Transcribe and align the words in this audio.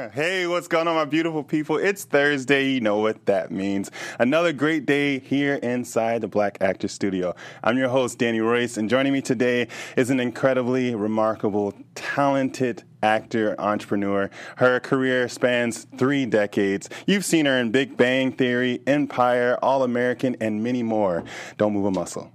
hey, 0.12 0.46
what's 0.46 0.68
going 0.68 0.88
on, 0.88 0.94
my 0.94 1.04
beautiful 1.04 1.42
people? 1.42 1.76
It's 1.76 2.04
Thursday. 2.04 2.70
You 2.70 2.80
know 2.80 2.98
what 2.98 3.26
that 3.26 3.50
means. 3.50 3.90
Another 4.18 4.52
great 4.52 4.86
day 4.86 5.18
here 5.18 5.56
inside 5.56 6.20
the 6.22 6.28
Black 6.28 6.58
Actor 6.60 6.88
Studio. 6.88 7.34
I'm 7.62 7.76
your 7.76 7.88
host, 7.88 8.18
Danny 8.18 8.40
Royce, 8.40 8.76
and 8.76 8.88
joining 8.88 9.12
me 9.12 9.20
today 9.20 9.68
is 9.96 10.10
an 10.10 10.20
incredibly 10.20 10.94
remarkable, 10.94 11.74
talented 11.94 12.84
actor, 13.02 13.54
entrepreneur. 13.58 14.30
Her 14.56 14.80
career 14.80 15.28
spans 15.28 15.86
three 15.98 16.24
decades. 16.24 16.88
You've 17.06 17.24
seen 17.24 17.46
her 17.46 17.58
in 17.58 17.70
Big 17.70 17.96
Bang 17.96 18.32
Theory, 18.32 18.80
Empire, 18.86 19.58
All 19.62 19.82
American, 19.82 20.36
and 20.40 20.62
many 20.62 20.82
more. 20.82 21.24
Don't 21.58 21.74
move 21.74 21.86
a 21.86 21.90
muscle. 21.90 22.32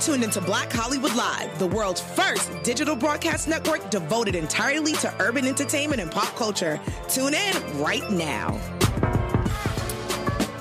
Tuned 0.00 0.24
into 0.24 0.40
Black 0.40 0.72
Hollywood 0.72 1.14
Live, 1.14 1.58
the 1.58 1.66
world's 1.66 2.00
first 2.00 2.50
digital 2.62 2.96
broadcast 2.96 3.46
network 3.46 3.90
devoted 3.90 4.34
entirely 4.34 4.92
to 4.94 5.14
urban 5.20 5.46
entertainment 5.46 6.00
and 6.00 6.10
pop 6.10 6.34
culture. 6.36 6.80
Tune 7.06 7.34
in 7.34 7.78
right 7.78 8.10
now. 8.10 8.52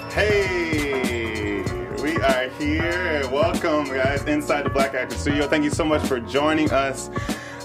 Hey, 0.09 1.61
we 2.03 2.17
are 2.17 2.49
here. 2.59 3.21
Welcome, 3.31 3.85
guys, 3.85 4.25
inside 4.25 4.65
the 4.65 4.71
Black 4.71 4.93
Actor 4.93 5.15
Studio. 5.15 5.47
Thank 5.47 5.63
you 5.63 5.71
so 5.71 5.85
much 5.85 6.05
for 6.05 6.19
joining 6.19 6.69
us. 6.71 7.09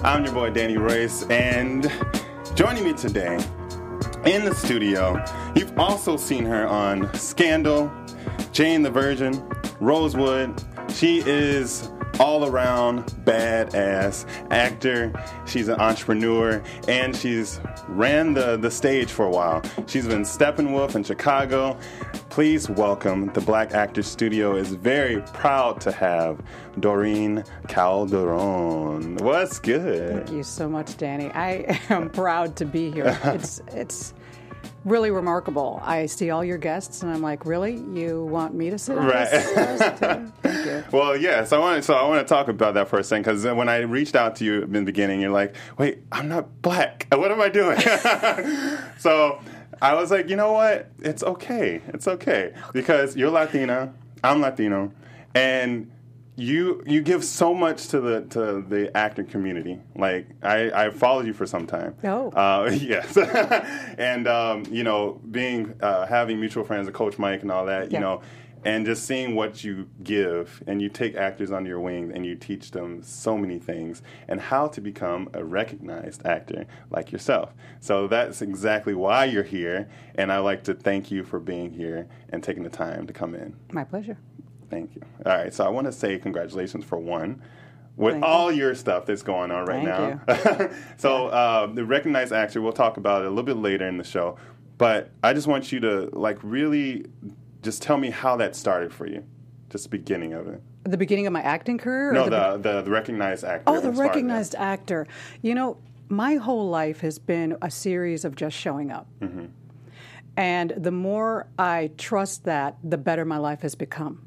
I'm 0.05 0.25
your 0.25 0.33
boy, 0.33 0.51
Danny 0.51 0.77
Royce, 0.77 1.25
and 1.29 1.91
joining 2.55 2.85
me 2.85 2.93
today 2.93 3.45
in 4.27 4.45
the 4.45 4.55
studio, 4.55 5.23
you've 5.57 5.77
also 5.77 6.17
seen 6.17 6.45
her 6.45 6.67
on 6.69 7.13
Scandal, 7.15 7.93
Jane 8.55 8.83
the 8.83 8.91
Virgin, 8.91 9.43
Rosewood, 9.81 10.63
she 10.95 11.25
is 11.27 11.91
all 12.21 12.45
around 12.45 13.05
badass 13.25 14.25
actor. 14.53 15.13
She's 15.45 15.67
an 15.67 15.81
entrepreneur 15.81 16.63
and 16.87 17.17
she's 17.17 17.61
ran 17.89 18.33
the, 18.33 18.57
the 18.57 18.71
stage 18.71 19.11
for 19.11 19.27
a 19.27 19.31
while. 19.31 19.61
She's 19.89 20.07
been 20.07 20.23
Steppenwolf 20.23 20.95
in 20.95 21.03
Chicago. 21.03 21.77
Please 22.31 22.71
welcome 22.71 23.33
the 23.33 23.41
Black 23.41 23.75
Actors 23.75 24.07
Studio 24.07 24.55
is 24.55 24.69
very 24.75 25.21
proud 25.33 25.81
to 25.81 25.91
have 25.91 26.41
Doreen 26.79 27.43
Calderon. 27.67 29.17
What's 29.17 29.59
good? 29.59 30.27
Thank 30.27 30.31
you 30.31 30.45
so 30.45 30.69
much, 30.69 30.97
Danny. 30.97 31.29
I 31.33 31.81
am 31.91 32.09
proud 32.09 32.55
to 32.57 32.65
be 32.65 32.93
here. 32.93 33.19
It's 33.25 33.61
it's 33.73 34.15
really 34.85 35.11
remarkable. 35.11 35.81
I 35.83 36.07
see 36.07 36.31
all 36.31 36.45
your 36.45 36.59
guests, 36.59 37.03
and 37.03 37.11
I'm 37.11 37.23
like, 37.23 37.47
really? 37.47 37.77
You 37.77 38.25
want 38.25 38.55
me 38.55 38.71
to 38.71 38.79
sit? 38.79 38.97
Right. 38.97 39.29
Thank 40.43 40.67
you. 40.67 40.85
Well, 40.93 41.17
yeah. 41.17 41.45
So 41.45 41.57
I 41.57 41.61
want 41.61 41.85
so 41.85 41.95
I 41.95 42.07
want 42.07 42.27
to 42.27 42.33
talk 42.33 42.49
about 42.49 42.75
that 42.75 42.89
for 42.89 42.99
a 42.99 43.05
second 43.05 43.23
because 43.23 43.45
when 43.45 43.69
I 43.69 43.79
reached 43.79 44.15
out 44.15 44.37
to 44.37 44.45
you 44.45 44.63
in 44.63 44.73
the 44.73 44.83
beginning, 44.83 45.21
you're 45.21 45.31
like, 45.31 45.55
wait, 45.79 46.01
I'm 46.13 46.29
not 46.29 46.63
black. 46.63 47.07
What 47.25 47.33
am 47.33 47.41
I 47.41 47.49
doing? 47.49 47.79
so 48.99 49.41
I 49.81 49.95
was 49.95 50.11
like, 50.11 50.29
you 50.29 50.37
know 50.37 50.53
what? 50.53 50.91
It's 51.01 51.23
okay. 51.23 51.81
It's 51.89 52.07
okay 52.07 52.53
because 52.73 53.17
you're 53.17 53.31
Latina. 53.31 53.95
I'm 54.23 54.41
Latino, 54.41 54.93
and 55.35 55.91
you 56.37 56.83
you 56.85 57.01
give 57.01 57.25
so 57.25 57.55
much 57.55 57.89
to 57.89 58.01
the 58.01 58.23
to 58.23 58.63
the 58.63 58.95
acting 58.97 59.27
community. 59.27 59.81
Like 59.95 60.29
I 60.43 60.87
I 60.87 60.91
followed 60.91 61.27
you 61.27 61.33
for 61.33 61.47
some 61.47 61.67
time. 61.67 61.95
Oh, 62.05 62.31
uh, 62.31 62.71
yes, 62.81 63.17
and 63.99 64.27
um, 64.27 64.65
you 64.71 64.83
know, 64.83 65.21
being 65.31 65.75
uh, 65.81 66.07
having 66.07 66.41
mutual 66.41 66.65
friends, 66.65 66.87
with 66.87 66.95
Coach 66.95 67.19
Mike, 67.19 67.43
and 67.43 67.51
all 67.51 67.67
that. 67.67 67.93
You 67.93 68.01
know. 68.01 68.23
And 68.67 68.87
just 68.87 69.05
seeing 69.05 69.35
what 69.35 69.63
you 69.63 69.91
give, 70.03 70.63
and 70.67 70.81
you 70.81 70.89
take 70.89 71.17
actors 71.17 71.53
under 71.53 71.69
your 71.69 71.81
wing, 71.81 72.13
and 72.15 72.25
you 72.25 72.35
teach 72.35 72.71
them 72.71 73.03
so 73.03 73.37
many 73.37 73.59
things, 73.59 74.01
and 74.27 74.41
how 74.41 74.69
to 74.69 74.81
become 74.81 75.29
a 75.35 75.45
recognized 75.45 76.25
actor 76.25 76.67
like 76.91 77.13
yourself. 77.13 77.53
So 77.81 78.07
that's 78.07 78.41
exactly 78.41 78.95
why 78.95 79.27
you're 79.27 79.43
here, 79.43 79.91
and 80.15 80.33
I 80.33 80.39
like 80.39 80.65
to 80.65 80.73
thank 80.73 81.11
you 81.11 81.25
for 81.25 81.39
being 81.39 81.75
here 81.75 82.09
and 82.31 82.43
taking 82.43 82.63
the 82.63 82.71
time 82.71 83.07
to 83.07 83.13
come 83.13 83.35
in. 83.35 83.55
My 83.71 83.85
pleasure. 83.85 84.17
Thank 84.75 84.97
you. 84.97 85.03
All 85.25 85.37
right, 85.37 85.55
so 85.55 85.65
I 85.65 85.69
want 85.69 85.87
to 85.87 85.93
say 85.93 86.19
congratulations 86.19 86.85
for 86.85 86.99
one 86.99 87.41
with 87.97 88.15
Thank 88.15 88.25
all 88.25 88.51
you. 88.51 88.59
your 88.59 88.75
stuff 88.75 89.07
that's 89.07 89.23
going 89.23 89.53
on 89.53 89.67
right 89.67 89.87
Thank 89.87 90.27
now. 90.27 90.71
so 90.97 91.29
yeah. 91.29 91.33
uh, 91.33 91.67
the 91.69 91.85
recognized 91.85 92.33
actor, 92.33 92.61
we'll 92.61 92.73
talk 92.73 92.97
about 92.97 93.23
it 93.23 93.27
a 93.27 93.29
little 93.29 93.45
bit 93.45 93.57
later 93.57 93.87
in 93.87 93.99
the 93.99 94.05
show. 94.05 94.37
But 94.77 95.11
I 95.23 95.33
just 95.33 95.47
want 95.47 95.71
you 95.71 95.79
to 95.79 96.11
like 96.13 96.39
really 96.43 97.07
just 97.63 97.83
tell 97.83 97.97
me 97.97 98.11
how 98.11 98.37
that 98.39 98.57
started 98.57 98.93
for 98.93 99.07
you, 99.07 99.23
just 99.71 99.85
the 99.85 99.91
beginning 99.91 100.33
of 100.33 100.49
it. 100.49 100.61
The 100.83 100.97
beginning 100.97 101.29
of 101.29 101.33
my 101.33 101.43
acting 101.43 101.79
career? 101.79 102.13
No, 102.13 102.25
the, 102.25 102.59
the, 102.59 102.83
the 102.83 102.91
recognized 102.91 103.45
actor. 103.45 103.63
Oh, 103.69 103.81
the 103.81 103.93
recognized 103.93 104.57
actor. 104.57 105.07
You 105.41 105.55
know, 105.55 105.77
my 106.09 106.35
whole 106.35 106.69
life 106.69 107.01
has 107.03 107.21
been 107.21 107.57
a 107.63 107.71
series 107.71 108.25
of 108.25 108.35
just 108.35 108.57
showing 108.57 108.91
up. 108.91 109.07
Mm-hmm. 109.21 109.47
And 110.37 110.75
the 110.77 110.91
more 110.91 111.47
I 111.59 111.93
trust 111.97 112.45
that, 112.45 112.77
the 112.83 112.99
better 112.99 113.25
my 113.25 113.39
life 113.39 113.63
has 113.63 113.77
become. 113.77 114.27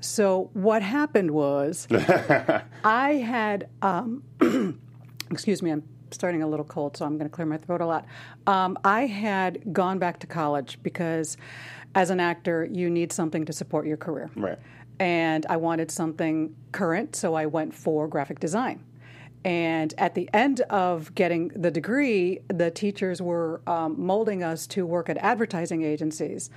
So 0.00 0.50
what 0.52 0.82
happened 0.82 1.30
was, 1.30 1.88
I 2.84 3.14
had, 3.14 3.68
um, 3.82 4.22
excuse 5.30 5.62
me, 5.62 5.70
I'm 5.70 5.82
starting 6.10 6.42
a 6.42 6.46
little 6.46 6.64
cold, 6.64 6.96
so 6.96 7.04
I'm 7.04 7.18
going 7.18 7.28
to 7.28 7.34
clear 7.34 7.46
my 7.46 7.56
throat 7.56 7.80
a 7.80 7.86
lot. 7.86 8.06
Um, 8.46 8.78
I 8.84 9.06
had 9.06 9.72
gone 9.72 9.98
back 9.98 10.20
to 10.20 10.26
college 10.26 10.78
because, 10.82 11.36
as 11.94 12.10
an 12.10 12.20
actor, 12.20 12.68
you 12.70 12.90
need 12.90 13.12
something 13.12 13.44
to 13.46 13.52
support 13.52 13.86
your 13.86 13.96
career. 13.96 14.30
Right. 14.36 14.58
And 14.98 15.44
I 15.48 15.56
wanted 15.56 15.90
something 15.90 16.54
current, 16.72 17.16
so 17.16 17.34
I 17.34 17.46
went 17.46 17.74
for 17.74 18.08
graphic 18.08 18.40
design. 18.40 18.82
And 19.44 19.94
at 19.98 20.14
the 20.14 20.28
end 20.32 20.62
of 20.62 21.14
getting 21.14 21.48
the 21.48 21.70
degree, 21.70 22.40
the 22.48 22.70
teachers 22.70 23.22
were 23.22 23.60
um, 23.66 23.94
molding 23.96 24.42
us 24.42 24.66
to 24.68 24.84
work 24.84 25.08
at 25.08 25.16
advertising 25.18 25.82
agencies. 25.82 26.50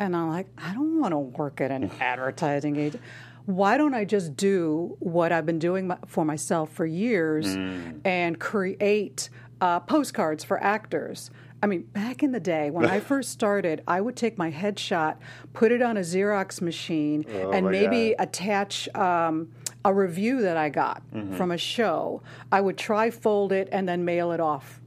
And 0.00 0.16
I'm 0.16 0.28
like, 0.28 0.48
I 0.56 0.74
don't 0.74 1.00
want 1.00 1.12
to 1.12 1.18
work 1.18 1.60
at 1.60 1.70
an 1.70 1.90
advertising 2.00 2.76
agency. 2.76 3.00
Why 3.46 3.78
don't 3.78 3.94
I 3.94 4.04
just 4.04 4.36
do 4.36 4.96
what 4.98 5.32
I've 5.32 5.46
been 5.46 5.58
doing 5.58 5.90
for 6.06 6.24
myself 6.24 6.70
for 6.70 6.84
years 6.84 7.56
mm. 7.56 8.00
and 8.04 8.38
create 8.38 9.30
uh, 9.60 9.80
postcards 9.80 10.44
for 10.44 10.62
actors? 10.62 11.30
I 11.62 11.66
mean, 11.66 11.82
back 11.82 12.22
in 12.22 12.32
the 12.32 12.40
day 12.40 12.70
when 12.70 12.86
I 12.86 13.00
first 13.12 13.30
started, 13.30 13.82
I 13.88 14.00
would 14.00 14.16
take 14.16 14.38
my 14.38 14.50
headshot, 14.50 15.16
put 15.54 15.72
it 15.72 15.82
on 15.82 15.96
a 15.96 16.00
Xerox 16.00 16.60
machine, 16.60 17.24
oh 17.32 17.50
and 17.52 17.70
maybe 17.70 18.14
God. 18.16 18.28
attach 18.28 18.88
um, 18.94 19.48
a 19.84 19.92
review 19.92 20.42
that 20.42 20.56
I 20.56 20.68
got 20.68 21.02
mm-hmm. 21.10 21.34
from 21.36 21.50
a 21.50 21.58
show. 21.58 22.22
I 22.52 22.60
would 22.60 22.76
try 22.76 23.10
fold 23.10 23.52
it 23.52 23.68
and 23.72 23.88
then 23.88 24.04
mail 24.04 24.32
it 24.32 24.40
off. 24.40 24.80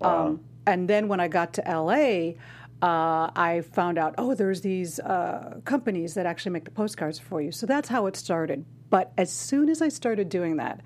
Wow. 0.00 0.26
Um, 0.26 0.40
and 0.66 0.88
then 0.88 1.08
when 1.08 1.20
I 1.20 1.28
got 1.28 1.52
to 1.54 1.62
LA, 1.62 2.32
uh, 2.82 3.30
I 3.34 3.62
found 3.72 3.98
out, 3.98 4.14
oh, 4.18 4.34
there's 4.34 4.60
these 4.60 5.00
uh, 5.00 5.60
companies 5.64 6.14
that 6.14 6.26
actually 6.26 6.52
make 6.52 6.64
the 6.64 6.70
postcards 6.70 7.18
for 7.18 7.40
you. 7.40 7.50
So 7.50 7.66
that's 7.66 7.88
how 7.88 8.06
it 8.06 8.16
started. 8.16 8.64
But 8.90 9.12
as 9.16 9.32
soon 9.32 9.68
as 9.68 9.80
I 9.80 9.88
started 9.88 10.28
doing 10.28 10.56
that, 10.56 10.80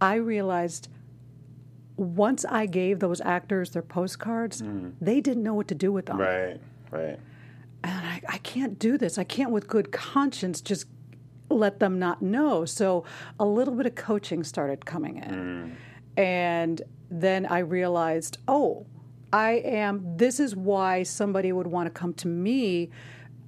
I 0.00 0.14
realized 0.14 0.88
once 1.96 2.44
I 2.44 2.66
gave 2.66 3.00
those 3.00 3.20
actors 3.20 3.70
their 3.70 3.82
postcards, 3.82 4.62
mm. 4.62 4.92
they 5.00 5.20
didn't 5.20 5.42
know 5.42 5.54
what 5.54 5.68
to 5.68 5.74
do 5.74 5.90
with 5.92 6.06
them. 6.06 6.18
Right, 6.18 6.60
right. 6.92 7.18
And 7.82 8.06
I, 8.06 8.22
I 8.28 8.38
can't 8.38 8.78
do 8.78 8.96
this. 8.96 9.18
I 9.18 9.24
can't, 9.24 9.50
with 9.50 9.66
good 9.66 9.90
conscience, 9.90 10.60
just 10.60 10.86
let 11.50 11.80
them 11.80 11.98
not 11.98 12.22
know. 12.22 12.64
So 12.64 13.04
a 13.40 13.44
little 13.44 13.74
bit 13.74 13.86
of 13.86 13.96
coaching 13.96 14.44
started 14.44 14.86
coming 14.86 15.16
in. 15.16 15.76
Mm. 16.16 16.20
And 16.20 16.82
then 17.10 17.46
I 17.46 17.58
realized, 17.58 18.38
oh, 18.46 18.86
I 19.32 19.52
am, 19.64 20.16
this 20.16 20.40
is 20.40 20.56
why 20.56 21.02
somebody 21.02 21.52
would 21.52 21.66
want 21.66 21.86
to 21.86 21.90
come 21.90 22.14
to 22.14 22.28
me. 22.28 22.90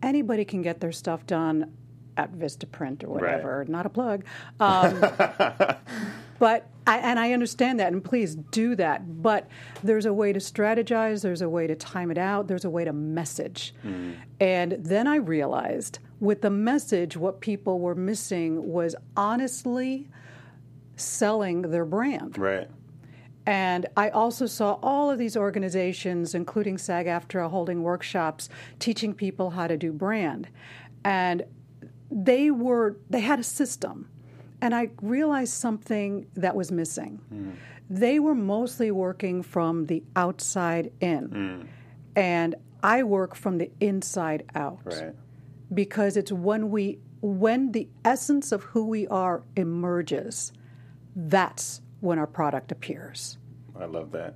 Anybody 0.03 0.45
can 0.45 0.63
get 0.63 0.81
their 0.81 0.93
stuff 0.93 1.27
done 1.27 1.73
at 2.17 2.33
Vistaprint 2.33 3.05
or 3.05 3.09
whatever, 3.09 3.59
right. 3.59 3.69
not 3.69 3.87
a 3.87 3.89
plug. 3.89 4.25
Um, 4.59 5.01
but, 6.39 6.69
I, 6.87 6.99
and 6.99 7.19
I 7.19 7.33
understand 7.33 7.81
that, 7.81 7.93
and 7.93 8.05
please 8.05 8.35
do 8.35 8.75
that. 8.77 9.23
But 9.23 9.49
there's 9.83 10.07
a 10.07 10.13
way 10.13 10.33
to 10.33 10.39
strategize, 10.39 11.23
there's 11.23 11.43
a 11.43 11.49
way 11.49 11.67
to 11.67 11.75
time 11.75 12.11
it 12.11 12.19
out, 12.19 12.47
there's 12.47 12.65
a 12.65 12.71
way 12.71 12.85
to 12.85 12.93
message. 12.93 13.75
Mm. 13.85 14.17
And 14.41 14.73
then 14.81 15.07
I 15.07 15.17
realized 15.17 15.99
with 16.21 16.43
the 16.43 16.51
message, 16.51 17.17
what 17.17 17.41
people 17.41 17.81
were 17.81 17.95
missing 17.95 18.71
was 18.71 18.95
honestly 19.17 20.09
selling 20.97 21.63
their 21.63 21.87
brand. 21.87 22.37
Right. 22.39 22.69
And 23.47 23.87
I 23.97 24.11
also 24.11 24.47
saw 24.47 24.79
all 24.83 25.11
of 25.11 25.19
these 25.19 25.37
organizations, 25.37 26.35
including 26.35 26.79
SAG 26.79 27.07
AFTRA, 27.07 27.51
holding 27.51 27.83
workshops 27.83 28.49
teaching 28.79 29.15
people 29.15 29.51
how 29.51 29.67
to 29.67 29.77
do 29.77 29.93
brand. 29.93 30.49
And 31.05 31.45
they 32.11 32.51
were 32.51 32.97
they 33.09 33.21
had 33.21 33.39
a 33.39 33.45
system. 33.45 34.09
And 34.61 34.75
I 34.75 34.91
realized 35.01 35.55
something 35.55 36.27
that 36.35 36.55
was 36.55 36.71
missing. 36.71 37.21
Mm. 37.33 37.57
They 37.89 38.19
were 38.19 38.35
mostly 38.35 38.91
working 38.91 39.43
from 39.43 39.87
the 39.87 40.03
outside 40.15 40.93
in. 41.01 41.29
Mm. 41.29 41.67
And 42.15 42.55
I 42.83 43.03
work 43.05 43.35
from 43.35 43.59
the 43.59 43.71
inside 43.81 44.45
out. 44.55 44.81
Right. 44.85 45.15
Because 45.73 46.17
it's 46.17 46.33
when 46.33 46.71
we 46.71 46.99
when 47.23 47.73
the 47.73 47.89
essence 48.05 48.53
of 48.53 48.63
who 48.65 48.87
we 48.87 49.07
are 49.09 49.43
emerges, 49.57 50.53
that's 51.15 51.81
when 52.01 52.19
our 52.19 52.27
product 52.27 52.73
appears. 52.73 53.39
I 53.79 53.85
love 53.85 54.13
that. 54.13 54.35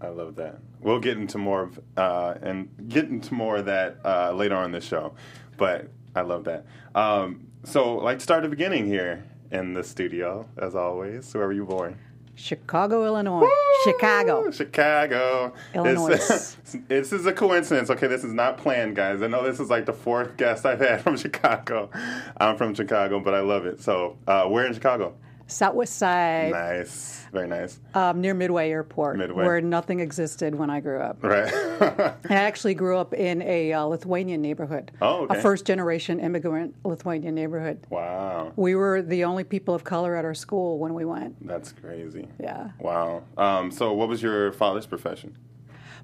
I 0.00 0.08
love 0.08 0.36
that. 0.36 0.58
We'll 0.80 0.98
get 1.00 1.18
into 1.18 1.36
more 1.38 1.62
of 1.64 1.80
uh, 1.96 2.34
and 2.42 2.68
get 2.88 3.04
into 3.06 3.34
more 3.34 3.58
of 3.58 3.66
that 3.66 3.98
uh, 4.04 4.32
later 4.32 4.56
on 4.56 4.66
in 4.66 4.72
the 4.72 4.80
show, 4.80 5.14
but 5.58 5.88
I 6.16 6.22
love 6.22 6.44
that. 6.44 6.64
Um, 6.94 7.46
so, 7.64 7.96
like, 7.96 8.20
start 8.22 8.42
the 8.42 8.48
beginning 8.48 8.86
here 8.86 9.24
in 9.50 9.74
the 9.74 9.84
studio, 9.84 10.48
as 10.56 10.74
always. 10.74 11.32
Where 11.34 11.46
were 11.46 11.52
you 11.52 11.66
born? 11.66 11.98
Chicago, 12.34 13.04
Illinois. 13.04 13.46
Chicago. 13.84 14.50
Chicago. 14.50 15.52
Illinois. 15.74 16.12
It's- 16.14 16.56
this 16.88 17.12
is 17.12 17.26
a 17.26 17.32
coincidence. 17.34 17.90
Okay, 17.90 18.06
this 18.06 18.24
is 18.24 18.32
not 18.32 18.56
planned, 18.56 18.96
guys. 18.96 19.20
I 19.20 19.26
know 19.26 19.44
this 19.44 19.60
is 19.60 19.68
like 19.68 19.84
the 19.84 19.92
fourth 19.92 20.38
guest 20.38 20.64
I've 20.64 20.80
had 20.80 21.02
from 21.02 21.18
Chicago. 21.18 21.90
I'm 22.38 22.56
from 22.56 22.72
Chicago, 22.74 23.20
but 23.20 23.34
I 23.34 23.40
love 23.40 23.66
it. 23.66 23.82
So, 23.82 24.16
uh, 24.26 24.44
where 24.46 24.64
in 24.66 24.72
Chicago? 24.72 25.16
Southwest 25.50 25.96
side, 25.96 26.52
Nice. 26.52 27.26
Very 27.32 27.46
nice. 27.46 27.78
um, 27.94 28.20
near 28.20 28.34
Midway 28.34 28.70
Airport, 28.70 29.16
Midway. 29.18 29.44
where 29.44 29.60
nothing 29.60 30.00
existed 30.00 30.54
when 30.54 30.68
I 30.70 30.80
grew 30.80 31.00
up. 31.00 31.22
Right. 31.22 31.52
I 32.28 32.34
actually 32.34 32.74
grew 32.74 32.96
up 32.96 33.14
in 33.14 33.42
a 33.42 33.72
uh, 33.72 33.84
Lithuanian 33.84 34.42
neighborhood, 34.42 34.90
Oh, 35.00 35.24
okay. 35.24 35.38
a 35.38 35.42
first 35.42 35.64
generation 35.64 36.18
immigrant 36.20 36.74
Lithuanian 36.84 37.34
neighborhood. 37.34 37.86
wow. 37.90 38.52
We 38.56 38.74
were 38.74 39.02
the 39.02 39.24
only 39.24 39.44
people 39.44 39.74
of 39.74 39.84
color 39.84 40.16
at 40.16 40.24
our 40.24 40.34
school 40.34 40.78
when 40.78 40.94
we 40.94 41.04
went. 41.04 41.46
That's 41.46 41.72
crazy. 41.72 42.28
Yeah. 42.40 42.70
Wow. 42.80 43.22
Um, 43.36 43.70
so, 43.70 43.92
what 43.92 44.08
was 44.08 44.22
your 44.22 44.52
father's 44.52 44.86
profession? 44.86 45.36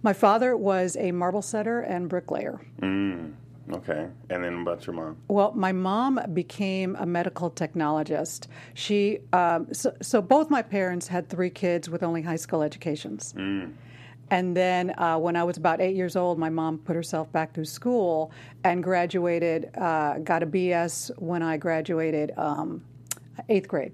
My 0.03 0.13
father 0.13 0.57
was 0.57 0.97
a 1.01 1.11
marble 1.11 1.43
setter 1.43 1.81
and 1.81 2.09
bricklayer. 2.09 2.61
Okay. 3.73 4.09
And 4.31 4.45
then 4.45 4.63
about 4.63 4.87
your 4.87 4.95
mom? 4.95 5.17
Well, 5.29 5.53
my 5.55 5.73
mom 5.73 6.21
became 6.33 6.97
a 6.97 7.07
medical 7.07 7.51
technologist. 7.51 8.47
She, 8.75 9.21
um, 9.33 9.73
so, 9.73 9.95
so 10.01 10.23
both 10.23 10.51
my 10.51 10.63
parents 10.63 11.09
had 11.09 11.29
three 11.29 11.51
kids 11.51 11.91
with 11.91 12.03
only 12.03 12.23
high 12.23 12.37
school 12.37 12.63
educations. 12.63 13.35
And 14.31 14.57
then 14.57 14.99
uh, 14.99 15.19
when 15.19 15.37
I 15.37 15.45
was 15.45 15.57
about 15.57 15.81
eight 15.81 15.95
years 15.95 16.17
old, 16.17 16.39
my 16.39 16.49
mom 16.49 16.79
put 16.79 16.97
herself 16.97 17.31
back 17.33 17.55
through 17.55 17.67
school 17.67 18.33
and 18.65 18.83
graduated, 18.83 19.71
uh, 19.77 20.19
got 20.19 20.43
a 20.43 20.47
BS 20.47 21.11
when 21.21 21.43
I 21.43 21.57
graduated 21.57 22.33
um, 22.37 22.83
eighth 23.49 23.69
grade. 23.69 23.93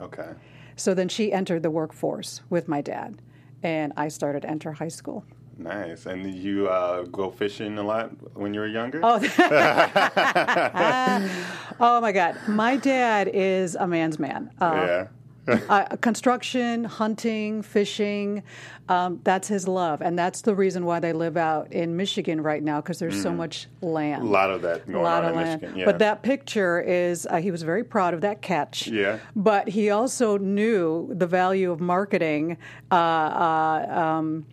Okay. 0.00 0.30
So 0.76 0.94
then 0.94 1.08
she 1.08 1.32
entered 1.32 1.62
the 1.62 1.70
workforce 1.70 2.40
with 2.50 2.66
my 2.66 2.80
dad, 2.80 3.20
and 3.62 3.92
I 3.96 4.08
started 4.08 4.42
to 4.42 4.50
enter 4.50 4.72
high 4.72 4.88
school. 4.88 5.24
Nice. 5.56 6.06
And 6.06 6.34
you 6.34 6.68
uh, 6.68 7.02
go 7.04 7.30
fishing 7.30 7.78
a 7.78 7.82
lot 7.82 8.10
when 8.36 8.54
you 8.54 8.60
were 8.60 8.66
younger? 8.66 9.00
Oh, 9.02 9.16
oh 11.80 12.00
my 12.00 12.12
God. 12.12 12.36
My 12.48 12.76
dad 12.76 13.30
is 13.32 13.74
a 13.74 13.86
man's 13.86 14.18
man. 14.18 14.50
Uh, 14.60 14.72
yeah. 14.74 15.06
uh, 15.68 15.84
construction, 15.96 16.84
hunting, 16.84 17.62
fishing, 17.62 18.42
um, 18.88 19.20
that's 19.24 19.46
his 19.46 19.68
love. 19.68 20.00
And 20.00 20.18
that's 20.18 20.40
the 20.40 20.54
reason 20.54 20.86
why 20.86 21.00
they 21.00 21.12
live 21.12 21.36
out 21.36 21.70
in 21.70 21.96
Michigan 21.96 22.40
right 22.40 22.62
now 22.62 22.80
because 22.80 22.98
there's 22.98 23.20
so 23.20 23.30
much 23.30 23.66
land. 23.82 24.22
Mm. 24.22 24.28
A 24.28 24.30
lot 24.30 24.50
of 24.50 24.62
that 24.62 24.86
going 24.86 24.98
a 24.98 25.02
lot 25.02 25.24
on 25.24 25.30
of 25.30 25.36
in 25.36 25.42
land. 25.42 25.60
Michigan. 25.60 25.80
Yeah. 25.80 25.84
But 25.84 25.98
that 25.98 26.22
picture 26.22 26.80
is, 26.80 27.26
uh, 27.30 27.36
he 27.36 27.50
was 27.50 27.62
very 27.62 27.84
proud 27.84 28.14
of 28.14 28.22
that 28.22 28.40
catch. 28.40 28.86
Yeah. 28.86 29.18
But 29.36 29.68
he 29.68 29.90
also 29.90 30.38
knew 30.38 31.10
the 31.12 31.26
value 31.26 31.70
of 31.70 31.80
marketing. 31.80 32.56
Uh, 32.90 32.94
uh, 32.94 33.86
um, 33.90 34.46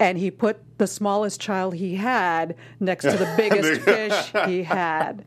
and 0.00 0.18
he 0.18 0.30
put 0.30 0.58
the 0.78 0.86
smallest 0.86 1.40
child 1.40 1.74
he 1.74 1.94
had 1.94 2.56
next 2.80 3.04
to 3.04 3.12
the 3.12 3.32
biggest 3.36 3.82
fish 3.82 4.32
he 4.46 4.64
had. 4.64 5.24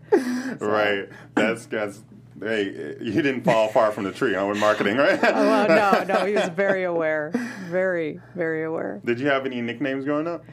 Right. 0.60 1.08
That's 1.36 1.68
that's. 1.68 2.04
Hey, 2.42 2.98
you 3.00 3.22
didn't 3.22 3.44
fall 3.44 3.70
far 3.70 3.92
from 3.92 4.04
the 4.04 4.12
tree 4.12 4.34
huh, 4.34 4.48
with 4.48 4.60
marketing, 4.60 4.98
right? 4.98 5.18
Oh, 5.24 5.66
no, 5.68 6.04
no, 6.04 6.26
he 6.26 6.34
was 6.34 6.50
very 6.56 6.84
aware. 6.84 7.32
Very, 7.70 8.20
very 8.36 8.66
aware. 8.66 9.00
Did 9.06 9.20
you 9.20 9.28
have 9.28 9.46
any 9.46 9.62
nicknames 9.62 10.04
growing 10.04 10.28
up? 10.28 10.44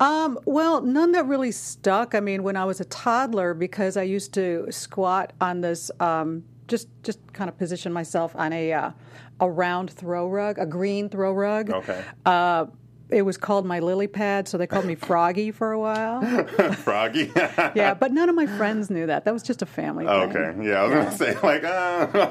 Um, 0.00 0.38
well, 0.44 0.82
none 0.82 1.12
that 1.12 1.26
really 1.26 1.52
stuck. 1.52 2.14
I 2.14 2.20
mean, 2.20 2.42
when 2.42 2.56
I 2.56 2.66
was 2.66 2.80
a 2.80 2.84
toddler, 2.84 3.54
because 3.54 3.96
I 3.96 4.02
used 4.02 4.34
to 4.34 4.66
squat 4.70 5.32
on 5.40 5.62
this, 5.62 5.90
um, 6.00 6.44
just 6.66 6.88
just 7.02 7.20
kind 7.32 7.48
of 7.48 7.56
position 7.56 7.92
myself 7.92 8.36
on 8.36 8.52
a 8.52 8.72
uh, 8.72 8.90
a 9.40 9.50
round 9.50 9.90
throw 9.90 10.28
rug, 10.28 10.58
a 10.58 10.66
green 10.66 11.08
throw 11.08 11.32
rug. 11.32 11.70
Okay. 11.70 12.04
Uh, 12.26 12.66
it 13.10 13.22
was 13.22 13.36
called 13.36 13.64
my 13.66 13.78
lily 13.80 14.06
pad, 14.06 14.48
so 14.48 14.58
they 14.58 14.66
called 14.66 14.84
me 14.84 14.94
Froggy 14.94 15.50
for 15.50 15.72
a 15.72 15.78
while. 15.78 16.22
Froggy. 16.74 17.32
Yeah, 17.74 17.94
but 17.94 18.12
none 18.12 18.28
of 18.28 18.34
my 18.34 18.46
friends 18.46 18.90
knew 18.90 19.06
that. 19.06 19.24
That 19.24 19.32
was 19.34 19.42
just 19.42 19.62
a 19.62 19.66
family 19.66 20.04
thing. 20.04 20.14
okay. 20.36 20.54
Yeah, 20.66 20.82
I 20.82 20.84
was 20.84 20.92
gonna 20.92 21.16
say 21.16 21.38
like, 21.42 21.64
uh, 21.64 22.30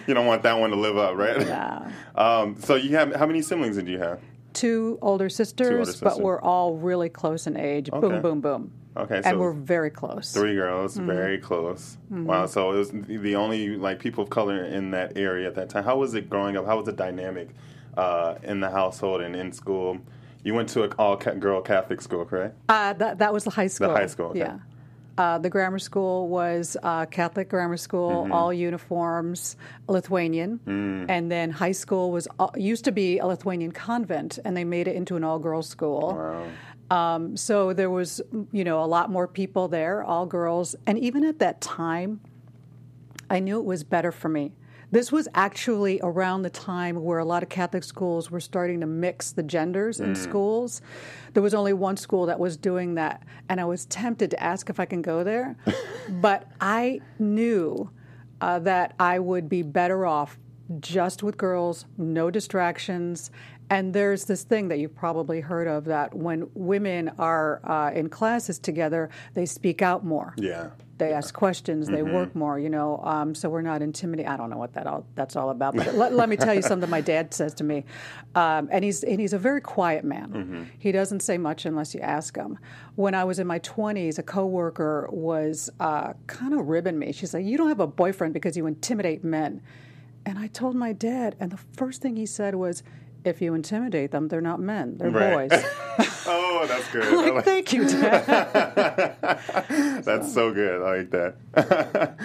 you 0.06 0.14
don't 0.14 0.26
want 0.26 0.42
that 0.42 0.58
one 0.58 0.70
to 0.70 0.76
live 0.76 0.96
up, 0.96 1.16
right? 1.16 1.40
Yeah. 1.40 1.90
Um, 2.14 2.56
so 2.60 2.74
you 2.76 2.96
have 2.96 3.14
how 3.14 3.26
many 3.26 3.42
siblings 3.42 3.76
did 3.76 3.88
you 3.88 3.98
have? 3.98 4.20
Two 4.52 4.98
older 5.02 5.28
sisters, 5.28 5.68
Two 5.68 5.74
older 5.74 5.84
sisters. 5.86 6.02
but 6.14 6.20
we're 6.22 6.40
all 6.40 6.76
really 6.76 7.08
close 7.10 7.46
in 7.46 7.56
age. 7.56 7.90
Okay. 7.92 8.00
Boom, 8.00 8.22
boom, 8.22 8.40
boom. 8.40 8.72
Okay, 8.96 9.20
and 9.24 9.38
we're 9.38 9.52
very 9.52 9.90
close. 9.90 10.32
Three 10.32 10.54
girls, 10.54 10.96
Mm-hmm. 10.96 11.06
very 11.06 11.38
close. 11.38 11.98
Wow. 12.08 12.46
So 12.46 12.72
it 12.72 12.76
was 12.78 12.90
the 12.92 13.36
only 13.36 13.76
like 13.76 13.98
people 13.98 14.24
of 14.24 14.30
color 14.30 14.64
in 14.64 14.92
that 14.92 15.18
area 15.18 15.46
at 15.46 15.54
that 15.56 15.68
time. 15.68 15.84
How 15.84 15.98
was 15.98 16.14
it 16.14 16.30
growing 16.30 16.56
up? 16.56 16.64
How 16.64 16.76
was 16.78 16.86
the 16.86 16.92
dynamic 16.92 17.50
uh, 17.96 18.34
in 18.42 18.60
the 18.60 18.70
household 18.70 19.20
and 19.22 19.34
in 19.36 19.52
school? 19.52 19.98
You 20.44 20.54
went 20.54 20.68
to 20.70 20.84
an 20.84 20.92
all 20.98 21.16
girl 21.16 21.60
Catholic 21.60 22.00
school, 22.00 22.24
correct? 22.24 22.54
Uh, 22.68 22.92
that, 22.94 23.18
that 23.18 23.32
was 23.32 23.44
the 23.44 23.50
high 23.50 23.66
school. 23.66 23.88
The 23.88 23.94
high 23.94 24.06
school, 24.06 24.26
okay. 24.26 24.38
Yeah. 24.40 24.58
Uh, 25.18 25.38
the 25.38 25.48
grammar 25.48 25.78
school 25.78 26.28
was 26.28 26.76
uh, 26.82 27.06
Catholic 27.06 27.48
grammar 27.48 27.78
school, 27.78 28.24
Mm-hmm. 28.24 28.32
all 28.32 28.52
uniforms, 28.52 29.56
Lithuanian, 29.88 30.60
Mm. 30.66 31.06
and 31.08 31.32
then 31.32 31.50
high 31.50 31.72
school 31.72 32.12
was 32.12 32.28
uh, 32.38 32.48
used 32.54 32.84
to 32.84 32.92
be 32.92 33.18
a 33.18 33.26
Lithuanian 33.26 33.72
convent, 33.72 34.38
and 34.44 34.54
they 34.56 34.64
made 34.64 34.86
it 34.88 34.94
into 34.94 35.16
an 35.16 35.24
all-girls 35.24 35.68
school. 35.68 36.14
Wow. 36.14 36.46
Um, 36.96 37.36
so 37.36 37.72
there 37.72 37.90
was, 37.90 38.20
you 38.52 38.62
know, 38.62 38.84
a 38.84 38.86
lot 38.86 39.10
more 39.10 39.26
people 39.26 39.66
there, 39.68 40.04
all 40.04 40.26
girls, 40.26 40.76
and 40.86 40.98
even 40.98 41.24
at 41.24 41.38
that 41.40 41.60
time, 41.62 42.20
I 43.30 43.40
knew 43.40 43.58
it 43.58 43.64
was 43.64 43.82
better 43.84 44.12
for 44.12 44.28
me. 44.28 44.52
This 44.90 45.10
was 45.10 45.28
actually 45.34 46.00
around 46.02 46.42
the 46.42 46.50
time 46.50 47.02
where 47.02 47.18
a 47.18 47.24
lot 47.24 47.42
of 47.42 47.48
Catholic 47.48 47.82
schools 47.82 48.30
were 48.30 48.40
starting 48.40 48.80
to 48.80 48.86
mix 48.86 49.32
the 49.32 49.42
genders 49.42 50.00
in 50.00 50.14
schools. 50.14 50.80
There 51.34 51.42
was 51.42 51.54
only 51.54 51.72
one 51.72 51.96
school 51.96 52.26
that 52.26 52.38
was 52.38 52.56
doing 52.56 52.94
that, 52.94 53.22
and 53.48 53.60
I 53.60 53.64
was 53.64 53.86
tempted 53.86 54.30
to 54.30 54.42
ask 54.42 54.70
if 54.70 54.78
I 54.78 54.84
can 54.84 55.02
go 55.02 55.24
there, 55.24 55.56
but 56.08 56.48
I 56.60 57.00
knew 57.18 57.90
uh, 58.40 58.60
that 58.60 58.94
I 59.00 59.18
would 59.18 59.48
be 59.48 59.62
better 59.62 60.06
off 60.06 60.38
just 60.80 61.22
with 61.22 61.36
girls, 61.36 61.86
no 61.96 62.30
distractions. 62.30 63.30
And 63.70 63.92
there's 63.92 64.24
this 64.24 64.44
thing 64.44 64.68
that 64.68 64.78
you've 64.78 64.94
probably 64.94 65.40
heard 65.40 65.66
of 65.66 65.84
that 65.86 66.14
when 66.14 66.48
women 66.54 67.10
are 67.18 67.60
uh, 67.68 67.90
in 67.92 68.08
classes 68.08 68.58
together, 68.58 69.10
they 69.34 69.46
speak 69.46 69.82
out 69.82 70.04
more 70.04 70.34
Yeah. 70.36 70.70
They 70.98 71.12
ask 71.12 71.34
questions, 71.34 71.88
they 71.88 72.02
work 72.02 72.34
more, 72.34 72.58
you 72.58 72.70
know. 72.70 73.00
Um, 73.04 73.34
so 73.34 73.48
we're 73.50 73.62
not 73.62 73.82
intimidated. 73.82 74.30
I 74.30 74.36
don't 74.36 74.48
know 74.50 74.56
what 74.56 74.72
that 74.74 74.86
all 74.86 75.04
that's 75.14 75.36
all 75.36 75.50
about. 75.50 75.76
But 75.76 75.94
let, 75.94 76.14
let 76.14 76.28
me 76.28 76.36
tell 76.36 76.54
you 76.54 76.62
something. 76.62 76.88
My 76.88 77.00
dad 77.00 77.34
says 77.34 77.54
to 77.54 77.64
me, 77.64 77.84
um, 78.34 78.68
and 78.72 78.84
he's 78.84 79.04
and 79.04 79.20
he's 79.20 79.32
a 79.32 79.38
very 79.38 79.60
quiet 79.60 80.04
man. 80.04 80.70
He 80.78 80.92
doesn't 80.92 81.20
say 81.20 81.36
much 81.38 81.66
unless 81.66 81.94
you 81.94 82.00
ask 82.00 82.36
him. 82.36 82.58
When 82.94 83.14
I 83.14 83.24
was 83.24 83.38
in 83.38 83.46
my 83.46 83.58
twenties, 83.58 84.18
a 84.18 84.22
coworker 84.22 85.08
was 85.10 85.68
uh, 85.80 86.14
kind 86.26 86.54
of 86.54 86.66
ribbing 86.66 86.98
me. 86.98 87.12
She's 87.12 87.34
like, 87.34 87.44
"You 87.44 87.58
don't 87.58 87.68
have 87.68 87.80
a 87.80 87.86
boyfriend 87.86 88.32
because 88.32 88.56
you 88.56 88.66
intimidate 88.66 89.22
men." 89.22 89.60
And 90.24 90.38
I 90.38 90.48
told 90.48 90.74
my 90.74 90.92
dad, 90.92 91.36
and 91.38 91.52
the 91.52 91.58
first 91.76 92.00
thing 92.02 92.16
he 92.16 92.26
said 92.26 92.54
was. 92.54 92.82
If 93.26 93.42
you 93.42 93.54
intimidate 93.54 94.12
them, 94.12 94.28
they're 94.28 94.40
not 94.40 94.60
men; 94.60 94.96
they're 94.98 95.10
Right. 95.10 95.50
boys. 95.50 95.64
Oh, 96.28 96.64
that's 96.66 96.88
good. 96.90 97.12
Like, 97.16 97.34
like- 97.34 97.44
thank 97.44 97.72
you, 97.72 97.86
Dad. 97.86 98.26
that's 100.04 100.32
so 100.32 100.52
good. 100.52 100.82
I 100.82 100.96
like 100.98 101.10
that. 101.10 102.16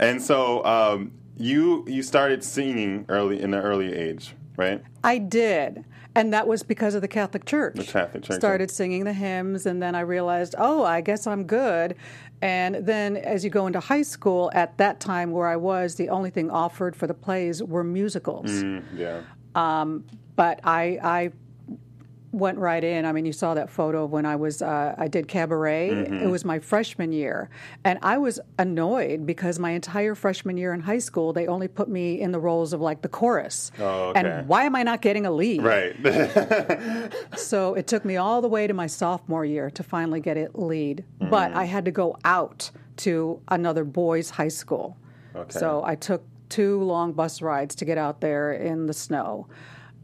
and 0.00 0.20
so 0.22 0.64
um, 0.64 1.12
you 1.36 1.84
you 1.86 2.02
started 2.02 2.42
singing 2.42 3.04
early 3.08 3.40
in 3.40 3.54
an 3.54 3.60
early 3.60 3.92
age, 3.94 4.34
right? 4.56 4.82
I 5.02 5.18
did. 5.18 5.84
And 6.16 6.32
that 6.32 6.46
was 6.46 6.62
because 6.62 6.94
of 6.94 7.00
the 7.02 7.08
Catholic 7.08 7.44
Church. 7.44 7.74
The 7.74 7.82
Catholic 7.84 8.22
Church, 8.22 8.36
Started 8.36 8.70
singing 8.70 9.02
the 9.02 9.12
hymns, 9.12 9.66
and 9.66 9.82
then 9.82 9.96
I 9.96 10.00
realized, 10.00 10.54
oh, 10.58 10.84
I 10.84 11.00
guess 11.00 11.26
I'm 11.26 11.42
good. 11.44 11.96
And 12.40 12.86
then 12.86 13.16
as 13.16 13.42
you 13.42 13.50
go 13.50 13.66
into 13.66 13.80
high 13.80 14.02
school, 14.02 14.48
at 14.54 14.78
that 14.78 15.00
time 15.00 15.32
where 15.32 15.48
I 15.48 15.56
was, 15.56 15.96
the 15.96 16.10
only 16.10 16.30
thing 16.30 16.52
offered 16.52 16.94
for 16.94 17.08
the 17.08 17.14
plays 17.14 17.64
were 17.64 17.82
musicals. 17.82 18.48
Mm, 18.48 18.84
yeah. 18.96 19.22
But 19.54 20.60
I, 20.64 20.98
I 21.02 21.30
went 22.32 22.58
right 22.58 22.82
in. 22.82 23.04
I 23.04 23.12
mean, 23.12 23.24
you 23.24 23.32
saw 23.32 23.54
that 23.54 23.70
photo 23.70 24.04
of 24.06 24.10
when 24.10 24.26
I 24.26 24.34
was 24.34 24.60
uh, 24.60 24.94
I 24.98 25.06
did 25.06 25.28
cabaret. 25.28 25.90
Mm-hmm. 25.90 26.14
It 26.14 26.26
was 26.28 26.44
my 26.44 26.58
freshman 26.58 27.12
year, 27.12 27.48
and 27.84 27.96
I 28.02 28.18
was 28.18 28.40
annoyed 28.58 29.24
because 29.24 29.60
my 29.60 29.70
entire 29.70 30.16
freshman 30.16 30.56
year 30.56 30.72
in 30.74 30.80
high 30.80 30.98
school 30.98 31.32
they 31.32 31.46
only 31.46 31.68
put 31.68 31.88
me 31.88 32.20
in 32.20 32.32
the 32.32 32.40
roles 32.40 32.72
of 32.72 32.80
like 32.80 33.02
the 33.02 33.08
chorus. 33.08 33.70
Oh, 33.78 34.08
okay. 34.10 34.20
And 34.20 34.48
why 34.48 34.64
am 34.64 34.74
I 34.74 34.82
not 34.82 35.00
getting 35.00 35.26
a 35.26 35.30
lead? 35.30 35.62
Right. 35.62 35.94
So 37.36 37.74
it 37.74 37.86
took 37.86 38.04
me 38.04 38.16
all 38.16 38.40
the 38.42 38.48
way 38.48 38.66
to 38.66 38.74
my 38.74 38.86
sophomore 38.86 39.44
year 39.44 39.70
to 39.70 39.82
finally 39.82 40.20
get 40.20 40.36
it 40.36 40.58
lead. 40.58 41.04
But 41.20 41.52
Mm. 41.52 41.56
I 41.56 41.64
had 41.64 41.84
to 41.84 41.90
go 41.90 42.16
out 42.24 42.70
to 42.98 43.40
another 43.48 43.84
boys' 43.84 44.30
high 44.30 44.48
school. 44.48 44.96
Okay. 45.34 45.58
So 45.58 45.82
I 45.84 45.94
took 45.94 46.22
two 46.48 46.82
long 46.82 47.12
bus 47.12 47.42
rides 47.42 47.74
to 47.76 47.84
get 47.84 47.98
out 47.98 48.20
there 48.20 48.52
in 48.52 48.86
the 48.86 48.92
snow. 48.94 49.48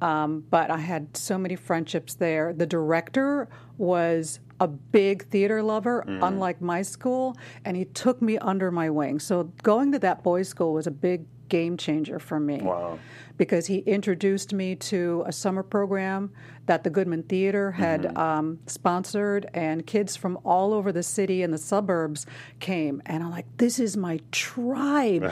Um, 0.00 0.44
but 0.50 0.70
I 0.70 0.78
had 0.78 1.16
so 1.16 1.36
many 1.36 1.56
friendships 1.56 2.14
there. 2.14 2.52
The 2.54 2.66
director 2.66 3.48
was 3.76 4.40
a 4.58 4.66
big 4.66 5.26
theater 5.28 5.62
lover, 5.62 6.04
unlike 6.22 6.60
my 6.60 6.82
school, 6.82 7.36
and 7.64 7.76
he 7.76 7.84
took 7.84 8.20
me 8.22 8.38
under 8.38 8.70
my 8.70 8.90
wing. 8.90 9.18
So 9.18 9.44
going 9.62 9.92
to 9.92 9.98
that 9.98 10.22
boys' 10.22 10.48
school 10.48 10.72
was 10.72 10.86
a 10.86 10.90
big 10.90 11.26
game 11.50 11.76
changer 11.76 12.18
for 12.18 12.40
me. 12.40 12.62
Wow. 12.62 12.98
Because 13.36 13.66
he 13.66 13.78
introduced 13.78 14.52
me 14.54 14.76
to 14.76 15.24
a 15.26 15.32
summer 15.32 15.62
program 15.62 16.30
that 16.66 16.84
the 16.84 16.90
Goodman 16.90 17.22
Theater 17.24 17.72
had 17.72 18.16
um, 18.16 18.58
sponsored, 18.66 19.48
and 19.54 19.86
kids 19.86 20.14
from 20.14 20.38
all 20.44 20.72
over 20.72 20.92
the 20.92 21.02
city 21.02 21.42
and 21.42 21.52
the 21.52 21.58
suburbs 21.58 22.26
came. 22.60 23.02
And 23.06 23.22
I'm 23.24 23.30
like, 23.30 23.46
this 23.56 23.78
is 23.80 23.96
my 23.96 24.20
tribe. 24.30 25.22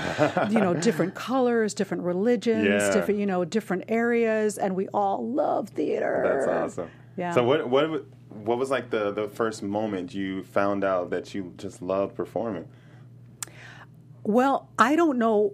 you 0.50 0.58
know, 0.60 0.74
different 0.74 1.14
colors, 1.14 1.74
different 1.74 2.02
religions, 2.02 2.64
Yeah. 2.66 2.92
different, 2.92 3.20
you 3.20 3.26
know, 3.26 3.44
different 3.44 3.84
areas, 3.88 4.58
and 4.58 4.74
we 4.74 4.88
all 4.88 5.26
love 5.26 5.68
theater. 5.70 6.22
That's 6.24 6.46
awesome. 6.48 6.90
Yeah. 7.16 7.32
So 7.32 7.42
what 7.44 7.68
what 7.68 8.04
what 8.30 8.58
was 8.58 8.70
like 8.70 8.90
the 8.90 9.10
the 9.12 9.28
first 9.28 9.62
moment 9.62 10.14
you 10.14 10.44
found 10.44 10.82
out 10.82 11.10
that 11.10 11.34
you 11.34 11.52
just 11.56 11.82
loved 11.82 12.14
performing? 12.14 12.68
Well, 14.24 14.68
I 14.78 14.96
don't 14.96 15.18
know 15.18 15.52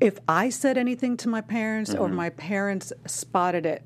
if 0.00 0.18
I 0.28 0.48
said 0.50 0.78
anything 0.78 1.16
to 1.18 1.28
my 1.28 1.40
parents 1.40 1.90
Mm-hmm. 1.92 2.02
or 2.02 2.08
my 2.08 2.30
parents 2.30 2.92
spotted 3.06 3.66
it. 3.66 3.82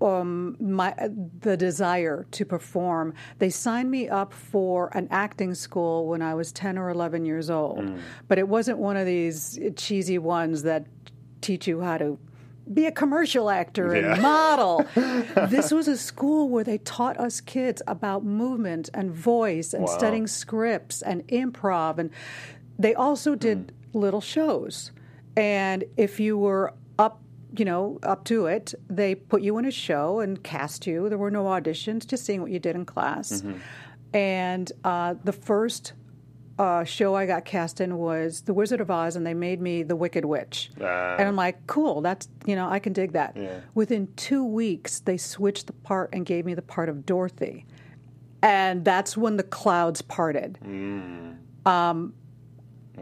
Um, 0.00 0.56
my 0.60 0.94
the 1.40 1.56
desire 1.56 2.24
to 2.30 2.44
perform. 2.44 3.14
They 3.40 3.50
signed 3.50 3.90
me 3.90 4.08
up 4.08 4.32
for 4.32 4.96
an 4.96 5.08
acting 5.10 5.54
school 5.54 6.06
when 6.06 6.22
I 6.22 6.34
was 6.34 6.52
ten 6.52 6.78
or 6.78 6.88
eleven 6.88 7.24
years 7.24 7.50
old, 7.50 7.78
Mm. 7.80 7.98
but 8.28 8.38
it 8.38 8.46
wasn't 8.48 8.78
one 8.78 8.96
of 8.96 9.06
these 9.06 9.58
cheesy 9.74 10.18
ones 10.18 10.62
that 10.62 10.86
teach 11.40 11.66
you 11.66 11.80
how 11.80 11.98
to 11.98 12.16
be 12.72 12.86
a 12.86 12.92
commercial 12.92 13.50
actor 13.50 13.94
Yeah. 13.96 14.12
and 14.14 14.22
model. 14.22 14.86
this 15.48 15.72
was 15.72 15.88
a 15.88 15.96
school 15.96 16.48
where 16.48 16.64
they 16.64 16.78
taught 16.78 17.18
us 17.18 17.40
kids 17.40 17.82
about 17.88 18.24
movement 18.24 18.88
and 18.94 19.10
voice 19.10 19.74
and 19.74 19.84
Wow. 19.84 19.98
studying 19.98 20.26
scripts 20.28 21.02
and 21.02 21.26
improv 21.26 21.98
and 21.98 22.10
they 22.78 22.94
also 22.94 23.34
did 23.34 23.72
little 23.92 24.20
shows. 24.20 24.92
And 25.36 25.84
if 25.96 26.18
you 26.18 26.38
were 26.38 26.72
up, 26.98 27.20
you 27.56 27.64
know, 27.64 27.98
up 28.02 28.24
to 28.24 28.46
it, 28.46 28.74
they 28.88 29.14
put 29.14 29.42
you 29.42 29.58
in 29.58 29.64
a 29.66 29.70
show 29.70 30.20
and 30.20 30.42
cast 30.42 30.86
you. 30.86 31.08
There 31.08 31.18
were 31.18 31.30
no 31.30 31.44
auditions, 31.44 32.06
just 32.06 32.24
seeing 32.24 32.40
what 32.40 32.50
you 32.50 32.58
did 32.58 32.74
in 32.74 32.84
class. 32.84 33.42
And 34.14 34.72
uh, 34.84 35.14
the 35.24 35.32
first 35.32 35.92
uh, 36.58 36.84
show 36.84 37.14
I 37.14 37.26
got 37.26 37.44
cast 37.44 37.82
in 37.82 37.98
was 37.98 38.42
The 38.42 38.54
Wizard 38.54 38.80
of 38.80 38.90
Oz, 38.90 39.14
and 39.14 39.26
they 39.26 39.34
made 39.34 39.60
me 39.60 39.82
the 39.82 39.96
Wicked 39.96 40.24
Witch. 40.24 40.70
Ah. 40.80 41.16
and 41.18 41.28
I'm 41.28 41.36
like, 41.36 41.66
cool, 41.66 42.00
that's, 42.00 42.28
you 42.46 42.56
know, 42.56 42.66
I 42.68 42.78
can 42.78 42.94
dig 42.94 43.12
that. 43.12 43.36
Yeah. 43.36 43.60
Within 43.74 44.08
two 44.16 44.42
weeks, 44.44 45.00
they 45.00 45.18
switched 45.18 45.66
the 45.66 45.74
part 45.74 46.10
and 46.14 46.24
gave 46.24 46.46
me 46.46 46.54
the 46.54 46.62
part 46.62 46.88
of 46.88 47.04
Dorothy. 47.04 47.66
And 48.42 48.84
that's 48.84 49.16
when 49.16 49.36
the 49.36 49.42
clouds 49.42 50.00
parted. 50.00 50.58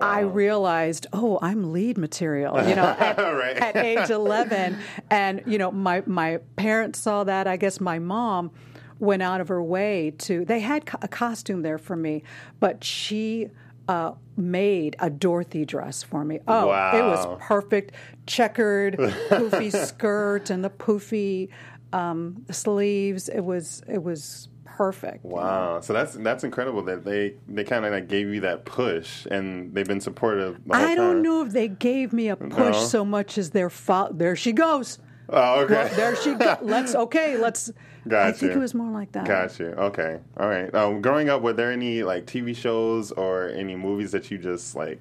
I 0.01 0.21
realized, 0.21 1.07
oh, 1.13 1.39
I'm 1.41 1.73
lead 1.73 1.99
material, 1.99 2.57
you 2.69 2.75
know, 2.75 2.83
at, 2.99 3.17
Right. 3.19 3.57
at 3.57 3.77
age 3.77 4.11
11. 4.11 4.79
And, 5.11 5.43
you 5.47 5.59
know, 5.59 5.71
my, 5.71 6.03
my 6.07 6.39
parents 6.57 6.99
saw 6.99 7.25
that. 7.25 7.47
I 7.47 7.57
guess 7.57 7.81
my 7.81 7.99
mom 7.99 8.51
went 8.99 9.23
out 9.23 9.41
of 9.41 9.49
her 9.49 9.63
way 9.63 10.13
to, 10.19 10.45
they 10.45 10.61
had 10.61 10.87
co- 10.87 10.99
a 11.03 11.09
costume 11.09 11.63
there 11.63 11.79
for 11.79 11.97
me, 11.97 12.23
but 12.61 12.83
she 12.85 13.51
uh, 13.89 14.13
made 14.37 14.97
a 14.99 15.11
Dorothy 15.11 15.65
dress 15.65 16.03
for 16.03 16.25
me. 16.25 16.41
Oh, 16.49 16.71
it 16.71 17.03
was 17.03 17.39
perfect. 17.41 17.93
Checkered, 18.27 18.95
poofy 18.97 19.71
skirt 19.87 20.51
and 20.51 20.65
the 20.65 20.71
poofy 20.71 21.51
um, 21.93 22.45
sleeves. 22.51 23.29
It 23.29 23.41
was, 23.43 23.83
it 23.89 24.03
was 24.03 24.49
perfect. 24.77 25.25
Wow. 25.25 25.81
So 25.81 25.93
that's 25.93 26.15
that's 26.15 26.45
incredible 26.45 26.83
that 26.85 27.05
they 27.05 27.35
they 27.49 27.65
kind 27.65 27.85
of 27.85 27.93
like 27.93 28.09
gave 28.09 28.29
you 28.29 28.41
that 28.41 28.65
push 28.65 29.27
and 29.31 29.73
they've 29.75 29.87
been 29.87 30.01
supportive. 30.01 30.59
I 30.71 30.95
don't 30.95 31.15
time. 31.17 31.23
know 31.23 31.45
if 31.45 31.53
they 31.53 31.69
gave 31.69 32.13
me 32.13 32.29
a 32.29 32.37
push 32.37 32.75
No. 32.75 32.85
so 32.85 33.05
much 33.05 33.39
as 33.39 33.51
their 33.51 33.71
fo- 33.71 34.13
there 34.13 34.37
she 34.37 34.53
goes. 34.53 34.99
Oh, 35.29 35.61
okay. 35.63 35.75
Well, 35.75 35.95
there 35.95 36.17
she 36.17 36.35
go. 36.35 36.59
Let's 36.63 36.95
okay. 36.95 37.37
Let's. 37.39 37.71
I 38.05 38.09
Gotcha. 38.09 38.39
think 38.39 38.53
it 38.53 38.59
was 38.59 38.75
more 38.75 38.91
like 38.91 39.13
that. 39.13 39.27
Gotcha. 39.27 39.73
Okay. 39.85 40.19
All 40.37 40.49
right. 40.49 40.73
Um, 40.75 41.01
growing 41.01 41.31
up, 41.31 41.41
were 41.41 41.55
there 41.55 41.73
any 41.73 42.03
like 42.03 42.27
TV 42.27 42.55
shows 42.55 43.11
or 43.13 43.49
any 43.49 43.75
movies 43.77 44.13
that 44.13 44.31
you 44.31 44.37
just 44.37 44.75
like 44.75 45.01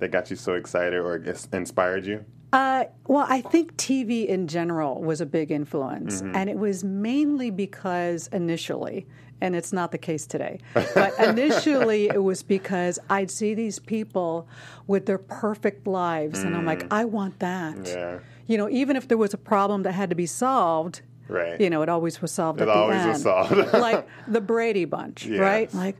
that 0.00 0.10
got 0.10 0.28
you 0.30 0.36
so 0.36 0.54
excited 0.54 0.98
or 0.98 1.16
inspired 1.54 2.04
you? 2.04 2.24
Uh, 2.52 2.84
well, 3.06 3.26
I 3.28 3.40
think 3.40 3.76
TV 3.76 4.26
in 4.26 4.46
general 4.46 5.00
was 5.02 5.20
a 5.20 5.26
big 5.26 5.50
influence, 5.50 6.20
Mm-hmm. 6.22 6.36
and 6.36 6.50
it 6.50 6.58
was 6.58 6.84
mainly 6.84 7.50
because 7.50 8.26
initially, 8.28 9.06
and 9.40 9.56
it's 9.56 9.72
not 9.72 9.90
the 9.90 9.98
case 9.98 10.26
today, 10.26 10.58
but 10.74 11.18
initially 11.26 12.08
it 12.08 12.22
was 12.22 12.42
because 12.42 12.98
I'd 13.08 13.30
see 13.30 13.54
these 13.54 13.78
people 13.78 14.46
with 14.86 15.06
their 15.06 15.18
perfect 15.18 15.86
lives, 15.86 16.42
and 16.42 16.54
I'm 16.54 16.66
like, 16.66 16.86
I 16.92 17.06
want 17.06 17.38
that. 17.38 17.74
Mm. 17.76 17.86
Yeah. 17.86 18.18
You 18.46 18.58
know, 18.58 18.68
even 18.68 18.96
if 18.96 19.08
there 19.08 19.18
was 19.18 19.32
a 19.32 19.38
problem 19.38 19.84
that 19.84 19.92
had 19.92 20.10
to 20.10 20.16
be 20.16 20.26
solved, 20.26 21.00
Right. 21.28 21.58
you 21.58 21.70
know, 21.70 21.80
it 21.82 21.88
always 21.88 22.20
was 22.20 22.32
solved 22.32 22.60
It 22.60 22.64
at 22.64 22.66
the 22.66 22.74
always 22.74 22.98
end. 23.00 23.08
was 23.08 23.22
solved. 23.22 23.72
like 23.72 24.06
the 24.28 24.40
Brady 24.42 24.84
Bunch, 24.84 25.26
right? 25.26 25.72
Like, 25.72 25.96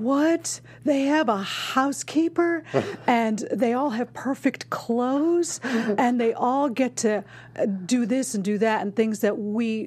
what? 0.00 0.60
They 0.84 1.02
have 1.02 1.28
a 1.28 1.42
housekeeper, 1.42 2.64
and 3.06 3.38
they 3.52 3.72
all 3.72 3.90
have 3.90 4.12
perfect 4.14 4.70
clothes, 4.70 5.60
and 5.64 6.20
they 6.20 6.32
all 6.32 6.68
get 6.68 6.96
to 6.98 7.22
uh, 7.56 7.66
do 7.66 8.06
this 8.06 8.34
and 8.34 8.42
do 8.42 8.58
that, 8.58 8.82
and 8.82 8.94
things 8.96 9.20
that 9.20 9.38
we, 9.38 9.86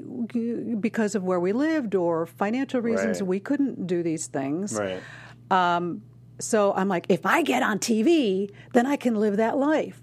because 0.80 1.16
of 1.16 1.24
where 1.24 1.40
we 1.40 1.52
lived 1.52 1.96
or 1.96 2.26
financial 2.26 2.80
reasons, 2.82 3.20
Right. 3.22 3.28
we 3.28 3.40
couldn't 3.40 3.88
do 3.88 4.04
these 4.04 4.28
things. 4.28 4.74
Right. 4.80 5.02
So 6.40 6.74
I'm 6.74 6.88
like, 6.90 7.06
if 7.10 7.26
I 7.26 7.42
get 7.44 7.62
on 7.64 7.80
TV, 7.80 8.52
then 8.74 8.86
I 8.86 8.96
can 8.96 9.16
live 9.16 9.38
that 9.38 9.58
life. 9.58 10.00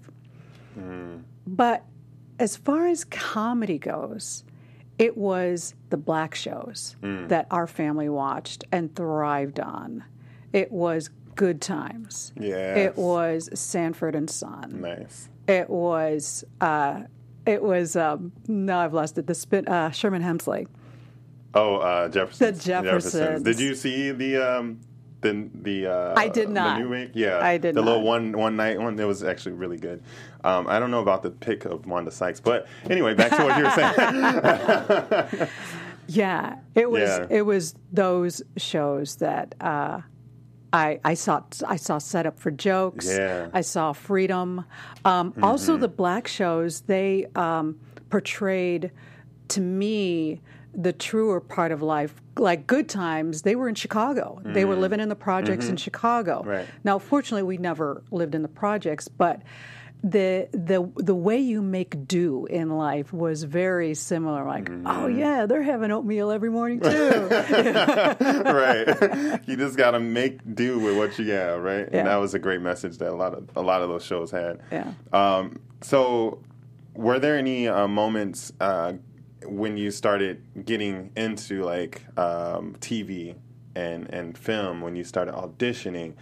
But 1.45 1.83
as 2.39 2.55
far 2.57 2.87
as 2.87 3.03
comedy 3.03 3.77
goes, 3.77 4.43
it 5.01 5.17
was 5.17 5.73
the 5.89 5.97
black 5.97 6.35
shows 6.35 6.95
that 7.01 7.47
our 7.49 7.65
family 7.65 8.07
watched 8.07 8.65
and 8.71 8.95
thrived 8.95 9.59
on. 9.59 10.03
It 10.53 10.71
was 10.71 11.09
Good 11.35 11.59
Times. 11.59 12.31
Yes. 12.39 12.77
It 12.77 12.97
was 12.97 13.49
Sanford 13.59 14.13
and 14.13 14.29
Son. 14.29 14.79
Nice. 14.79 15.27
It 15.47 15.71
was. 15.71 16.43
Uh, 16.61 17.01
it 17.47 17.63
was. 17.63 17.95
Um, 17.95 18.31
no, 18.47 18.77
I've 18.77 18.93
lost 18.93 19.17
it. 19.17 19.25
The 19.25 19.33
spin. 19.33 19.67
Uh, 19.67 19.89
Sherman 19.89 20.21
Hemsley. 20.21 20.67
Oh, 21.55 21.77
uh, 21.77 22.07
Jefferson. 22.07 22.53
The 22.53 22.59
Jeffersons. 22.61 23.41
Did 23.41 23.59
you 23.59 23.73
see 23.73 24.11
the 24.11 24.37
um 24.37 24.81
the 25.21 25.49
the 25.61 25.87
uh, 25.87 26.13
I 26.17 26.27
did 26.27 26.49
not. 26.49 26.77
the 26.77 26.83
new 26.83 26.89
make? 26.89 27.11
Yeah, 27.13 27.39
I 27.39 27.57
did 27.57 27.75
the 27.75 27.81
little 27.81 27.99
not. 27.99 28.05
one 28.05 28.31
one 28.37 28.55
night 28.55 28.79
one. 28.79 28.99
It 28.99 29.05
was 29.05 29.23
actually 29.23 29.53
really 29.53 29.77
good. 29.77 30.03
Um, 30.43 30.67
I 30.67 30.79
don't 30.79 30.91
know 30.91 31.01
about 31.01 31.21
the 31.23 31.29
pick 31.31 31.65
of 31.65 31.85
Wanda 31.85 32.11
Sykes, 32.11 32.39
but 32.39 32.67
anyway, 32.89 33.13
back 33.13 33.31
to 33.31 33.43
what 33.43 33.57
you 33.57 33.63
were 33.63 35.29
saying. 35.31 35.47
Yeah, 36.07 36.57
it 36.75 36.89
was. 36.89 37.01
Yeah. 37.03 37.27
It 37.29 37.43
was 37.43 37.73
those 37.93 38.41
shows 38.57 39.17
that 39.17 39.55
uh, 39.61 40.01
I 40.73 40.99
I 41.05 41.13
saw. 41.13 41.41
I 41.65 41.77
saw 41.77 41.99
set 41.99 42.25
up 42.25 42.37
for 42.37 42.51
jokes. 42.51 43.07
Yeah. 43.07 43.47
I 43.53 43.61
saw 43.61 43.93
freedom. 43.93 44.65
Um, 45.05 45.33
Also, 45.41 45.77
the 45.77 45.87
black 45.87 46.27
shows 46.27 46.81
they 46.81 47.27
um, 47.35 47.79
portrayed 48.09 48.91
to 49.49 49.61
me 49.61 50.41
the 50.73 50.93
truer 50.93 51.39
part 51.39 51.71
of 51.71 51.81
life. 51.81 52.13
Like 52.37 52.65
Good 52.65 52.87
Times, 52.87 53.41
they 53.41 53.55
were 53.55 53.67
in 53.67 53.75
Chicago. 53.75 54.41
They 54.43 54.65
were 54.65 54.75
living 54.75 54.99
in 54.99 55.09
the 55.09 55.15
projects 55.15 55.67
in 55.67 55.75
Chicago. 55.75 56.43
Right. 56.43 56.67
Now, 56.83 56.97
fortunately, 56.97 57.43
we 57.43 57.57
never 57.57 58.03
lived 58.09 58.35
in 58.35 58.41
the 58.41 58.47
projects, 58.47 59.07
but 59.09 59.41
the 60.03 60.49
the 60.51 60.89
the 60.95 61.13
way 61.13 61.37
you 61.37 61.61
make 61.61 62.07
do 62.07 62.45
in 62.47 62.69
life 62.69 63.13
was 63.13 63.43
very 63.43 63.93
similar. 63.93 64.45
Like, 64.45 64.69
oh 64.85 65.07
yeah, 65.07 65.45
they're 65.45 65.61
having 65.61 65.91
oatmeal 65.91 66.31
every 66.31 66.49
morning 66.49 66.79
too. 66.79 66.89
right. 67.29 68.87
you 69.47 69.55
just 69.57 69.77
got 69.77 69.91
to 69.91 69.99
make 69.99 70.39
do 70.55 70.79
with 70.79 70.97
what 70.97 71.19
you 71.19 71.31
have, 71.31 71.61
right? 71.61 71.87
Yeah. 71.91 71.99
And 71.99 72.07
that 72.07 72.15
was 72.15 72.33
a 72.33 72.39
great 72.39 72.61
message 72.61 72.97
that 72.97 73.09
a 73.09 73.15
lot 73.15 73.33
of 73.35 73.49
a 73.55 73.61
lot 73.61 73.83
of 73.83 73.89
those 73.89 74.03
shows 74.03 74.31
had. 74.31 74.61
Yeah. 74.71 74.93
Um, 75.13 75.59
so, 75.81 76.41
were 76.95 77.19
there 77.19 77.37
any 77.37 77.67
uh, 77.67 77.87
moments 77.87 78.51
uh, 78.59 78.93
when 79.45 79.77
you 79.77 79.91
started 79.91 80.65
getting 80.65 81.11
into 81.15 81.63
like 81.63 82.03
um, 82.17 82.75
TV 82.79 83.35
and 83.75 84.09
and 84.13 84.37
film 84.37 84.81
when 84.81 84.95
you 84.95 85.03
started 85.03 85.33
auditioning? 85.33 86.13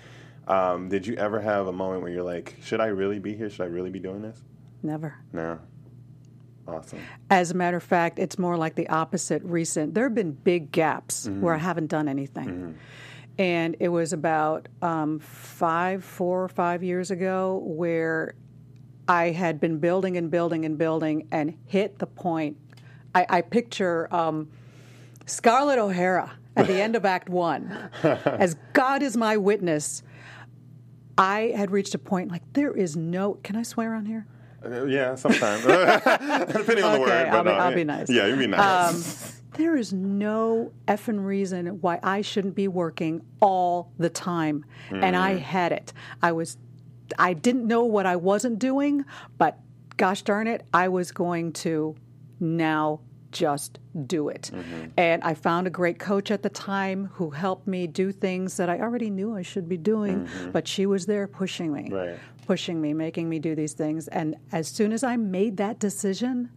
Um, 0.47 0.89
did 0.89 1.05
you 1.05 1.15
ever 1.15 1.39
have 1.39 1.67
a 1.67 1.71
moment 1.71 2.01
where 2.01 2.11
you're 2.11 2.23
like, 2.23 2.55
should 2.63 2.81
I 2.81 2.87
really 2.87 3.19
be 3.19 3.35
here? 3.35 3.49
Should 3.49 3.61
I 3.61 3.67
really 3.67 3.91
be 3.91 3.99
doing 3.99 4.21
this? 4.23 4.43
Never. 4.81 5.15
No. 5.31 5.59
Awesome. 6.67 6.99
As 7.29 7.51
a 7.51 7.53
matter 7.55 7.77
of 7.77 7.83
fact, 7.83 8.19
it's 8.19 8.37
more 8.37 8.57
like 8.57 8.75
the 8.75 8.87
opposite. 8.89 9.43
Recent, 9.43 9.93
there 9.93 10.05
have 10.05 10.15
been 10.15 10.31
big 10.31 10.71
gaps 10.71 11.27
where 11.27 11.53
I 11.53 11.57
haven't 11.57 11.87
done 11.87 12.07
anything, 12.07 12.77
and 13.39 13.75
it 13.79 13.89
was 13.89 14.13
about 14.13 14.67
um, 14.81 15.19
five, 15.19 16.03
four 16.03 16.43
or 16.43 16.47
five 16.47 16.83
years 16.83 17.09
ago 17.09 17.61
where 17.65 18.35
I 19.07 19.31
had 19.31 19.59
been 19.59 19.79
building 19.79 20.17
and 20.17 20.29
building 20.29 20.65
and 20.65 20.77
building 20.77 21.27
and 21.31 21.57
hit 21.65 21.97
the 21.97 22.05
point. 22.05 22.57
I, 23.15 23.25
I 23.29 23.41
picture 23.41 24.13
um, 24.13 24.49
Scarlett 25.25 25.79
O'Hara 25.79 26.31
at 26.55 26.67
the 26.67 26.81
end 26.81 26.95
of 26.95 27.05
Act 27.05 27.29
One, 27.29 27.89
as 28.03 28.55
God 28.73 29.01
is 29.01 29.15
my 29.17 29.37
witness. 29.37 30.03
I 31.17 31.53
had 31.55 31.71
reached 31.71 31.93
a 31.95 31.99
point 31.99 32.31
like 32.31 32.43
there 32.53 32.71
is 32.73 32.95
no. 32.95 33.33
Can 33.43 33.55
I 33.55 33.63
swear 33.63 33.93
on 33.93 34.05
here? 34.05 34.25
Uh, 34.65 34.85
yeah, 34.85 35.15
sometimes. 35.15 35.63
Depending 35.63 36.83
on 36.83 36.93
the 36.93 36.99
word. 36.99 37.09
Okay, 37.09 37.29
I'll 37.29 37.43
but 37.43 37.43
be- 37.43 37.49
no, 37.49 37.57
I'll 37.57 37.75
be 37.75 37.83
nice. 37.83 38.09
Yeah, 38.09 38.27
you 38.27 38.35
be 38.35 38.47
nice. 38.47 39.23
Um, 39.39 39.39
there 39.57 39.75
is 39.75 39.91
no 39.93 40.71
effing 40.87 41.23
reason 41.25 41.81
why 41.81 41.99
I 42.03 42.21
shouldn't 42.21 42.55
be 42.55 42.67
working 42.67 43.21
all 43.41 43.91
the 43.97 44.09
time. 44.09 44.63
And 44.89 45.15
I 45.15 45.35
Mm. 45.35 45.39
had 45.39 45.71
it. 45.73 45.91
I 46.21 46.31
was, 46.33 46.57
I 47.17 47.33
didn't 47.33 47.67
know 47.67 47.83
what 47.83 48.05
I 48.05 48.15
wasn't 48.15 48.59
doing, 48.59 49.03
but 49.37 49.57
gosh 49.97 50.21
darn 50.21 50.47
it, 50.47 50.65
I 50.73 50.87
was 50.87 51.11
going 51.11 51.51
to 51.53 51.95
now 52.39 52.99
just 53.31 53.77
do 54.07 54.29
it. 54.29 54.49
Mm-hmm. 54.53 54.85
And 54.97 55.23
I 55.23 55.33
found 55.35 55.67
a 55.67 55.69
great 55.69 55.99
coach 55.99 56.31
at 56.31 56.41
the 56.41 56.49
time 56.49 57.09
who 57.13 57.29
helped 57.29 57.67
me 57.67 57.85
do 57.85 58.11
things 58.11 58.57
that 58.57 58.69
I 58.69 58.79
already 58.79 59.09
knew 59.11 59.35
I 59.35 59.43
should 59.43 59.69
be 59.69 59.77
doing, 59.77 60.27
but 60.51 60.67
she 60.67 60.85
was 60.87 61.05
there 61.05 61.27
pushing 61.27 61.71
me, 61.71 61.83
Mm-hmm. 61.83 61.93
Right. 61.93 62.19
pushing 62.47 62.81
me, 62.81 62.93
making 62.93 63.29
me 63.29 63.37
do 63.39 63.53
these 63.53 63.73
things. 63.73 64.07
And 64.07 64.35
as 64.51 64.67
soon 64.67 64.91
as 64.93 65.03
I 65.03 65.15
made 65.15 65.57
that 65.57 65.77
decision, 65.79 66.49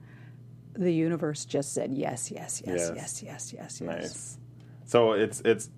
the 0.75 0.91
universe 0.93 1.45
just 1.45 1.75
said 1.75 1.93
yes, 1.93 2.31
yes, 2.31 2.63
yes, 2.67 2.93
Yes. 2.95 3.23
yes, 3.23 3.23
yes, 3.23 3.53
yes, 3.53 3.81
yes. 3.81 3.81
Nice. 3.83 4.39
So 4.87 5.13
it's 5.13 5.43
it's 5.45 5.69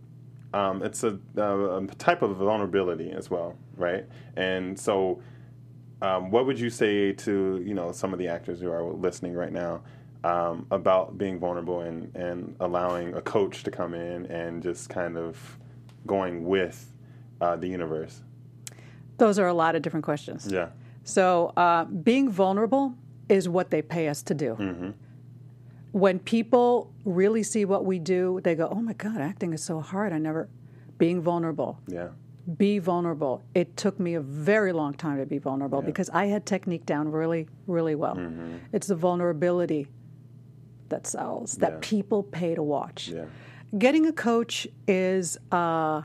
um, 0.53 0.85
it's 0.85 1.03
a, 1.03 1.19
a 1.37 1.85
type 1.99 2.23
of 2.23 2.37
vulnerability 2.37 3.11
as 3.11 3.29
well, 3.29 3.57
right? 3.77 4.05
And 4.37 4.79
so, 4.79 5.21
um, 6.01 6.31
what 6.31 6.47
would 6.47 6.61
you 6.61 6.71
say 6.71 7.13
to 7.13 7.61
you 7.67 7.75
know 7.75 7.91
some 7.91 8.13
of 8.13 8.21
the 8.21 8.29
actors 8.29 8.61
who 8.61 8.71
are 8.71 8.85
listening 8.85 9.35
right 9.35 9.53
now 9.53 9.83
um, 10.25 10.67
about 10.71 11.19
being 11.19 11.39
vulnerable 11.39 11.81
and 11.81 12.15
and 12.17 12.57
allowing 12.61 13.15
a 13.15 13.21
coach 13.21 13.63
to 13.65 13.71
come 13.71 13.95
in 13.95 14.27
and 14.27 14.63
just 14.63 14.89
kind 14.89 15.17
of 15.17 15.59
going 16.07 16.45
with 16.45 16.91
uh, 17.41 17.57
the 17.57 17.69
universe? 17.69 18.23
Those 19.19 19.39
are 19.39 19.47
a 19.47 19.55
lot 19.55 19.77
of 19.77 19.83
different 19.83 20.05
questions. 20.05 20.49
Yeah. 20.51 20.69
So, 21.05 21.53
uh, 21.57 21.85
being 21.85 22.31
vulnerable 22.31 22.95
is 23.29 23.49
what 23.49 23.71
they 23.71 23.83
pay 23.83 24.09
us 24.09 24.23
to 24.25 24.35
do. 24.35 24.57
Mm-hmm. 24.59 24.91
When 25.93 26.19
people 26.19 26.91
really 27.05 27.43
see 27.43 27.65
what 27.65 27.85
we 27.85 27.99
do, 27.99 28.41
they 28.43 28.55
go, 28.55 28.69
"Oh 28.71 28.81
my 28.81 28.95
God, 28.95 29.21
acting 29.21 29.53
is 29.53 29.63
so 29.63 29.81
hard." 29.81 30.13
I 30.13 30.19
never. 30.19 30.49
Being 30.97 31.21
vulnerable, 31.21 31.81
Yeah. 31.89 32.11
be 32.57 32.79
vulnerable. 32.79 33.43
It 33.53 33.77
took 33.77 33.99
me 33.99 34.15
a 34.15 34.21
very 34.21 34.73
long 34.73 34.95
time 34.95 35.19
to 35.19 35.27
be 35.27 35.39
vulnerable 35.39 35.83
because 35.83 36.09
I 36.11 36.27
had 36.27 36.47
technique 36.47 36.87
down 36.87 37.11
really, 37.11 37.49
really 37.67 37.97
well. 37.97 38.15
Mm-hmm. 38.15 38.59
It's 38.73 38.87
the 38.87 38.95
vulnerability 38.95 39.89
that 40.95 41.07
sells, 41.09 41.57
that 41.57 41.73
Yeah. 41.73 41.79
people 41.81 42.23
pay 42.23 42.55
to 42.55 42.63
watch. 42.63 43.09
Yeah. 43.09 43.25
Getting 43.77 44.07
a 44.07 44.13
coach 44.13 44.69
is 44.87 45.37
uh, 45.51 46.03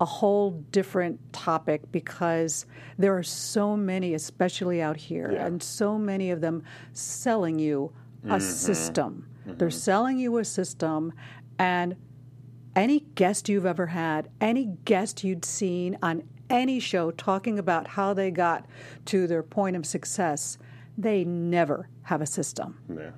a 0.00 0.04
whole 0.04 0.52
different 0.70 1.18
topic 1.32 1.80
because 1.90 2.66
there 2.98 3.16
are 3.16 3.22
so 3.24 3.76
many, 3.76 4.14
especially 4.14 4.80
out 4.80 4.96
here, 4.96 5.32
Yeah. 5.32 5.46
and 5.46 5.60
so 5.62 5.98
many 5.98 6.30
of 6.30 6.40
them 6.40 6.62
selling 6.92 7.58
you 7.58 7.92
a 8.28 8.40
system. 8.40 9.26
They're 9.44 9.70
selling 9.70 10.18
you 10.18 10.38
a 10.38 10.44
system, 10.44 11.12
and 11.58 11.96
any 12.74 13.00
guest 13.14 13.48
you've 13.48 13.66
ever 13.66 13.86
had, 13.88 14.28
any 14.40 14.76
guest 14.84 15.22
you'd 15.24 15.44
seen 15.44 15.98
on 16.02 16.22
any 16.48 16.78
show 16.80 17.10
talking 17.10 17.58
about 17.58 17.88
how 17.88 18.14
they 18.14 18.30
got 18.30 18.66
to 19.06 19.26
their 19.26 19.42
point 19.42 19.76
of 19.76 19.84
success, 19.84 20.56
they 20.96 21.24
never 21.24 21.88
have 22.02 22.20
a 22.22 22.26
system. 22.26 22.78
Yeah. 22.88 23.10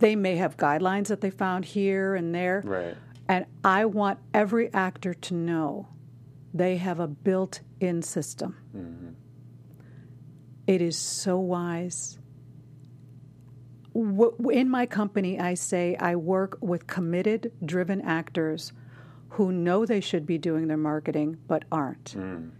They 0.00 0.16
may 0.16 0.36
have 0.36 0.56
guidelines 0.56 1.08
that 1.08 1.20
they 1.20 1.30
found 1.30 1.64
here 1.64 2.14
and 2.14 2.34
there. 2.34 2.62
Right. 2.64 2.96
And 3.28 3.46
I 3.62 3.84
want 3.84 4.18
every 4.34 4.72
actor 4.74 5.14
to 5.14 5.34
know 5.34 5.88
they 6.52 6.78
have 6.78 6.98
a 6.98 7.06
built 7.06 7.60
in 7.78 8.02
system. 8.02 8.56
Mm-hmm. 8.76 9.10
It 10.66 10.82
is 10.82 10.96
so 10.96 11.38
wise. 11.38 12.18
In 13.94 14.68
my 14.68 14.86
company, 14.86 15.38
I 15.38 15.54
say 15.54 15.96
I 15.96 16.16
work 16.16 16.58
with 16.60 16.86
committed, 16.86 17.52
driven 17.64 18.00
actors 18.00 18.72
who 19.30 19.52
know 19.52 19.86
they 19.86 20.00
should 20.00 20.26
be 20.26 20.38
doing 20.38 20.66
their 20.68 20.76
marketing 20.76 21.38
but 21.46 21.64
aren't. 21.70 22.16
Mm. 22.16 22.50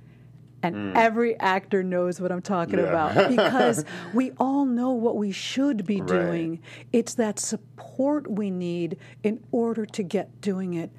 And 0.62 0.74
mm. 0.74 0.92
every 0.94 1.38
actor 1.40 1.82
knows 1.82 2.20
what 2.20 2.30
I'm 2.30 2.42
talking 2.42 2.78
Yeah. 2.78 2.86
about 2.86 3.30
because 3.36 3.84
we 4.12 4.32
all 4.38 4.64
know 4.66 4.90
what 4.90 5.16
we 5.16 5.32
should 5.32 5.86
be 5.86 6.00
Right. 6.00 6.08
doing. 6.08 6.60
It's 6.92 7.14
that 7.14 7.38
support 7.38 8.30
we 8.30 8.50
need 8.50 8.98
in 9.22 9.42
order 9.52 9.86
to 9.86 10.02
get 10.02 10.40
doing 10.40 10.74
it. 10.74 10.90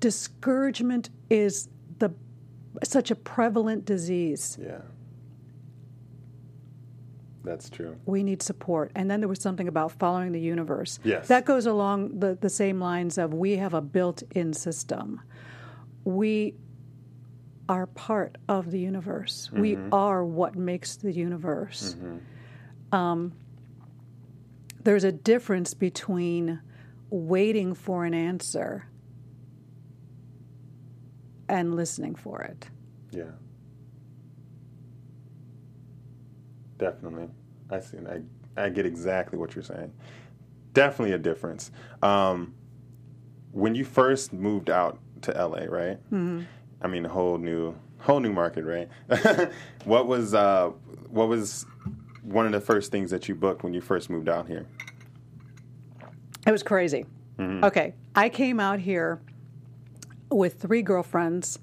Discouragement 0.00 1.10
is 1.28 1.68
the 1.98 2.10
such 2.82 3.10
a 3.10 3.14
prevalent 3.14 3.84
disease. 3.84 4.58
Yeah. 4.60 4.78
That's 7.42 7.70
true. 7.70 7.96
We 8.04 8.22
need 8.22 8.42
support. 8.42 8.92
And 8.94 9.10
then 9.10 9.20
there 9.20 9.28
was 9.28 9.40
something 9.40 9.66
about 9.66 9.92
following 9.92 10.32
the 10.32 10.40
universe. 10.40 10.98
Yes. 11.04 11.28
That 11.28 11.44
goes 11.46 11.66
along 11.66 12.20
the, 12.20 12.36
the 12.40 12.50
same 12.50 12.80
lines 12.80 13.16
of 13.16 13.32
we 13.32 13.56
have 13.56 13.72
a 13.72 13.80
built 13.80 14.22
in 14.34 14.52
system. 14.52 15.20
We 16.04 16.54
are 17.70 17.86
part 17.86 18.36
of 18.48 18.72
the 18.72 18.80
universe. 18.80 19.48
We 19.52 19.78
are 19.92 20.24
what 20.24 20.56
makes 20.56 20.96
the 20.96 21.12
universe. 21.12 21.94
Um, 22.90 23.32
there's 24.82 25.04
a 25.04 25.12
difference 25.12 25.72
between 25.72 26.60
waiting 27.10 27.74
for 27.74 28.04
an 28.04 28.12
answer 28.12 28.88
and 31.48 31.76
listening 31.76 32.16
for 32.16 32.42
it. 32.42 32.68
Yeah. 33.12 33.30
Definitely. 36.76 37.28
I 37.70 37.78
see. 37.78 37.98
I, 37.98 38.64
I 38.64 38.68
get 38.68 38.84
exactly 38.84 39.38
what 39.38 39.54
you're 39.54 39.62
saying. 39.62 39.92
Definitely 40.72 41.14
a 41.14 41.18
difference. 41.18 41.70
Um, 42.02 42.52
when 43.52 43.76
you 43.76 43.84
first 43.84 44.32
moved 44.32 44.70
out 44.70 44.98
to 45.22 45.30
LA, 45.32 45.66
right? 45.66 45.98
Mm-hmm. 46.10 46.42
I 46.82 46.88
mean, 46.88 47.04
a 47.04 47.08
whole 47.08 47.38
new, 47.38 47.74
whole 47.98 48.20
new 48.20 48.32
market, 48.32 48.64
right? 48.64 48.88
what 49.84 50.06
was, 50.06 50.34
uh, 50.34 50.70
what 51.08 51.28
was 51.28 51.66
one 52.22 52.46
of 52.46 52.52
the 52.52 52.60
first 52.60 52.90
things 52.90 53.10
that 53.10 53.28
you 53.28 53.34
booked 53.34 53.62
when 53.62 53.74
you 53.74 53.80
first 53.80 54.10
moved 54.10 54.28
out 54.28 54.46
here? 54.46 54.66
It 56.46 56.52
was 56.52 56.62
crazy. 56.62 57.06
Okay, 57.64 57.94
I 58.14 58.28
came 58.28 58.60
out 58.60 58.80
here 58.80 59.20
with 60.30 60.60
three 60.60 60.82
girlfriends, 60.82 61.58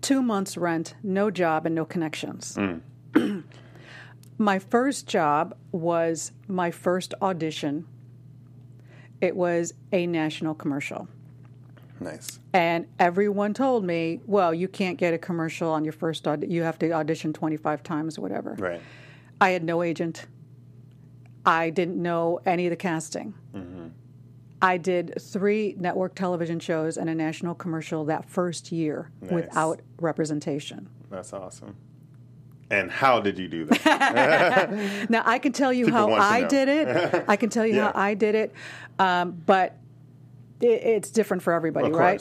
two 0.00 0.22
months' 0.22 0.56
rent, 0.56 0.94
no 1.02 1.30
job, 1.30 1.66
and 1.66 1.74
no 1.74 1.84
connections. 1.84 2.56
my 4.38 4.58
first 4.58 5.06
job 5.06 5.56
was 5.72 6.32
my 6.46 6.70
first 6.70 7.12
audition. 7.22 7.86
It 9.20 9.34
was 9.34 9.74
a 9.92 10.06
national 10.06 10.54
commercial. 10.54 11.08
Nice. 12.00 12.40
And 12.52 12.86
everyone 12.98 13.54
told 13.54 13.84
me, 13.84 14.20
well, 14.26 14.52
you 14.52 14.68
can't 14.68 14.98
get 14.98 15.14
a 15.14 15.18
commercial 15.18 15.70
on 15.70 15.84
your 15.84 15.92
first 15.92 16.26
aud- 16.28 16.44
you 16.48 16.62
have 16.62 16.78
to 16.80 16.92
audition 16.92 17.32
25 17.32 17.82
times 17.82 18.18
or 18.18 18.20
whatever. 18.22 18.54
Right. 18.58 18.80
I 19.40 19.50
had 19.50 19.64
no 19.64 19.82
agent. 19.82 20.26
I 21.44 21.70
didn't 21.70 22.00
know 22.00 22.40
any 22.44 22.66
of 22.66 22.70
the 22.70 22.76
casting. 22.76 23.34
I 24.62 24.78
did 24.78 25.20
three 25.20 25.74
network 25.78 26.14
television 26.14 26.58
shows 26.58 26.96
and 26.96 27.10
a 27.10 27.14
national 27.14 27.54
commercial 27.54 28.04
that 28.06 28.28
first 28.28 28.72
year 28.72 29.10
Nice. 29.20 29.30
without 29.30 29.80
representation. 30.00 30.88
That's 31.10 31.32
awesome. 31.34 31.76
And 32.70 32.90
how 32.90 33.20
did 33.20 33.38
you 33.38 33.48
do 33.48 33.66
that? 33.66 35.06
Now, 35.10 35.22
I 35.26 35.38
can 35.38 35.52
tell 35.52 35.72
you 35.72 35.84
People 35.84 35.98
how 35.98 36.12
I 36.14 36.44
did 36.44 36.68
it. 36.68 37.24
I 37.28 37.36
can 37.36 37.48
tell 37.50 37.66
you 37.66 37.76
Yeah. 37.76 37.92
how 37.92 38.00
I 38.00 38.14
did 38.14 38.34
it, 38.34 38.54
um, 38.98 39.32
but 39.46 39.76
it, 40.60 40.66
it's 40.66 41.10
different 41.10 41.42
for 41.42 41.52
everybody, 41.52 41.88
of 41.88 41.94
right? 41.94 42.20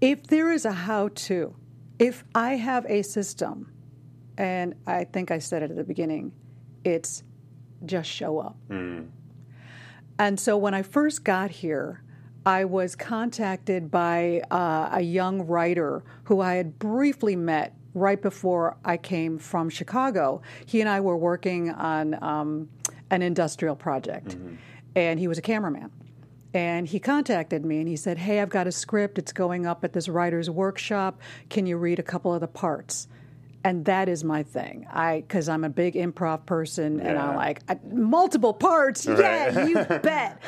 if 0.00 0.26
there 0.26 0.52
is 0.52 0.64
a 0.64 0.72
how 0.72 1.08
to, 1.08 1.54
if 1.98 2.24
I 2.34 2.56
have 2.56 2.84
a 2.86 3.02
system, 3.02 3.72
and 4.36 4.74
I 4.86 5.04
think 5.04 5.30
I 5.30 5.38
said 5.38 5.62
it 5.62 5.70
at 5.70 5.76
the 5.76 5.84
beginning, 5.84 6.32
it's 6.84 7.22
just 7.86 8.10
show 8.10 8.38
up. 8.38 8.56
And 10.18 10.38
so 10.38 10.56
when 10.56 10.74
I 10.74 10.82
first 10.82 11.24
got 11.24 11.50
here, 11.50 12.02
I 12.46 12.64
was 12.66 12.94
contacted 12.94 13.90
by 13.90 14.42
uh, 14.50 14.90
a 14.92 15.00
young 15.00 15.46
writer 15.46 16.04
who 16.24 16.40
I 16.40 16.54
had 16.54 16.78
briefly 16.78 17.36
met 17.36 17.74
right 17.94 18.20
before 18.20 18.76
I 18.84 18.96
came 18.98 19.38
from 19.38 19.70
Chicago. 19.70 20.42
He 20.66 20.80
and 20.80 20.90
I 20.90 21.00
were 21.00 21.16
working 21.16 21.70
on 21.70 22.22
um, 22.22 22.68
an 23.10 23.22
industrial 23.22 23.76
project, 23.76 24.36
and 24.94 25.18
he 25.18 25.26
was 25.28 25.38
a 25.38 25.42
cameraman. 25.42 25.90
And 26.54 26.86
he 26.86 27.00
contacted 27.00 27.64
me 27.64 27.80
and 27.80 27.88
he 27.88 27.96
said, 27.96 28.16
Hey, 28.16 28.40
I've 28.40 28.48
got 28.48 28.66
a 28.66 28.72
script. 28.72 29.18
It's 29.18 29.32
going 29.32 29.66
up 29.66 29.84
at 29.84 29.92
this 29.92 30.08
writer's 30.08 30.48
workshop. 30.48 31.20
Can 31.50 31.66
you 31.66 31.76
read 31.76 31.98
a 31.98 32.02
couple 32.02 32.32
of 32.32 32.40
the 32.40 32.48
parts? 32.48 33.08
and 33.64 33.86
that 33.86 34.10
is 34.10 34.22
my 34.22 34.42
thing. 34.42 34.86
I 34.92 35.22
because 35.22 35.48
I'm 35.48 35.64
a 35.64 35.70
big 35.70 35.94
improv 35.94 36.44
person, 36.44 37.00
and 37.00 37.18
I'm 37.18 37.34
like 37.34 37.62
I, 37.68 37.78
multiple 37.90 38.52
parts. 38.52 39.06
Yeah, 39.06 39.66
you 39.66 39.74
bet. 40.02 40.38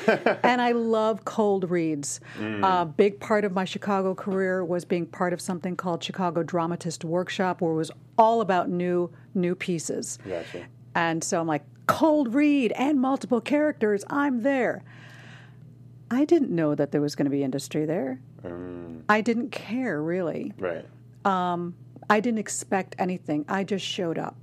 and 0.44 0.60
I 0.60 0.72
love 0.72 1.24
cold 1.24 1.70
reads. 1.70 2.20
Mm. 2.38 2.82
A 2.82 2.84
big 2.84 3.18
part 3.18 3.44
of 3.44 3.52
my 3.52 3.64
Chicago 3.64 4.14
career 4.14 4.64
was 4.64 4.84
being 4.84 5.06
part 5.06 5.32
of 5.32 5.40
something 5.40 5.76
called 5.76 6.04
Chicago 6.04 6.42
Dramatist 6.42 7.04
Workshop, 7.04 7.62
where 7.62 7.72
it 7.72 7.76
was 7.76 7.90
all 8.18 8.42
about 8.42 8.68
new 8.68 9.10
new 9.34 9.54
pieces. 9.54 10.18
Gotcha. 10.28 10.66
And 10.94 11.24
so 11.24 11.40
I'm 11.40 11.46
like 11.46 11.64
cold 11.86 12.34
read 12.34 12.72
and 12.72 13.00
multiple 13.00 13.40
characters. 13.40 14.04
I'm 14.10 14.42
there. 14.42 14.84
I 16.10 16.24
didn't 16.24 16.50
know 16.50 16.74
that 16.74 16.92
there 16.92 17.00
was 17.00 17.16
going 17.16 17.24
to 17.26 17.30
be 17.30 17.42
industry 17.42 17.84
there. 17.84 18.20
Mm. 18.44 19.02
I 19.08 19.20
didn't 19.20 19.50
care 19.50 20.00
really. 20.02 20.52
Right. 20.58 20.84
I 22.08 22.20
didn't 22.20 22.38
expect 22.38 22.94
anything. 22.98 23.44
I 23.48 23.64
just 23.64 23.84
showed 23.84 24.16
up. 24.18 24.36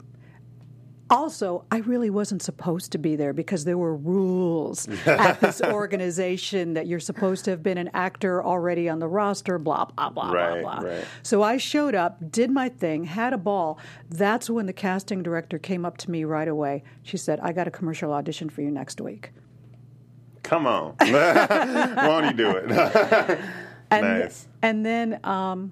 Also, 1.09 1.63
I 1.69 1.77
really 1.79 2.09
wasn't 2.09 2.41
supposed 2.41 2.91
to 2.93 2.97
be 2.97 3.15
there 3.15 3.33
because 3.33 3.65
there 3.65 3.77
were 3.77 3.95
rules 3.95 4.87
at 5.05 5.39
this 5.39 5.61
organization 5.61 6.73
that 6.73 6.87
you're 6.87 6.99
supposed 6.99 7.45
to 7.45 7.51
have 7.51 7.61
been 7.61 7.77
an 7.77 7.89
actor 7.93 8.43
already 8.43 8.89
on 8.89 8.99
the 8.99 9.07
roster, 9.07 9.59
blah, 9.59 9.85
blah, 9.85 10.09
blah, 10.09 10.31
Right, 10.31 10.61
blah, 10.61 10.79
blah. 10.79 10.89
right. 10.89 11.05
So 11.21 11.43
I 11.43 11.57
showed 11.57 11.93
up, 11.93 12.31
did 12.31 12.49
my 12.49 12.67
thing, 12.67 13.03
had 13.03 13.31
a 13.31 13.37
ball. 13.37 13.77
That's 14.09 14.49
when 14.49 14.65
the 14.65 14.73
casting 14.73 15.21
director 15.21 15.59
came 15.59 15.85
up 15.85 15.97
to 15.97 16.11
me 16.11 16.23
right 16.23 16.47
away. 16.47 16.83
She 17.03 17.17
said, 17.17 17.39
I 17.41 17.51
got 17.51 17.67
a 17.67 17.71
commercial 17.71 18.11
audition 18.11 18.49
for 18.49 18.61
you 18.61 18.71
next 18.71 18.99
week. 18.99 19.31
Come 20.43 20.67
on. 20.67 20.95
Won't 21.01 22.25
you 22.25 22.33
do 22.33 22.51
it? 22.51 23.39
And, 23.91 24.21
nice. 24.21 24.47
and 24.63 24.83
then 24.83 25.19
um, 25.23 25.71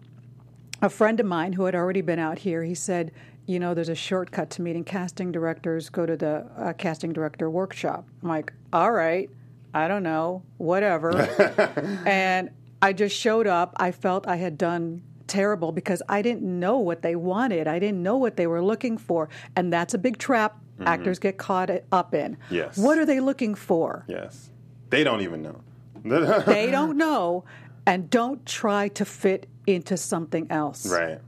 a 0.79 0.89
friend 0.89 1.19
of 1.19 1.25
mine 1.25 1.53
who 1.53 1.65
had 1.65 1.73
already 1.73 2.01
been 2.01 2.19
out 2.19 2.37
here, 2.37 2.63
he 2.63 2.75
said, 2.75 3.11
you 3.47 3.59
know, 3.59 3.73
there's 3.73 3.89
a 3.89 3.95
shortcut 3.95 4.51
to 4.51 4.61
meeting 4.61 4.83
casting 4.83 5.31
directors. 5.31 5.89
Go 5.89 6.05
to 6.05 6.15
the 6.15 6.45
uh, 6.55 6.73
casting 6.73 7.13
director 7.13 7.49
workshop. 7.49 8.07
I'm 8.21 8.29
like, 8.29 8.53
all 8.71 8.91
right, 8.91 9.27
I 9.73 9.87
don't 9.87 10.03
know, 10.03 10.43
whatever. 10.57 11.17
and 12.05 12.51
I 12.79 12.93
just 12.93 13.17
showed 13.17 13.47
up. 13.47 13.73
I 13.77 13.91
felt 13.91 14.27
I 14.27 14.35
had 14.35 14.55
done 14.55 15.01
terrible 15.25 15.71
because 15.71 16.03
I 16.07 16.21
didn't 16.21 16.43
know 16.43 16.77
what 16.77 17.01
they 17.01 17.15
wanted. 17.15 17.67
I 17.67 17.79
didn't 17.79 18.03
know 18.03 18.17
what 18.17 18.37
they 18.37 18.45
were 18.45 18.61
looking 18.61 18.99
for. 18.99 19.29
And 19.55 19.73
that's 19.73 19.95
a 19.95 19.97
big 19.97 20.19
trap 20.19 20.57
actors 20.85 21.19
get 21.19 21.37
caught 21.37 21.71
up 21.91 22.13
in. 22.13 22.33
Mm-hmm. 22.35 22.55
Yes. 22.55 22.77
What 22.77 22.97
are 22.99 23.05
they 23.05 23.19
looking 23.19 23.55
for? 23.55 24.05
Yes. 24.07 24.50
They 24.91 25.03
don't 25.03 25.21
even 25.21 25.41
know. 25.41 25.61
they 26.45 26.69
don't 26.77 26.97
know 26.97 27.43
and 27.87 28.09
don't 28.09 28.45
try 28.45 28.87
to 28.89 29.03
fit 29.05 29.47
into 29.67 29.97
something 29.97 30.45
else 30.51 30.85
right. 30.91 31.19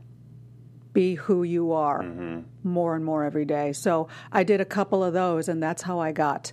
be 0.93 1.15
who 1.15 1.43
you 1.43 1.71
are 1.71 2.01
Mm-hmm. 2.03 2.41
more 2.63 2.95
and 2.95 3.03
more 3.05 3.23
every 3.23 3.45
day 3.45 3.73
so 3.73 4.07
i 4.31 4.43
did 4.43 4.59
a 4.61 4.65
couple 4.65 5.03
of 5.03 5.13
those 5.13 5.47
and 5.49 5.61
that's 5.61 5.83
how 5.83 5.99
i 5.99 6.11
got 6.11 6.51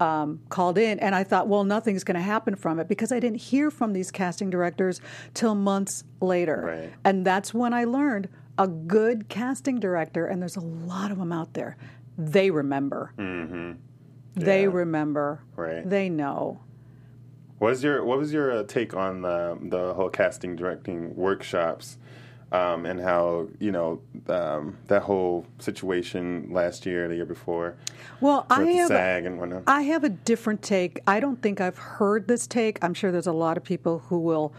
um, 0.00 0.40
called 0.48 0.78
in 0.78 0.98
and 0.98 1.14
i 1.14 1.22
thought 1.22 1.46
well 1.46 1.62
nothing's 1.64 2.02
going 2.04 2.16
to 2.16 2.20
happen 2.22 2.54
from 2.56 2.80
it 2.80 2.88
because 2.88 3.12
i 3.12 3.20
didn't 3.20 3.40
hear 3.40 3.70
from 3.70 3.92
these 3.92 4.10
casting 4.10 4.50
directors 4.50 5.00
till 5.34 5.54
months 5.54 6.02
later 6.20 6.62
Right. 6.66 6.92
and 7.04 7.24
that's 7.24 7.54
when 7.54 7.72
i 7.72 7.84
learned 7.84 8.28
a 8.58 8.66
good 8.66 9.28
casting 9.28 9.78
director 9.78 10.26
and 10.26 10.40
there's 10.42 10.56
a 10.56 10.60
lot 10.60 11.10
of 11.12 11.18
them 11.18 11.32
out 11.32 11.54
there 11.54 11.76
they 12.18 12.50
remember 12.50 13.12
they 14.44 14.64
Mm-hmm. 14.64 14.70
Yeah. 14.72 14.78
remember 14.78 15.40
Right. 15.56 15.88
they 15.88 16.08
know 16.08 16.60
What 17.58 17.68
was 17.70 17.82
your 17.84 18.04
What 18.04 18.18
was 18.18 18.32
your 18.32 18.50
uh, 18.52 18.62
take 18.64 18.94
on 18.94 19.22
the 19.22 19.58
the 19.60 19.94
whole 19.94 20.08
casting 20.10 20.56
directing 20.56 21.14
workshops, 21.14 21.98
um, 22.52 22.86
and 22.86 22.98
how 23.00 23.48
you 23.58 23.70
know 23.70 24.00
um, 24.28 24.76
that 24.88 25.02
whole 25.02 25.44
situation 25.58 26.48
last 26.50 26.86
year, 26.86 27.06
the 27.08 27.16
year 27.16 27.26
before, 27.26 27.76
well 28.20 28.46
i 28.50 28.64
have 28.64 28.88
SAG 28.88 29.26
and 29.26 29.38
whatnot? 29.38 29.62
I 29.66 29.82
have 29.82 30.04
a 30.04 30.08
different 30.08 30.62
take. 30.62 31.00
I 31.06 31.20
don't 31.20 31.40
think 31.42 31.60
I've 31.60 31.78
heard 31.78 32.26
this 32.28 32.46
take. 32.46 32.82
I'm 32.82 32.94
sure 32.94 33.12
there's 33.12 33.26
a 33.26 33.32
lot 33.46 33.56
of 33.58 33.62
people 33.64 33.98
who 34.08 34.18
will 34.20 34.52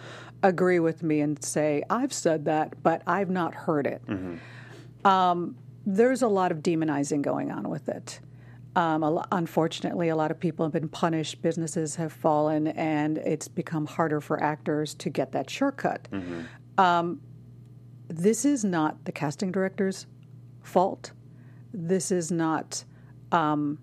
agree 0.43 0.79
with 0.79 1.03
me 1.03 1.21
and 1.21 1.43
say, 1.43 1.83
I've 1.89 2.13
said 2.13 2.45
that, 2.45 2.81
but 2.81 3.01
I've 3.07 3.29
not 3.29 3.53
heard 3.53 3.85
it. 3.87 4.01
Um, 5.05 5.55
there's 5.85 6.21
a 6.21 6.27
lot 6.27 6.51
of 6.51 6.59
demonizing 6.59 7.21
going 7.23 7.51
on 7.51 7.67
with 7.69 7.89
it. 7.89 8.19
Um, 8.75 9.03
a 9.03 9.27
unfortunately, 9.33 10.09
a 10.09 10.15
lot 10.15 10.31
of 10.31 10.39
people 10.39 10.65
have 10.65 10.71
been 10.71 10.87
punished, 10.87 11.41
businesses 11.41 11.95
have 11.97 12.13
fallen, 12.13 12.67
and 12.67 13.17
it's 13.17 13.47
become 13.49 13.85
harder 13.85 14.21
for 14.21 14.41
actors 14.41 14.93
to 14.95 15.09
get 15.09 15.33
that 15.33 15.49
shortcut. 15.49 16.07
Um, 16.77 17.21
this 18.07 18.45
is 18.45 18.63
not 18.63 19.03
the 19.05 19.11
casting 19.11 19.51
director's 19.51 20.07
fault. 20.63 21.11
This 21.73 22.11
is 22.11 22.31
not 22.31 22.83
um, 23.31 23.77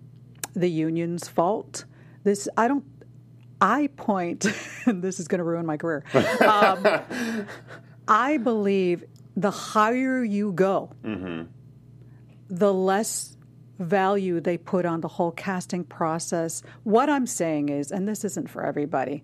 the 0.55 0.69
union's 0.69 1.27
fault. 1.27 1.85
This 2.23 2.49
I 2.57 2.67
don't. 2.67 2.83
I 3.61 3.89
point, 3.95 4.45
and 4.85 5.03
this 5.03 5.19
is 5.19 5.27
going 5.27 5.39
to 5.39 5.43
ruin 5.43 5.65
my 5.65 5.77
career. 5.77 6.03
Um, 6.45 7.45
I 8.07 8.37
believe 8.37 9.03
the 9.35 9.51
higher 9.51 10.23
you 10.23 10.51
go, 10.53 10.91
the 12.49 12.73
less 12.73 13.35
value 13.79 14.39
they 14.39 14.57
put 14.57 14.85
on 14.85 15.01
the 15.01 15.07
whole 15.07 15.31
casting 15.31 15.83
process. 15.83 16.61
What 16.83 17.09
I'm 17.09 17.25
saying 17.25 17.69
is, 17.69 17.91
and 17.91 18.07
this 18.07 18.23
isn't 18.23 18.49
for 18.49 18.63
everybody, 18.63 19.23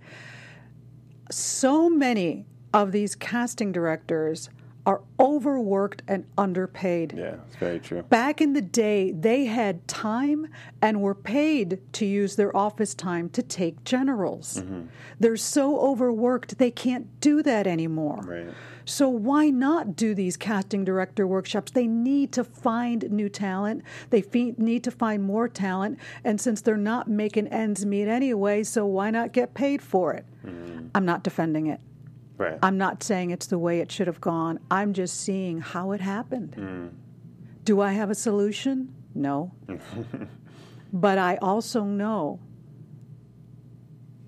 so 1.29 1.89
many 1.89 2.45
of 2.73 2.91
these 2.91 3.15
casting 3.15 3.71
directors 3.71 4.49
are 4.85 5.01
overworked 5.19 6.03
and 6.07 6.25
underpaid. 6.37 7.13
yeah, 7.17 7.37
it's 7.47 7.55
very 7.55 7.79
true. 7.79 8.03
Back 8.03 8.39
in 8.39 8.53
the 8.53 8.61
day, 8.61 9.11
they 9.11 9.45
had 9.45 9.87
time 9.87 10.47
and 10.81 11.01
were 11.01 11.15
paid 11.15 11.79
to 11.93 12.05
use 12.05 12.35
their 12.35 12.55
office 12.55 12.93
time 12.93 13.29
to 13.29 13.41
take 13.41 13.83
generals. 13.83 14.57
Mm-hmm. 14.57 14.83
They're 15.19 15.37
so 15.37 15.79
overworked, 15.79 16.59
they 16.59 16.69
can't 16.69 17.19
do 17.19 17.41
that 17.43 17.65
anymore. 17.65 18.21
Right. 18.23 18.53
So, 18.85 19.09
why 19.09 19.49
not 19.49 19.95
do 19.95 20.13
these 20.13 20.37
casting 20.37 20.85
director 20.85 21.25
workshops? 21.25 21.71
They 21.71 21.87
need 21.87 22.31
to 22.33 22.43
find 22.43 23.09
new 23.11 23.29
talent. 23.29 23.83
They 24.11 24.21
fe- 24.21 24.53
need 24.57 24.83
to 24.83 24.91
find 24.91 25.23
more 25.23 25.47
talent. 25.47 25.97
And 26.23 26.39
since 26.39 26.61
they're 26.61 26.77
not 26.77 27.07
making 27.07 27.47
ends 27.47 27.85
meet 27.85 28.07
anyway, 28.07 28.63
so 28.63 28.85
why 28.85 29.09
not 29.09 29.31
get 29.33 29.55
paid 29.55 29.81
for 29.81 30.13
it? 30.13 30.25
Mm-hmm. 30.45 30.89
I'm 30.93 31.05
not 31.05 31.23
defending 31.23 31.67
it. 31.67 31.79
Right. 32.37 32.59
I'm 32.61 32.77
not 32.77 33.01
saying 33.01 33.31
it's 33.31 33.47
the 33.47 33.57
way 33.57 33.79
it 33.79 33.91
should 33.91 34.07
have 34.07 34.21
gone. 34.21 34.59
I'm 34.69 34.93
just 34.93 35.19
seeing 35.21 35.61
how 35.61 35.91
it 35.93 36.01
happened. 36.01 36.55
Mm. 36.57 36.89
Do 37.63 37.81
I 37.81 37.93
have 37.93 38.09
a 38.11 38.15
solution? 38.15 38.93
No. 39.15 39.51
but 40.93 41.17
I 41.17 41.37
also 41.37 41.83
know 41.85 42.39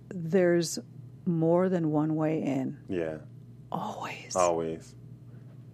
there's 0.09 0.79
more 1.25 1.69
than 1.69 1.91
one 1.91 2.15
way 2.15 2.41
in. 2.41 2.77
yeah. 2.89 3.17
Always. 3.71 4.35
Always. 4.35 4.95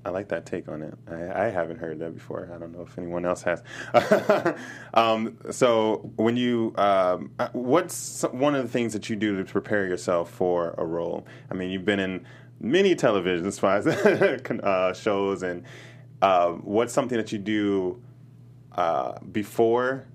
I 0.05 0.09
like 0.09 0.27
that 0.29 0.45
take 0.45 0.67
on 0.67 0.81
it. 0.81 0.93
I, 1.09 1.45
I 1.45 1.49
haven't 1.49 1.77
heard 1.77 1.99
that 1.99 2.13
before. 2.13 2.51
I 2.53 2.57
don't 2.57 2.73
know 2.73 2.81
if 2.81 2.97
anyone 2.97 3.25
else 3.25 3.41
has. 3.43 3.63
um, 4.93 5.37
so, 5.49 6.11
when 6.17 6.35
you, 6.35 6.73
um, 6.77 7.31
uh, 7.39 7.47
what's 7.53 8.23
one 8.31 8.53
of 8.53 8.63
the 8.63 8.69
things 8.69 8.91
that 8.93 9.09
you 9.09 9.15
do 9.15 9.37
to 9.37 9.45
prepare 9.45 9.87
yourself 9.87 10.29
for 10.29 10.75
a 10.77 10.85
role? 10.85 11.25
I 11.49 11.53
mean, 11.53 11.69
you've 11.69 11.85
been 11.85 12.01
in 12.01 12.25
many 12.59 12.95
television 12.95 13.49
spots, 13.51 13.87
uh, 13.87 14.93
shows, 14.93 15.43
and 15.43 15.63
uh, 16.21 16.49
what's 16.49 16.93
something 16.93 17.17
that 17.17 17.31
you 17.31 17.39
do 17.39 18.01
uh, 18.73 19.19
before 19.31 20.05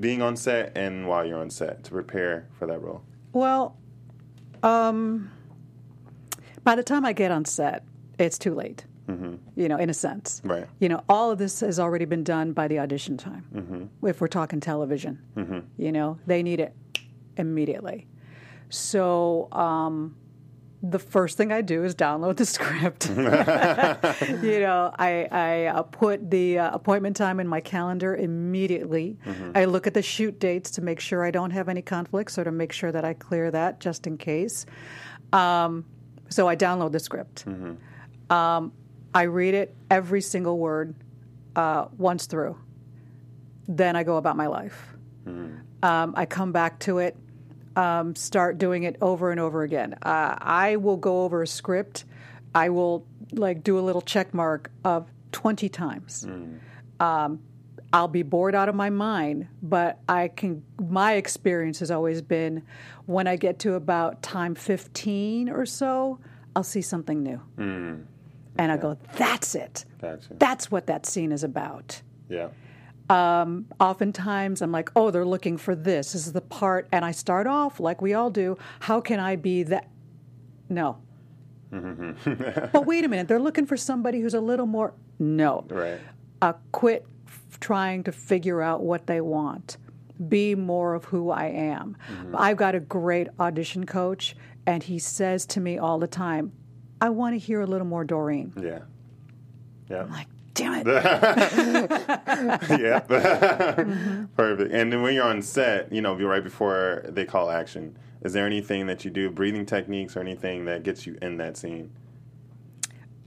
being 0.00 0.22
on 0.22 0.36
set 0.36 0.76
and 0.76 1.06
while 1.06 1.24
you're 1.24 1.40
on 1.40 1.50
set 1.50 1.84
to 1.84 1.90
prepare 1.90 2.48
for 2.58 2.66
that 2.66 2.80
role? 2.80 3.02
Well, 3.32 3.76
um, 4.62 5.30
by 6.68 6.74
the 6.74 6.82
time 6.82 7.06
I 7.06 7.14
get 7.14 7.30
on 7.30 7.46
set, 7.46 7.82
it's 8.18 8.36
too 8.36 8.54
late. 8.54 8.84
You 9.56 9.68
know, 9.70 9.78
in 9.78 9.88
a 9.88 9.94
sense, 9.94 10.42
Right. 10.44 10.66
You 10.80 10.90
know, 10.90 11.02
all 11.08 11.30
of 11.30 11.38
this 11.38 11.60
has 11.60 11.80
already 11.80 12.04
been 12.04 12.24
done 12.24 12.52
by 12.52 12.68
the 12.68 12.78
audition 12.80 13.16
time. 13.16 13.88
If 14.02 14.20
we're 14.20 14.28
talking 14.28 14.60
television, 14.60 15.18
you 15.78 15.92
know, 15.92 16.18
they 16.26 16.42
need 16.42 16.60
it 16.60 16.74
immediately. 17.38 18.06
So, 18.68 19.48
um, 19.50 20.14
the 20.82 20.98
first 20.98 21.38
thing 21.38 21.52
I 21.52 21.62
do 21.62 21.84
is 21.84 21.94
download 21.94 22.36
the 22.36 22.44
script. 22.56 23.08
you 24.44 24.60
know, 24.60 24.92
I, 24.98 25.26
I 25.32 25.64
uh, 25.68 25.82
put 25.84 26.30
the 26.30 26.58
uh, 26.58 26.74
appointment 26.74 27.16
time 27.16 27.40
in 27.40 27.48
my 27.48 27.62
calendar 27.62 28.14
immediately. 28.14 29.16
I 29.54 29.64
look 29.64 29.86
at 29.86 29.94
the 29.94 30.02
shoot 30.02 30.38
dates 30.38 30.70
to 30.72 30.82
make 30.82 31.00
sure 31.00 31.24
I 31.24 31.30
don't 31.30 31.50
have 31.52 31.70
any 31.70 31.80
conflicts 31.80 32.38
or 32.38 32.44
to 32.44 32.52
make 32.52 32.72
sure 32.72 32.92
that 32.92 33.06
I 33.06 33.14
clear 33.14 33.50
that 33.52 33.80
just 33.80 34.06
in 34.06 34.18
case. 34.18 34.66
Um, 35.32 35.86
so 36.28 36.48
I 36.48 36.56
download 36.56 36.92
the 36.92 36.98
script. 37.00 37.44
Um, 38.30 38.72
I 39.14 39.22
read 39.22 39.54
it 39.54 39.74
every 39.90 40.20
single 40.20 40.58
word 40.58 40.94
uh, 41.56 41.86
once 41.96 42.26
through. 42.26 42.56
Then 43.66 43.96
I 43.96 44.02
go 44.04 44.16
about 44.16 44.36
my 44.36 44.46
life. 44.46 44.94
Um, 45.82 46.14
I 46.16 46.26
come 46.26 46.52
back 46.52 46.78
to 46.80 46.98
it, 46.98 47.16
um, 47.76 48.14
start 48.16 48.58
doing 48.58 48.82
it 48.84 48.96
over 49.00 49.30
and 49.30 49.38
over 49.38 49.62
again. 49.62 49.94
Uh, 50.02 50.34
I 50.38 50.76
will 50.76 50.96
go 50.96 51.22
over 51.24 51.42
a 51.42 51.46
script. 51.46 52.04
I 52.54 52.70
will 52.70 53.06
like 53.32 53.62
do 53.62 53.78
a 53.78 53.82
little 53.82 54.00
check 54.02 54.32
mark 54.34 54.70
of 54.84 55.06
20 55.32 55.68
times. 55.68 56.26
Um, 57.00 57.40
I'll 57.92 58.08
be 58.08 58.22
bored 58.22 58.54
out 58.54 58.68
of 58.68 58.74
my 58.74 58.90
mind, 58.90 59.48
but 59.62 59.98
I 60.08 60.28
can. 60.28 60.62
My 60.90 61.14
experience 61.14 61.78
has 61.80 61.90
always 61.90 62.20
been 62.20 62.62
when 63.06 63.26
I 63.26 63.36
get 63.36 63.58
to 63.60 63.74
about 63.74 64.22
time 64.22 64.54
15 64.54 65.48
or 65.48 65.64
so, 65.64 66.18
I'll 66.54 66.62
see 66.62 66.82
something 66.82 67.22
new. 67.22 67.40
And 68.58 68.72
I 68.72 68.76
go, 68.76 68.98
that's 69.16 69.54
it. 69.54 69.84
Gotcha. 70.02 70.34
That's 70.38 70.70
what 70.70 70.86
that 70.88 71.06
scene 71.06 71.32
is 71.32 71.44
about. 71.44 72.02
Yeah. 72.28 72.48
Oftentimes, 73.80 74.60
I'm 74.60 74.72
like, 74.72 74.90
oh, 74.96 75.10
they're 75.10 75.24
looking 75.24 75.56
for 75.56 75.74
this. 75.74 76.12
This 76.12 76.26
is 76.26 76.32
the 76.32 76.40
part. 76.42 76.88
And 76.92 77.04
I 77.04 77.12
start 77.12 77.46
off 77.46 77.80
like 77.80 78.02
we 78.02 78.12
all 78.14 78.30
do. 78.30 78.58
How 78.80 79.00
can 79.00 79.20
I 79.20 79.36
be 79.36 79.62
that? 79.64 79.88
No. 80.68 80.98
but 81.70 82.84
wait 82.86 83.04
a 83.04 83.08
minute. 83.08 83.28
They're 83.28 83.38
looking 83.40 83.64
for 83.66 83.76
somebody 83.76 84.20
who's 84.20 84.34
a 84.34 84.40
little 84.40 84.66
more. 84.66 84.92
No. 85.18 85.64
Right. 85.68 86.00
uh, 86.42 86.54
quit 86.72 87.06
f- 87.28 87.60
trying 87.60 88.04
to 88.04 88.12
figure 88.12 88.62
out 88.62 88.82
what 88.82 89.06
they 89.06 89.20
want. 89.20 89.76
Be 90.28 90.54
more 90.54 90.94
of 90.94 91.04
who 91.04 91.30
I 91.30 91.46
am. 91.46 91.96
I've 92.34 92.56
got 92.56 92.74
a 92.74 92.80
great 92.80 93.28
audition 93.38 93.86
coach, 93.86 94.34
and 94.66 94.82
he 94.82 94.98
says 94.98 95.46
to 95.46 95.60
me 95.60 95.78
all 95.78 95.98
the 95.98 96.08
time, 96.08 96.52
I 97.00 97.10
want 97.10 97.34
to 97.34 97.38
hear 97.38 97.60
a 97.60 97.66
little 97.66 97.86
more 97.86 98.04
Doreen. 98.04 98.52
Yeah. 98.60 98.80
Yeah. 99.88 100.02
I'm 100.02 100.10
like, 100.10 100.26
damn 100.54 100.74
it. 100.74 100.86
yeah. 102.80 103.00
Mm-hmm. 103.78 104.24
Perfect. 104.36 104.72
And 104.72 104.92
then 104.92 105.02
when 105.02 105.14
you're 105.14 105.24
on 105.24 105.40
set, 105.40 105.92
you 105.92 106.02
know, 106.02 106.14
be 106.16 106.24
right 106.24 106.42
before 106.42 107.04
they 107.08 107.24
call 107.24 107.50
action, 107.50 107.96
is 108.22 108.32
there 108.32 108.46
anything 108.46 108.86
that 108.88 109.04
you 109.04 109.10
do, 109.10 109.30
breathing 109.30 109.64
techniques 109.64 110.16
or 110.16 110.20
anything 110.20 110.64
that 110.64 110.82
gets 110.82 111.06
you 111.06 111.16
in 111.22 111.36
that 111.36 111.56
scene? 111.56 111.92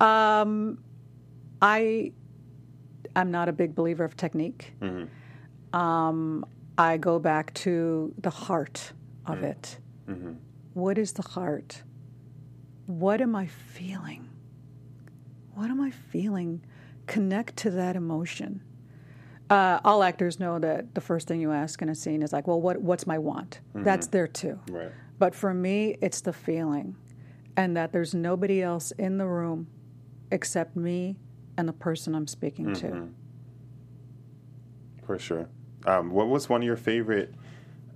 Um, 0.02 0.80
I 1.62 2.12
I'm 3.16 3.32
not 3.32 3.50
a 3.50 3.52
big 3.52 3.76
believer 3.76 4.04
of 4.04 4.16
technique. 4.16 4.74
Um, 5.74 6.46
I 6.78 6.98
go 6.98 7.20
back 7.20 7.54
to 7.56 8.14
the 8.18 8.30
heart 8.30 8.94
of 9.26 9.44
it. 9.44 9.78
What 10.74 10.98
is 10.98 11.14
the 11.14 11.22
heart? 11.22 11.84
What 12.88 13.22
am 13.22 13.36
I 13.36 13.48
feeling? 13.48 14.30
What 15.54 15.70
am 15.70 15.82
I 15.82 15.92
feeling? 15.92 16.64
Connect 17.08 17.56
to 17.58 17.72
that 17.72 17.96
emotion. 17.96 18.62
Uh, 19.50 19.80
all 19.84 20.02
actors 20.02 20.40
know 20.40 20.60
that 20.60 20.96
the 20.96 21.02
first 21.02 21.28
thing 21.28 21.42
you 21.42 21.52
ask 21.52 21.82
in 21.82 21.90
a 21.90 21.96
scene 21.96 22.22
is 22.24 22.32
like, 22.32 22.48
"Well, 22.48 22.62
what 22.62 22.82
what's 22.82 23.06
my 23.06 23.18
want?" 23.18 23.60
That's 23.74 24.08
there 24.08 24.28
too. 24.28 24.60
Right. 24.70 24.92
But 25.20 25.36
for 25.36 25.54
me, 25.54 25.98
it's 26.02 26.22
the 26.22 26.32
feeling, 26.34 26.96
and 27.58 27.76
that 27.76 27.92
there's 27.92 28.14
nobody 28.14 28.62
else 28.62 28.92
in 28.92 29.18
the 29.18 29.28
room 29.28 29.68
except 30.32 30.78
me 30.78 31.18
and 31.58 31.68
the 31.68 31.74
person 31.74 32.16
I'm 32.16 32.28
speaking 32.28 32.74
to. 32.76 33.10
For 35.06 35.18
sure. 35.20 35.48
Um, 35.86 36.12
what 36.12 36.28
was 36.28 36.48
one 36.50 36.62
of 36.62 36.66
your 36.66 36.78
favorite? 36.78 37.34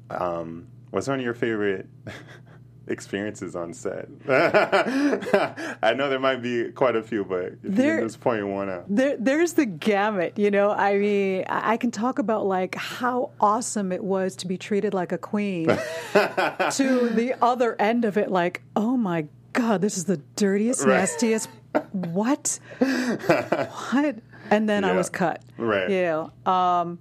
Um, 0.09 0.67
what's 0.91 1.07
one 1.07 1.19
of 1.19 1.23
your 1.25 1.33
favorite 1.35 1.87
experiences 2.87 3.55
on 3.55 3.73
set? 3.73 4.07
I 4.27 5.93
know 5.95 6.09
there 6.09 6.19
might 6.19 6.41
be 6.41 6.71
quite 6.71 6.95
a 6.95 7.03
few, 7.03 7.23
but 7.23 7.45
if 7.45 7.53
you 7.63 7.69
There- 7.71 7.97
can 7.99 8.07
just 8.07 8.19
point 8.21 8.45
one 8.47 8.69
out. 8.69 8.85
There, 8.89 9.15
there's 9.17 9.53
the 9.53 9.65
gamut, 9.65 10.37
you 10.37 10.51
know. 10.51 10.71
I 10.71 10.97
mean, 10.97 11.45
I 11.47 11.73
I 11.73 11.77
can 11.77 11.91
talk 11.91 12.19
about 12.19 12.45
like 12.45 12.75
how 12.75 13.31
awesome 13.39 13.91
it 13.91 14.03
was 14.03 14.35
to 14.37 14.47
be 14.47 14.57
treated 14.57 14.93
like 14.93 15.11
a 15.11 15.17
queen, 15.17 15.67
to 16.13 17.09
the 17.13 17.35
other 17.41 17.75
end 17.79 18.05
of 18.05 18.17
it, 18.17 18.31
like, 18.31 18.61
oh 18.75 18.97
my 18.97 19.27
god, 19.53 19.81
this 19.81 19.97
is 19.97 20.05
the 20.05 20.17
dirtiest, 20.35 20.85
Right. 20.85 20.99
nastiest. 21.01 21.49
What? 21.91 22.59
what? 22.79 24.15
And 24.51 24.69
then 24.69 24.83
I 24.83 24.93
was 24.93 25.09
cut. 25.09 25.43
Right. 25.57 25.89
Know, 25.89 26.31
um, 26.45 26.99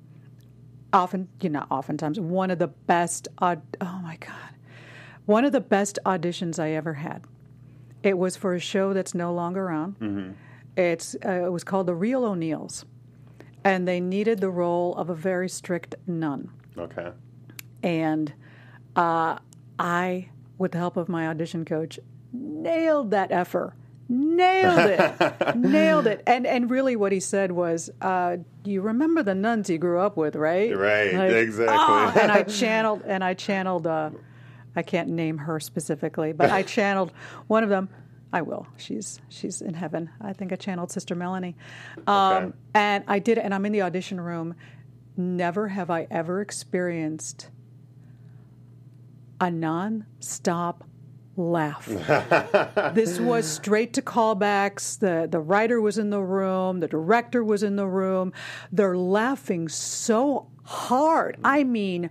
often, 0.93 1.29
you 1.41 1.51
know, 1.51 1.67
oftentimes 1.71 2.19
one 2.21 2.51
of 2.51 2.59
the 2.59 2.69
best. 2.69 3.29
Aud- 3.39 3.63
oh 3.81 4.01
my 4.03 4.17
god, 4.17 4.55
one 5.27 5.45
of 5.45 5.53
the 5.53 5.61
best 5.61 5.99
auditions 6.07 6.59
I 6.59 6.71
ever 6.73 6.95
had. 6.95 7.25
It 8.03 8.19
was 8.19 8.37
for 8.37 8.55
a 8.55 8.61
show 8.61 8.93
that's 8.93 9.15
no 9.15 9.33
longer 9.33 9.71
on. 9.71 10.37
It's 10.77 11.15
uh, 11.25 11.47
it 11.47 11.53
was 11.53 11.65
called 11.65 11.87
The 11.87 11.95
Real 11.95 12.25
O'Neals, 12.25 12.85
and 13.65 13.87
they 13.89 14.01
needed 14.01 14.41
the 14.41 14.51
role 14.51 14.95
of 14.97 15.09
a 15.09 15.15
very 15.15 15.49
strict 15.49 15.95
nun. 16.07 16.51
Okay. 16.77 17.13
And 17.83 18.33
uh, 18.97 19.39
I, 19.79 20.29
with 20.59 20.73
the 20.73 20.79
help 20.79 20.97
of 20.97 21.09
my 21.09 21.29
audition 21.29 21.65
coach, 21.65 21.99
nailed 22.33 23.11
that 23.13 23.31
effer. 23.31 23.75
Nailed 24.09 24.79
it, 24.91 25.57
nailed 25.57 26.07
it, 26.07 26.23
and 26.27 26.47
and 26.47 26.71
really, 26.71 26.95
what 26.95 27.11
he 27.11 27.21
said 27.21 27.53
was, 27.53 27.89
uh, 28.03 28.37
"You 28.65 28.83
remember 28.83 29.23
the 29.23 29.35
nuns 29.35 29.71
you 29.71 29.79
grew 29.79 29.99
up 30.01 30.17
with, 30.19 30.37
right?" 30.37 30.77
Right, 30.77 31.15
Like, 31.15 31.31
exactly. 31.33 31.77
"Oh," 31.79 32.13
and 32.21 32.31
I 32.31 32.43
channeled, 32.61 33.03
and 33.07 33.25
I 33.25 33.33
channeled. 33.35 33.87
Uh, 33.87 34.11
I 34.77 34.83
can't 34.83 35.09
name 35.09 35.39
her 35.39 35.59
specifically, 35.59 36.33
but 36.33 36.51
I 36.51 36.63
channeled 36.63 37.13
one 37.47 37.63
of 37.65 37.71
them. 37.71 37.89
I 38.31 38.43
will. 38.43 38.67
She's 38.77 39.21
she's 39.31 39.63
in 39.63 39.73
heaven. 39.75 40.11
I 40.21 40.33
think 40.35 40.53
I 40.53 40.57
channeled 40.57 40.91
Sister 40.91 41.15
Melanie, 41.15 41.57
um, 42.07 42.15
Okay. 42.35 42.53
and 42.75 43.05
I 43.09 43.21
did 43.21 43.39
it. 43.39 43.45
And 43.45 43.55
I'm 43.55 43.65
in 43.65 43.73
the 43.73 43.83
audition 43.83 44.21
room. 44.21 44.55
Never 45.17 45.69
have 45.69 45.89
I 45.91 46.09
ever 46.11 46.41
experienced 46.43 47.49
a 49.41 49.51
non-stop 49.51 50.85
laugh. 51.37 51.87
this 52.95 53.19
was 53.19 53.47
straight 53.47 53.93
to 53.95 54.03
callbacks. 54.03 54.99
The 54.99 55.29
the 55.31 55.41
writer 55.41 55.81
was 55.81 55.99
in 55.99 56.11
the 56.11 56.23
room, 56.23 56.81
the 56.81 56.89
director 56.89 57.43
was 57.43 57.63
in 57.63 57.77
the 57.77 57.87
room. 57.87 58.33
They're 58.73 58.97
laughing 58.97 59.69
so 59.69 60.49
hard. 60.65 61.37
I 61.45 61.65
mean, 61.65 62.11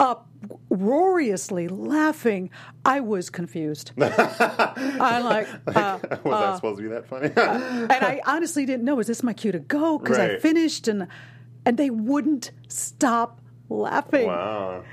uproariously 0.00 1.68
laughing. 1.68 2.50
I 2.84 3.00
was 3.00 3.30
confused. 3.30 3.92
I'm 4.00 5.24
like, 5.24 5.48
uh, 5.68 5.98
was 6.24 6.40
that 6.40 6.56
supposed 6.56 6.78
to 6.78 6.82
be 6.82 6.88
that 6.88 7.06
funny? 7.06 7.26
and 7.26 7.92
I 8.04 8.20
honestly 8.26 8.66
didn't 8.66 8.84
know. 8.84 8.98
Is 8.98 9.06
this 9.06 9.22
my 9.22 9.32
cue 9.32 9.52
to 9.52 9.58
go? 9.58 9.98
Because 9.98 10.18
I 10.18 10.38
finished 10.38 10.88
and 10.88 11.08
and 11.66 11.76
they 11.78 11.90
wouldn't 11.90 12.50
stop 12.68 13.40
laughing. 13.68 14.26
wow. 14.26 14.84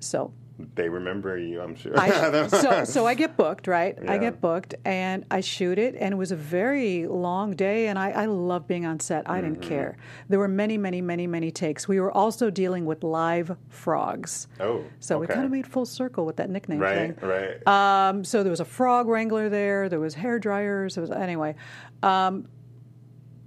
So 0.00 0.32
They 0.74 0.88
remember 0.88 1.36
you, 1.38 1.60
I'm 1.60 1.74
sure. 1.76 1.92
I, 1.98 2.46
so 2.48 2.84
so 2.84 3.06
I 3.06 3.12
get 3.14 3.36
booked, 3.36 3.66
right? 3.66 3.94
I 4.08 4.16
get 4.16 4.40
booked 4.40 4.74
and 4.86 5.26
I 5.30 5.40
shoot 5.42 5.78
it, 5.78 5.94
and 6.00 6.14
it 6.14 6.16
was 6.16 6.32
a 6.32 6.36
very 6.36 7.06
long 7.06 7.54
day, 7.54 7.88
and 7.88 7.98
I, 7.98 8.10
I 8.10 8.24
love 8.24 8.66
being 8.66 8.86
on 8.86 8.98
set. 9.00 9.28
I 9.28 9.40
Mm-hmm. 9.40 9.52
didn't 9.52 9.62
care. 9.68 9.98
There 10.30 10.38
were 10.38 10.48
many, 10.48 10.78
many, 10.78 11.02
many, 11.02 11.26
many 11.26 11.50
takes. 11.50 11.86
We 11.86 12.00
were 12.00 12.10
also 12.10 12.48
dealing 12.48 12.86
with 12.86 13.04
live 13.04 13.54
frogs. 13.68 14.48
oh. 14.60 14.82
So 14.98 15.18
we 15.18 15.26
kind 15.26 15.44
of 15.44 15.50
made 15.50 15.66
full 15.66 15.84
circle 15.84 16.24
with 16.24 16.36
that 16.36 16.48
nickname 16.48 16.78
Right, 16.78 17.18
thing. 17.20 17.28
right. 17.28 18.08
Um, 18.08 18.24
so 18.24 18.42
there 18.42 18.50
was 18.50 18.60
a 18.60 18.64
frog 18.64 19.08
wrangler 19.08 19.50
there. 19.50 19.90
There 19.90 20.00
was 20.00 20.14
hair 20.14 20.38
dryers. 20.38 20.94
There 20.94 21.02
was 21.02 21.10
anyway. 21.10 21.54
Um, 22.02 22.48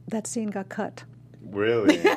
that 0.10 0.28
scene 0.28 0.50
got 0.50 0.70
cut. 0.70 1.06
Really? 1.52 1.98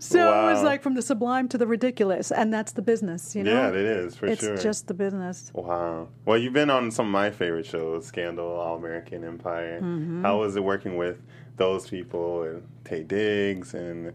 So 0.00 0.18
it 0.18 0.52
was 0.52 0.62
like 0.62 0.82
from 0.82 0.94
the 0.94 1.02
sublime 1.02 1.48
to 1.48 1.58
the 1.58 1.66
ridiculous, 1.66 2.30
and 2.30 2.52
that's 2.52 2.72
the 2.72 2.82
business, 2.82 3.34
you 3.36 3.42
know. 3.44 3.52
yeah, 3.52 3.68
it 3.68 3.74
is, 3.76 4.16
for 4.16 4.26
it's 4.26 4.42
sure. 4.42 4.54
It's 4.54 4.62
just 4.62 4.86
the 4.86 4.94
business. 4.94 5.50
Wow. 5.54 6.08
Well, 6.24 6.38
you've 6.38 6.52
been 6.52 6.70
on 6.70 6.90
some 6.90 7.06
of 7.06 7.12
my 7.12 7.30
favorite 7.30 7.66
shows, 7.66 8.06
Scandal, 8.06 8.46
All 8.46 8.76
American 8.76 9.24
Empire. 9.24 9.80
Mm-hmm. 9.80 10.22
How 10.24 10.38
was 10.38 10.56
it 10.56 10.64
working 10.64 10.96
with 10.96 11.20
those 11.56 11.88
people 11.88 12.42
and 12.44 12.62
Taye 12.84 13.06
Diggs 13.06 13.74
and 13.74 14.12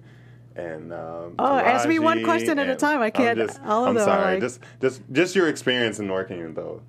and 0.55 0.93
um, 0.93 1.35
Oh, 1.39 1.57
ask 1.57 1.87
me 1.89 1.97
one 1.99 2.23
question 2.23 2.59
at 2.59 2.69
a 2.69 2.75
time. 2.75 3.01
I 3.01 3.05
I'm 3.05 3.11
can't- 3.11 3.39
Just, 3.39 3.59
all 3.65 3.83
of 3.83 3.89
I'm 3.89 3.95
them 3.95 4.05
sorry. 4.05 4.33
like- 4.35 4.41
Just 4.41 4.59
just 4.81 5.01
just 5.11 5.35
your 5.35 5.47
experience 5.49 5.99
in 5.99 6.09
working 6.11 6.39
in 6.39 6.53
those. 6.53 6.81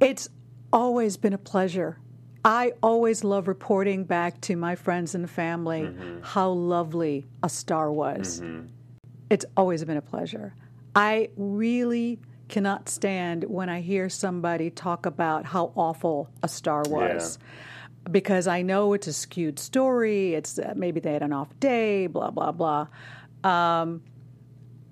It's 0.00 0.28
always 0.72 1.16
been 1.16 1.32
a 1.32 1.38
pleasure. 1.38 1.98
I 2.44 2.72
always 2.82 3.22
love 3.24 3.46
reporting 3.48 4.04
back 4.04 4.40
to 4.42 4.56
my 4.56 4.74
friends 4.74 5.14
and 5.14 5.28
family 5.30 5.82
Mm-hmm. 5.82 6.22
how 6.22 6.50
lovely 6.50 7.24
a 7.42 7.48
star 7.48 7.90
was. 7.92 8.42
It's 9.30 9.44
always 9.56 9.84
been 9.84 9.96
a 9.96 10.02
pleasure. 10.02 10.54
I 10.94 11.30
really 11.36 12.18
cannot 12.48 12.88
stand 12.88 13.44
when 13.44 13.68
I 13.68 13.80
hear 13.80 14.08
somebody 14.10 14.70
talk 14.70 15.06
about 15.06 15.46
how 15.46 15.72
awful 15.74 16.28
a 16.42 16.48
star 16.48 16.82
was. 16.86 17.38
Because 18.10 18.46
I 18.48 18.62
know 18.62 18.92
it's 18.94 19.06
a 19.06 19.12
skewed 19.12 19.58
story. 19.60 20.34
It's 20.34 20.58
uh, 20.58 20.72
maybe 20.76 20.98
they 21.00 21.12
had 21.12 21.22
an 21.22 21.32
off 21.32 21.48
day, 21.60 22.08
blah 22.08 22.30
blah 22.30 22.50
blah. 22.50 22.88
Um, 23.44 24.02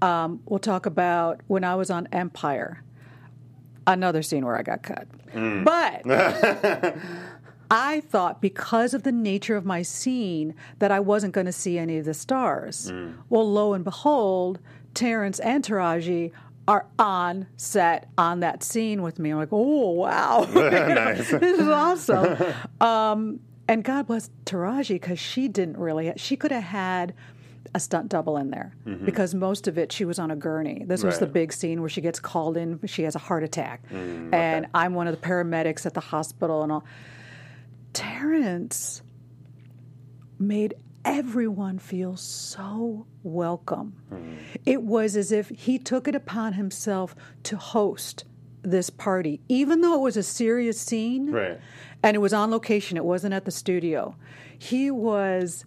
um, 0.01 0.41
we'll 0.47 0.61
talk 0.61 0.87
about 0.87 1.41
when 1.49 1.65
I 1.65 1.75
was 1.75 1.91
on 1.91 2.07
Empire 2.13 2.83
another 3.87 4.23
scene 4.23 4.47
where 4.47 4.57
I 4.57 4.63
got 4.63 4.83
cut. 4.85 5.09
But 5.35 6.05
I 7.71 8.01
thought 8.01 8.41
because 8.41 8.95
of 8.95 9.05
the 9.05 9.13
nature 9.13 9.57
of 9.57 9.65
my 9.65 9.83
scene 9.83 10.55
that 10.81 10.91
I 10.91 11.01
wasn't 11.01 11.33
going 11.33 11.47
to 11.47 11.53
see 11.53 11.79
any 11.79 11.99
of 11.99 12.05
the 12.05 12.15
stars. 12.15 12.91
Hmm. 12.91 13.13
Well, 13.29 13.51
lo 13.51 13.75
and 13.75 13.85
behold, 13.85 14.59
Terrence 14.95 15.39
and 15.39 15.65
Taraji 15.65 16.33
are 16.67 16.87
on 16.99 17.47
set 17.57 18.09
on 18.19 18.41
that 18.41 18.63
scene 18.63 19.03
with 19.03 19.19
me. 19.19 19.31
I'm 19.31 19.39
like, 19.39 19.49
oh 19.53 19.91
wow, 19.91 20.47
Nice. 20.55 21.31
this 21.31 21.59
is 21.59 21.69
awesome. 21.69 22.55
um, 22.81 23.41
and 23.69 23.85
God 23.85 24.09
bless 24.09 24.31
Taraji 24.47 24.95
because 24.95 25.19
she 25.19 25.49
didn't 25.49 25.77
really. 25.77 26.13
She 26.17 26.37
could 26.37 26.51
have 26.51 26.65
had 26.65 27.15
a 27.73 27.79
stunt 27.79 28.09
double 28.09 28.37
in 28.37 28.51
there 28.51 28.75
mm-hmm. 28.85 29.05
because 29.05 29.33
most 29.33 29.69
of 29.69 29.79
it 29.79 29.93
she 29.93 30.05
was 30.05 30.19
on 30.19 30.33
a 30.33 30.37
gurney. 30.37 30.83
This 30.87 31.05
was 31.05 31.21
the 31.21 31.27
big 31.27 31.53
scene 31.53 31.81
where 31.81 31.89
she 31.89 32.01
gets 32.01 32.19
called 32.19 32.57
in. 32.57 32.81
She 32.87 33.05
has 33.05 33.15
a 33.15 33.21
heart 33.21 33.45
attack, 33.45 33.89
mm, 33.91 34.35
and 34.35 34.67
I'm 34.75 34.95
one 34.95 35.07
of 35.07 35.21
the 35.21 35.25
paramedics 35.25 35.87
at 35.87 35.95
the 35.95 36.01
hospital 36.01 36.63
and 36.63 36.73
all. 36.73 36.85
Terrence 37.93 39.03
made 40.39 40.75
everyone 41.05 41.79
feel 41.79 42.17
so 42.17 43.07
welcome. 43.23 43.95
It 44.65 44.83
was 44.83 45.17
as 45.17 45.33
if 45.33 45.49
he 45.51 45.79
took 45.79 46.07
it 46.09 46.15
upon 46.15 46.55
himself 46.55 47.15
to 47.45 47.57
host 47.57 48.25
this 48.63 48.91
party, 48.91 49.41
even 49.49 49.81
though 49.81 49.95
it 49.95 50.01
was 50.01 50.17
a 50.17 50.23
serious 50.23 50.79
scene 50.79 51.31
Right. 51.31 51.59
and 52.03 52.15
it 52.15 52.19
was 52.19 52.33
on 52.35 52.51
location, 52.51 52.97
it 52.99 53.05
wasn't 53.05 53.33
at 53.35 53.45
the 53.47 53.51
studio. 53.51 54.15
He 54.59 54.91
was, 54.91 55.65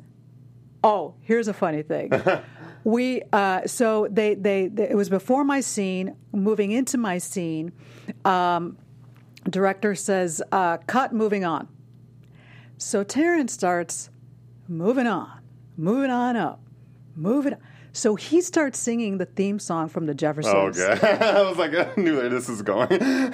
oh, 0.83 1.15
here's 1.21 1.47
a 1.47 1.53
funny 1.53 1.81
thing. 1.81 2.11
we 2.83 3.23
uh, 3.33 3.65
so 3.65 4.07
they, 4.11 4.35
they 4.35 4.67
they 4.67 4.89
it 4.89 4.95
was 4.95 5.09
before 5.09 5.43
my 5.43 5.61
scene, 5.61 6.15
moving 6.31 6.71
into 6.71 6.97
my 6.99 7.17
scene. 7.17 7.71
Um, 8.25 8.77
director 9.49 9.95
says, 9.95 10.43
uh, 10.51 10.77
"Cut, 10.85 11.13
moving 11.13 11.43
on." 11.45 11.67
So 12.83 13.03
Terrence 13.03 13.53
starts 13.53 14.09
moving 14.67 15.07
on, 15.07 15.39
moving 15.77 16.11
on 16.11 16.35
up, 16.35 16.59
moving. 17.15 17.53
On. 17.53 17.59
So 17.93 18.15
he 18.15 18.41
starts 18.41 18.77
singing 18.77 19.17
the 19.19 19.25
theme 19.25 19.57
song 19.59 19.87
from 19.87 20.05
the 20.05 20.13
Jeffersons. 20.13 20.77
Oh. 20.79 20.95
God. 20.99 21.03
I 21.21 21.41
was 21.43 21.57
like, 21.57 21.73
I 21.73 21.89
knew 21.99 22.17
where 22.17 22.29
this 22.29 22.49
is 22.49 22.61
going. 22.61 22.89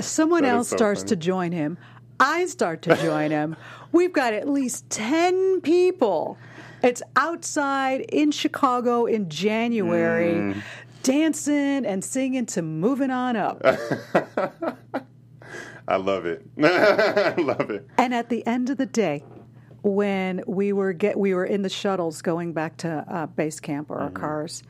Someone 0.00 0.42
That 0.44 0.48
else 0.54 0.68
so 0.68 0.76
starts 0.76 1.00
funny. 1.02 1.08
to 1.10 1.16
join 1.16 1.52
him. 1.52 1.76
I 2.18 2.46
start 2.46 2.82
to 2.82 2.96
join 2.96 3.30
him. 3.30 3.54
We've 3.92 4.12
got 4.12 4.32
at 4.32 4.48
least 4.48 4.88
10 4.90 5.60
people. 5.60 6.38
It's 6.82 7.02
outside 7.16 8.00
in 8.12 8.30
Chicago 8.30 9.04
in 9.06 9.28
January, 9.28 10.34
Mm. 10.34 10.62
dancing 11.02 11.84
and 11.86 12.02
singing 12.04 12.46
to 12.46 12.62
Moving 12.62 13.10
On 13.10 13.36
Up. 13.36 13.62
I 15.86 15.96
love 15.96 16.26
it. 16.26 16.46
I 16.62 17.34
love 17.36 17.70
it. 17.70 17.86
and 17.98 18.14
at 18.14 18.28
the 18.30 18.46
end 18.46 18.70
of 18.70 18.78
the 18.78 18.86
day, 18.86 19.22
when 19.82 20.42
we 20.46 20.72
were 20.72 20.92
get 20.92 21.18
we 21.18 21.34
were 21.34 21.44
in 21.44 21.62
the 21.62 21.68
shuttles 21.68 22.22
going 22.22 22.52
back 22.52 22.76
to 22.78 23.04
uh, 23.08 23.26
base 23.26 23.60
camp 23.60 23.90
or 23.90 23.98
our 24.00 24.08
Mm-hmm. 24.08 24.16
cars, 24.16 24.62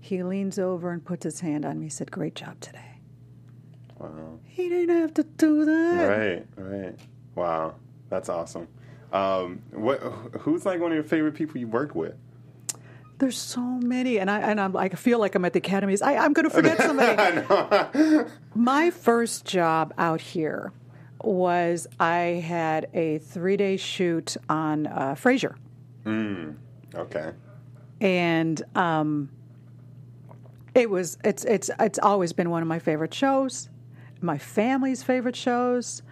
he 0.00 0.22
leans 0.22 0.58
over 0.58 0.90
and 0.90 1.04
puts 1.04 1.24
his 1.24 1.40
hand 1.40 1.64
on 1.64 1.78
me. 1.78 1.86
He 1.86 1.90
said, 1.90 2.10
"Great 2.10 2.34
job 2.34 2.58
today." 2.60 2.78
Wow. 3.98 4.38
He 4.44 4.68
didn't 4.68 4.96
have 4.96 5.14
to 5.14 5.22
do 5.24 5.64
that. 5.64 6.08
Right, 6.08 6.46
right. 6.56 6.94
Wow, 7.34 7.74
that's 8.08 8.28
awesome. 8.28 8.66
Um, 9.12 9.60
what? 9.72 9.98
Who's 10.40 10.64
like 10.66 10.80
one 10.80 10.90
of 10.90 10.94
your 10.94 11.04
favorite 11.04 11.34
people 11.34 11.58
you 11.58 11.68
worked 11.68 11.94
with? 11.94 12.14
There's 13.22 13.38
so 13.38 13.60
many, 13.60 14.18
and 14.18 14.28
I 14.28 14.40
and 14.40 14.60
I'm, 14.60 14.76
I 14.76 14.88
feel 14.88 15.20
like 15.20 15.36
I'm 15.36 15.44
at 15.44 15.52
the 15.52 15.58
academies. 15.60 16.02
I, 16.02 16.16
I'm 16.16 16.32
going 16.32 16.42
to 16.42 16.50
forget 16.50 16.78
somebody. 16.82 18.26
My 18.56 18.90
first 18.90 19.44
job 19.44 19.94
out 19.96 20.20
here 20.20 20.72
was 21.22 21.86
I 22.00 22.42
had 22.44 22.88
a 22.92 23.18
three 23.18 23.56
day 23.56 23.76
shoot 23.76 24.36
on 24.48 24.88
uh, 24.88 25.14
Frasier, 25.14 25.54
Okay. 26.04 27.30
and 28.00 28.60
um, 28.74 29.28
it 30.74 30.90
was 30.90 31.16
it's 31.22 31.44
it's 31.44 31.70
it's 31.78 32.00
always 32.00 32.32
been 32.32 32.50
one 32.50 32.60
of 32.60 32.66
my 32.66 32.80
favorite 32.80 33.14
shows, 33.14 33.68
my 34.20 34.36
family's 34.36 35.04
favorite 35.04 35.36
shows. 35.36 36.02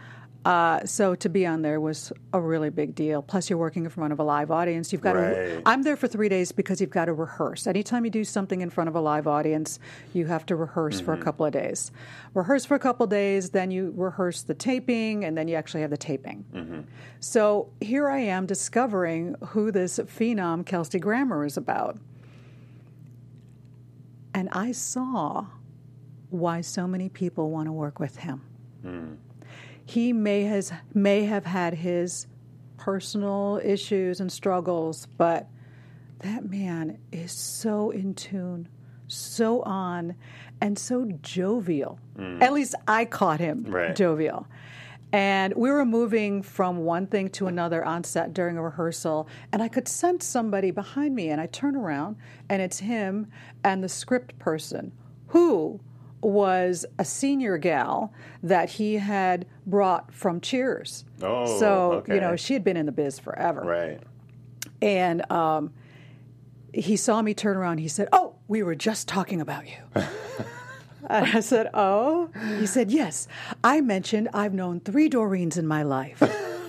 Uh, 0.45 0.83
so 0.87 1.15
to 1.15 1.29
be 1.29 1.47
on 1.47 1.61
there 1.61 1.81
was 1.81 2.13
a 2.33 2.41
really 2.41 2.71
big 2.71 2.95
deal. 2.95 3.21
Plus, 3.21 3.51
you're 3.51 3.59
working 3.59 3.85
in 3.85 3.91
front 3.91 4.13
of 4.13 4.21
a 4.21 4.23
live 4.23 4.51
audience. 4.51 4.91
You've 4.91 5.03
got 5.03 5.13
to. 5.13 5.61
I'm 5.67 5.83
there 5.83 5.97
for 5.97 6.09
three 6.09 6.31
days 6.31 6.51
because 6.51 6.81
you've 6.81 6.91
got 6.91 7.07
to 7.07 7.13
rehearse. 7.13 7.67
Anytime 7.67 8.07
you 8.07 8.11
do 8.11 8.25
something 8.25 8.63
in 8.63 8.71
front 8.71 8.89
of 8.89 8.95
a 8.97 9.01
live 9.01 9.27
audience, 9.27 9.79
you 10.15 10.27
have 10.27 10.47
to 10.47 10.57
rehearse 10.57 10.99
for 10.99 11.13
a 11.13 11.17
mm-hmm. 11.17 11.25
couple 11.25 11.45
of 11.45 11.53
days. 11.53 11.93
Rehearse 12.33 12.65
for 12.65 12.75
a 12.75 12.79
couple 12.79 13.05
of 13.05 13.11
days, 13.11 13.51
then 13.51 13.71
you 13.71 13.93
rehearse 13.95 14.43
the 14.43 14.55
taping, 14.55 15.25
and 15.25 15.37
then 15.37 15.47
you 15.47 15.57
actually 15.57 15.83
have 15.83 15.91
the 15.91 15.99
taping. 15.99 16.45
Mm-hmm. 16.55 16.81
So 17.21 17.71
here 17.81 18.09
I 18.09 18.21
am 18.21 18.47
discovering 18.47 19.37
who 19.49 19.71
this 19.71 19.99
phenom 19.99 20.65
Kelsey 20.65 20.99
Grammer 20.99 21.45
is 21.45 21.59
about. 21.59 21.99
And 24.33 24.49
I 24.53 24.73
saw 24.73 25.47
why 26.31 26.61
so 26.63 26.87
many 26.87 27.09
people 27.09 27.51
want 27.51 27.67
to 27.67 27.73
work 27.73 27.99
with 28.01 28.17
him. 28.17 28.43
Hmm. 28.83 29.15
He 29.91 30.13
may 30.13 30.45
has 30.45 30.73
may 30.95 31.25
have 31.25 31.45
had 31.45 31.75
his 31.75 32.29
personal 32.77 33.61
issues 33.65 34.21
and 34.21 34.31
struggles, 34.31 35.09
but 35.19 35.49
that 36.21 36.49
man 36.49 36.99
is 37.11 37.33
so 37.33 37.91
in 37.91 38.15
tune, 38.15 38.69
so 39.09 39.63
on, 39.63 40.15
and 40.61 40.79
so 40.79 41.11
jovial. 41.23 41.99
Mm. 42.17 42.41
At 42.41 42.53
least 42.53 42.77
I 42.87 43.05
caught 43.05 43.41
him 43.41 43.65
Right. 43.69 43.97
jovial. 43.97 44.47
And 45.13 45.53
we 45.57 45.73
were 45.73 45.85
moving 45.85 46.41
from 46.43 46.85
one 46.85 47.09
thing 47.09 47.29
to 47.31 47.49
another 47.49 47.85
on 47.85 48.05
set 48.05 48.33
during 48.33 48.57
a 48.57 48.63
rehearsal, 48.63 49.27
and 49.51 49.61
I 49.61 49.67
could 49.67 49.89
sense 49.89 50.25
somebody 50.25 50.71
behind 50.71 51.17
me, 51.17 51.31
and 51.31 51.41
I 51.41 51.47
turn 51.47 51.75
around, 51.75 52.15
and 52.49 52.63
it's 52.63 52.79
him 52.79 53.27
and 53.65 53.83
the 53.83 53.89
script 53.89 54.39
person, 54.39 54.93
who 55.27 55.81
was 56.23 56.85
a 56.99 57.05
senior 57.05 57.57
gal 57.59 58.13
that 58.43 58.69
he 58.71 58.95
had 58.97 59.47
brought 59.67 60.13
from 60.13 60.41
Cheers. 60.41 61.05
Oh, 61.23 61.59
so 61.59 61.93
okay. 61.93 62.15
you 62.17 62.21
know 62.21 62.37
she 62.37 62.53
had 62.55 62.63
been 62.65 62.77
in 62.77 62.87
the 62.87 62.93
biz 62.93 63.19
forever, 63.19 63.63
Right. 63.63 64.01
and 64.83 65.31
um, 65.33 65.73
he 66.73 66.97
saw 66.97 67.21
me 67.23 67.35
turn 67.35 67.57
around. 67.57 67.79
He 67.79 67.89
said, 67.89 68.09
"Oh, 68.13 68.35
we 68.49 68.63
were 68.63 68.75
just 68.75 69.09
talking 69.09 69.41
about 69.41 69.67
you." 69.67 69.77
and 71.09 71.27
I 71.27 71.41
said, 71.41 71.69
"Oh." 71.75 72.31
He 72.59 72.67
said, 72.67 72.91
"Yes. 72.91 73.27
I 73.65 73.81
mentioned 73.81 74.29
I've 74.35 74.55
known 74.55 74.81
three 74.81 75.09
Doreens 75.09 75.57
in 75.57 75.67
my 75.67 75.83
life. 75.83 76.23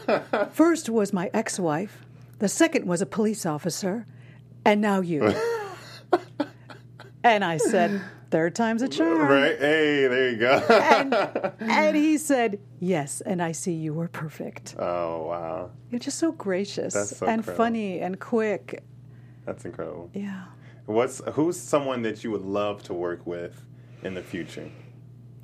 First 0.51 0.89
was 0.89 1.13
my 1.13 1.29
ex-wife. 1.33 2.05
The 2.39 2.49
second 2.49 2.85
was 2.85 3.01
a 3.01 3.05
police 3.05 3.45
officer, 3.45 4.05
and 4.65 4.81
now 4.81 5.01
you." 5.01 5.33
and 7.23 7.43
I 7.45 7.57
said, 7.57 8.01
third 8.31 8.55
time's 8.55 8.81
a 8.81 8.87
charm." 8.87 9.27
Right. 9.27 9.57
Hey, 9.59 10.07
there 10.07 10.29
you 10.31 10.37
go. 10.37 10.57
And, 10.69 11.13
and 11.59 11.95
he 11.95 12.17
said, 12.17 12.59
"Yes." 12.79 13.21
And 13.21 13.41
I 13.41 13.51
see 13.51 13.73
you 13.73 13.93
were 13.93 14.07
perfect. 14.07 14.75
oh 14.79 15.27
wow, 15.27 15.69
You're 15.91 15.99
just 15.99 16.17
so 16.17 16.31
gracious 16.31 16.93
so 16.93 17.25
and 17.27 17.39
incredible. 17.41 17.57
funny 17.63 17.99
and 17.99 18.19
quick. 18.19 18.83
that's 19.45 19.65
incredible. 19.65 20.09
Yeah. 20.13 20.45
What's 20.87 21.21
who's 21.33 21.59
someone 21.59 22.01
that 22.03 22.23
you 22.23 22.31
would 22.31 22.41
love 22.45 22.81
to 22.83 22.93
work 22.93 23.27
with 23.27 23.63
in 24.03 24.13
the 24.15 24.23
future? 24.23 24.69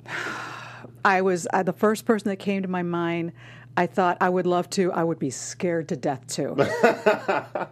I 1.04 1.22
was 1.22 1.46
uh, 1.52 1.62
the 1.62 1.72
first 1.72 2.04
person 2.06 2.28
that 2.30 2.36
came 2.38 2.62
to 2.62 2.68
my 2.68 2.82
mind. 2.82 3.32
I 3.76 3.86
thought 3.86 4.16
I 4.20 4.28
would 4.28 4.46
love 4.46 4.68
to. 4.70 4.90
I 4.92 5.04
would 5.04 5.18
be 5.20 5.30
scared 5.30 5.88
to 5.90 5.96
death 5.96 6.26
to. 6.36 6.54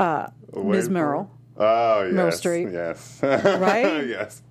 Ms. 0.00 0.18
Wait 0.52 0.82
for- 0.84 0.90
Meryl. 0.90 1.28
Oh 1.62 2.04
yes, 2.04 2.14
Meryl 2.14 2.32
Streep. 2.32 2.72
Yes. 2.72 3.20
Right? 3.22 4.06
yes. 4.08 4.42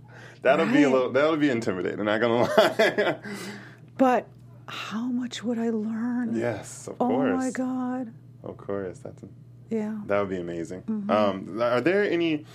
That'll 0.44 0.68
be 0.68 0.84
a 0.84 0.90
little. 0.90 1.12
That'll 1.12 1.36
be 1.38 1.50
intimidating. 1.50 2.06
Not 2.06 2.22
gonna 2.22 2.44
lie. 2.44 3.16
But 3.98 4.28
how 4.70 5.08
much 5.08 5.44
would 5.44 5.60
I 5.60 5.72
learn? 5.72 6.34
yes, 6.34 6.88
of 6.88 6.96
Oh 7.02 7.08
course. 7.08 7.32
Oh 7.34 7.36
my 7.38 7.52
God. 7.52 8.14
Of 8.44 8.56
course. 8.56 9.00
That's. 9.00 9.24
Yeah. 9.70 10.00
That 10.06 10.20
would 10.22 10.30
be 10.30 10.38
amazing. 10.38 10.84
Mm-hmm. 10.84 11.12
Um, 11.12 11.62
are 11.62 11.82
there 11.82 12.10
any 12.10 12.46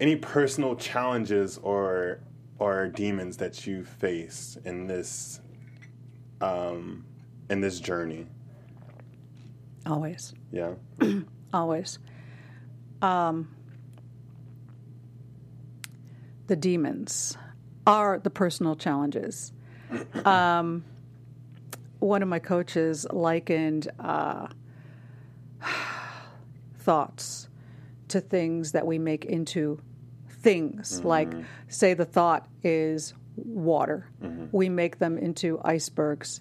any 0.00 0.16
personal 0.16 0.74
challenges 0.74 1.58
or 1.58 2.18
or 2.58 2.88
demons 2.88 3.36
that 3.36 3.64
you 3.66 3.84
faced 3.84 4.58
in 4.64 4.88
this 4.88 5.40
um, 6.40 7.04
in 7.48 7.60
this 7.60 7.78
journey? 7.78 8.26
Always. 9.86 10.34
Yeah. 10.50 10.72
Always. 11.52 11.98
Um, 13.02 13.48
the 16.46 16.56
demons 16.56 17.36
are 17.86 18.18
the 18.18 18.30
personal 18.30 18.76
challenges. 18.76 19.52
Um, 20.24 20.84
one 21.98 22.22
of 22.22 22.28
my 22.28 22.38
coaches 22.38 23.06
likened 23.10 23.88
uh, 23.98 24.48
thoughts 26.78 27.48
to 28.08 28.20
things 28.20 28.72
that 28.72 28.86
we 28.86 28.98
make 28.98 29.24
into 29.24 29.80
things. 30.28 31.02
Like, 31.04 31.32
say, 31.68 31.94
the 31.94 32.04
thought 32.04 32.46
is 32.62 33.14
water. 33.36 34.06
We 34.52 34.68
make 34.68 34.98
them 34.98 35.16
into 35.18 35.60
icebergs 35.64 36.40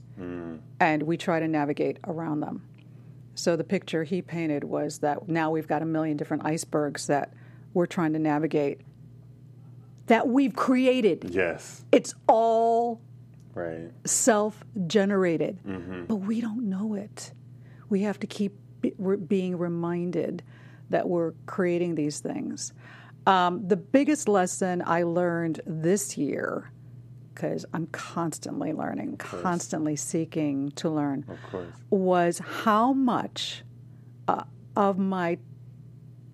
and 0.80 1.03
we 1.03 1.18
try 1.18 1.39
to 1.39 1.47
navigate 1.47 1.97
around 2.07 2.39
them. 2.41 2.64
So 3.39 3.55
the 3.55 3.63
picture 3.63 4.03
he 4.03 4.21
painted 4.21 4.65
was 4.65 4.99
that 4.99 5.29
now 5.29 5.49
we've 5.49 5.67
got 5.67 5.81
a 5.81 5.85
million 5.85 6.17
different 6.17 6.45
icebergs 6.45 7.07
that 7.07 7.31
we're 7.73 7.85
trying 7.85 8.11
to 8.13 8.19
navigate 8.19 8.81
that 10.07 10.27
we've 10.27 10.55
created. 10.55 11.29
Yes. 11.31 11.85
It's 11.91 12.13
all 12.27 12.99
Right. 13.53 13.91
self 14.05 14.63
generated, 14.87 15.59
Mm-hmm. 15.65 16.05
but 16.05 16.15
we 16.17 16.41
don't 16.41 16.69
know 16.69 16.95
it. 16.95 17.31
We 17.89 18.01
have 18.01 18.19
to 18.19 18.27
keep 18.27 18.53
be- 18.81 18.93
re- 18.97 19.17
being 19.17 19.57
reminded 19.57 20.43
that 20.89 21.07
we're 21.07 21.33
creating 21.45 21.95
these 21.95 22.19
things. 22.19 22.73
Um, 23.27 23.67
the 23.67 23.77
biggest 23.77 24.27
lesson 24.27 24.81
I 24.85 25.03
learned 25.03 25.61
this 25.65 26.17
year, 26.17 26.71
because 27.39 27.65
I'm 27.73 27.87
constantly 27.87 28.73
learning, 28.73 29.15
constantly 29.15 29.95
seeking 29.95 30.71
to 30.71 30.89
learn, 30.89 31.23
Of 31.29 31.37
was 31.89 32.39
how 32.39 32.91
much 32.91 33.63
uh, 34.27 34.43
of 34.75 34.97
my 34.97 35.37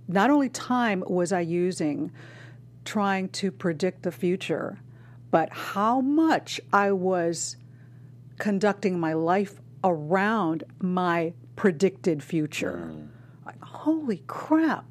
not 0.07 0.31
only 0.31 0.49
time 0.49 1.03
was 1.05 1.31
I 1.31 1.41
using 1.41 2.11
trying 2.85 3.29
to 3.29 3.51
predict 3.51 4.01
the 4.01 4.11
future, 4.11 4.79
but 5.29 5.49
how 5.51 6.01
much 6.01 6.59
I 6.73 6.91
was 6.91 7.57
conducting 8.39 8.99
my 8.99 9.13
life 9.13 9.61
around 9.83 10.63
my 10.81 11.33
predicted 11.55 12.23
future. 12.23 12.91
Like, 13.45 13.63
holy 13.63 14.23
crap. 14.25 14.85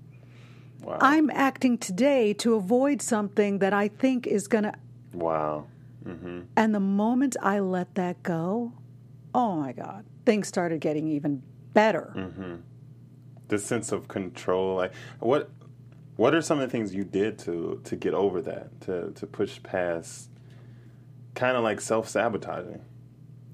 Wow. 0.81 0.99
I'm 1.01 1.31
acting 1.31 1.77
today 1.79 2.35
to 2.35 2.55
avoid 2.55 3.03
something 3.03 3.59
that 3.59 3.73
I 3.73 3.89
think 3.89 4.29
is 4.29 4.47
going 4.47 4.65
to. 4.65 4.75
wow. 5.13 5.67
Mm-hmm. 6.07 6.41
And 6.57 6.75
the 6.75 6.81
moment 6.81 7.37
I 7.43 7.61
let 7.61 7.95
that 7.95 8.23
go, 8.23 8.73
oh 9.35 9.57
my 9.57 9.73
God, 9.73 10.05
things 10.27 10.49
started 10.49 10.81
getting 10.81 11.09
even 11.09 11.43
better. 11.73 12.13
Mm-hmm. 12.17 12.55
The 13.49 13.59
sense 13.59 13.93
of 13.93 14.09
control. 14.09 14.77
Like 14.77 14.93
what 15.21 15.51
what 16.17 16.35
are 16.35 16.43
some 16.43 16.61
of 16.61 16.69
the 16.69 16.71
things 16.71 16.95
you 16.95 17.05
did 17.05 17.39
to 17.41 17.81
to 17.85 17.97
get 17.97 18.15
over 18.15 18.41
that? 18.43 18.81
To 18.83 19.11
to 19.13 19.27
push 19.27 19.63
past 19.63 20.31
kind 21.35 21.57
of 21.57 21.63
like 21.63 21.81
self 21.81 22.09
sabotaging. 22.09 22.81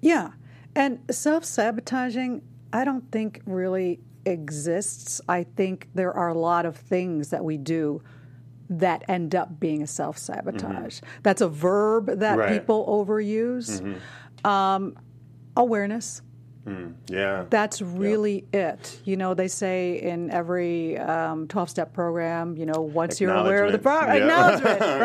Yeah. 0.00 0.30
And 0.74 1.00
self 1.10 1.44
sabotaging, 1.44 2.42
I 2.72 2.84
don't 2.84 3.10
think 3.10 3.42
really 3.46 4.00
exists. 4.24 5.20
I 5.28 5.44
think 5.44 5.88
there 5.94 6.12
are 6.12 6.28
a 6.28 6.38
lot 6.38 6.66
of 6.66 6.76
things 6.76 7.30
that 7.30 7.44
we 7.44 7.56
do 7.56 8.02
that 8.70 9.02
end 9.08 9.34
up 9.34 9.58
being 9.60 9.82
a 9.82 9.86
self 9.86 10.16
sabotage. 10.16 11.00
That's 11.22 11.40
a 11.42 11.48
verb 11.48 12.06
that 12.20 12.38
Right. 12.38 12.48
people 12.60 12.86
overuse. 12.86 14.00
Um, 14.44 14.96
awareness. 15.56 16.22
Yeah. 17.08 17.46
That's 17.50 17.82
really 17.82 18.44
it. 18.52 19.00
You 19.04 19.16
know, 19.16 19.34
they 19.34 19.48
say 19.48 20.00
in 20.00 20.30
every 20.30 20.96
12 20.96 21.68
step 21.70 21.92
program, 21.92 22.56
you 22.56 22.66
know, 22.66 22.80
once 22.80 23.20
you're 23.20 23.34
aware 23.34 23.64
of 23.64 23.72
the 23.72 23.78
problem, 23.78 24.16
Yep. 24.16 24.22
acknowledgement, 24.22 24.80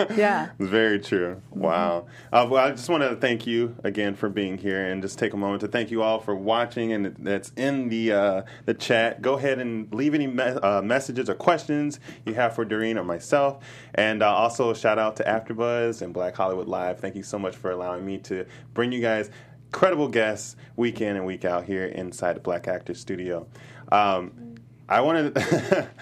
right? 0.00 0.10
yeah. 0.18 0.50
It's 0.58 0.68
very 0.70 0.98
true. 0.98 1.40
Wow. 1.50 2.06
Uh, 2.32 2.46
well, 2.50 2.64
I 2.66 2.70
just 2.70 2.88
want 2.88 3.02
to 3.04 3.14
thank 3.16 3.46
you 3.46 3.76
again 3.84 4.14
for 4.14 4.28
being 4.28 4.58
here, 4.58 4.84
and 4.86 5.00
just 5.02 5.18
take 5.18 5.32
a 5.32 5.36
moment 5.36 5.60
to 5.60 5.68
thank 5.68 5.90
you 5.90 6.02
all 6.02 6.18
for 6.18 6.34
watching. 6.34 6.92
And 6.92 7.14
that's 7.20 7.52
in 7.56 7.88
the 7.88 8.12
uh, 8.12 8.42
the 8.64 8.74
chat. 8.74 9.22
Go 9.22 9.34
ahead 9.34 9.58
and 9.58 9.92
leave 9.94 10.14
any 10.14 10.26
me- 10.26 10.42
uh, 10.42 10.82
messages 10.82 11.28
or 11.30 11.34
questions 11.34 12.00
you 12.26 12.34
have 12.34 12.54
for 12.54 12.64
Doreen 12.64 12.98
or 12.98 13.04
myself. 13.04 13.62
And 13.94 14.22
uh, 14.22 14.32
also 14.34 14.72
shout 14.74 14.98
out 14.98 15.16
to 15.16 15.24
AfterBuzz 15.24 16.02
and 16.02 16.12
Black 16.14 16.34
Hollywood 16.34 16.68
Live. 16.68 16.98
Thank 17.00 17.14
you 17.16 17.22
so 17.22 17.38
much 17.38 17.54
for 17.56 17.70
allowing 17.70 18.04
me 18.04 18.18
to 18.18 18.46
bring 18.74 18.92
you 18.92 19.00
guys 19.00 19.30
incredible 19.70 20.08
guests 20.08 20.56
week 20.74 21.00
in 21.00 21.14
and 21.16 21.24
week 21.24 21.44
out 21.44 21.64
here 21.64 21.84
inside 21.86 22.34
the 22.34 22.40
Black 22.40 22.66
Actors 22.66 22.98
Studio. 22.98 23.46
Um, 23.92 24.56
I 24.88 25.00
want 25.00 25.32
to. 25.34 25.88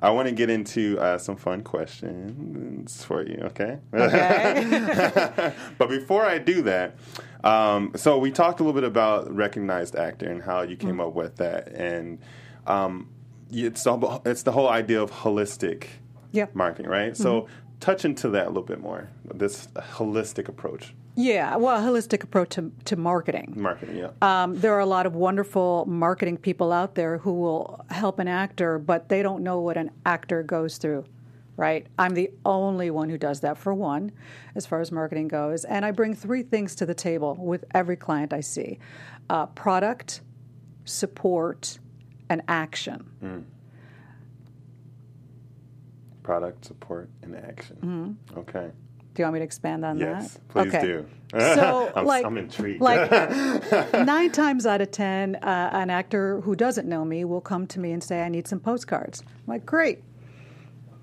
I 0.00 0.10
want 0.10 0.28
to 0.28 0.34
get 0.34 0.50
into 0.50 0.98
uh, 0.98 1.18
some 1.18 1.36
fun 1.36 1.62
questions 1.62 3.02
for 3.04 3.24
you, 3.24 3.38
okay? 3.44 3.78
Okay. 3.94 5.52
but 5.78 5.88
before 5.88 6.26
I 6.26 6.38
do 6.38 6.62
that, 6.62 6.96
um, 7.42 7.92
so 7.94 8.18
we 8.18 8.32
talked 8.32 8.60
a 8.60 8.64
little 8.64 8.78
bit 8.78 8.86
about 8.86 9.32
recognized 9.34 9.94
actor 9.96 10.28
and 10.28 10.42
how 10.42 10.62
you 10.62 10.76
came 10.76 11.00
up 11.00 11.14
with 11.14 11.36
that, 11.36 11.68
and 11.68 12.18
um, 12.66 13.08
it's 13.50 13.84
the, 13.84 14.20
it's 14.26 14.42
the 14.42 14.52
whole 14.52 14.68
idea 14.68 15.00
of 15.00 15.10
holistic 15.10 15.86
Yeah. 16.32 16.46
marketing, 16.52 16.90
right? 16.90 17.16
So 17.16 17.46
touch 17.80 18.04
into 18.04 18.28
that 18.30 18.46
a 18.46 18.48
little 18.48 18.62
bit 18.64 18.80
more. 18.80 19.08
This 19.32 19.68
holistic 19.76 20.48
approach, 20.48 20.92
Yeah, 21.18 21.56
well, 21.56 21.76
a 21.76 21.90
holistic 21.90 22.22
approach 22.22 22.50
to, 22.50 22.70
to 22.84 22.96
marketing. 22.96 23.54
marketing, 23.56 23.96
yeah. 23.96 24.10
Um, 24.20 24.60
there 24.60 24.74
are 24.74 24.80
a 24.80 24.86
lot 24.86 25.06
of 25.06 25.14
wonderful 25.14 25.86
marketing 25.86 26.36
people 26.36 26.72
out 26.72 26.94
there 26.94 27.16
who 27.16 27.32
will 27.32 27.84
help 27.88 28.18
an 28.18 28.28
actor, 28.28 28.78
but 28.78 29.08
they 29.08 29.22
don't 29.22 29.42
know 29.42 29.60
what 29.60 29.78
an 29.78 29.90
actor 30.04 30.42
goes 30.42 30.76
through, 30.76 31.06
right? 31.56 31.86
I'm 31.98 32.12
the 32.12 32.30
only 32.44 32.90
one 32.90 33.08
who 33.08 33.16
does 33.16 33.40
that 33.40 33.56
for 33.56 33.72
one, 33.72 34.12
as 34.54 34.66
far 34.66 34.82
as 34.82 34.92
marketing 34.92 35.28
goes. 35.28 35.64
And 35.64 35.86
I 35.86 35.90
bring 35.90 36.14
three 36.14 36.42
things 36.42 36.74
to 36.76 36.86
the 36.86 36.94
table 36.94 37.34
with 37.40 37.64
every 37.72 37.96
client 37.96 38.34
I 38.34 38.40
see 38.40 38.78
uh, 39.30 39.46
product, 39.46 40.20
support, 40.84 41.78
and 42.28 42.42
action. 42.46 43.46
Product 46.22 46.62
support 46.64 47.08
and 47.22 47.34
action. 47.36 48.18
Okay. 48.36 48.70
Do 49.16 49.22
you 49.22 49.24
want 49.24 49.34
me 49.34 49.40
to 49.40 49.44
expand 49.44 49.82
on 49.82 49.98
Yes, 49.98 50.34
that? 50.34 50.48
please 50.48 50.74
okay. 50.74 50.86
do. 50.86 51.06
So, 51.32 51.90
I'm, 51.96 52.04
like, 52.04 52.26
I'm 52.26 52.36
intrigued. 52.36 52.82
like 52.82 53.10
nine 53.94 54.30
times 54.30 54.66
out 54.66 54.82
of 54.82 54.90
ten, 54.90 55.36
uh, 55.36 55.70
an 55.72 55.88
actor 55.88 56.42
who 56.42 56.54
doesn't 56.54 56.86
know 56.86 57.02
me 57.02 57.24
will 57.24 57.40
come 57.40 57.66
to 57.68 57.80
me 57.80 57.92
and 57.92 58.04
say, 58.04 58.22
"I 58.22 58.28
need 58.28 58.46
some 58.46 58.60
postcards." 58.60 59.22
I'm 59.22 59.28
like, 59.46 59.64
"Great," 59.64 60.04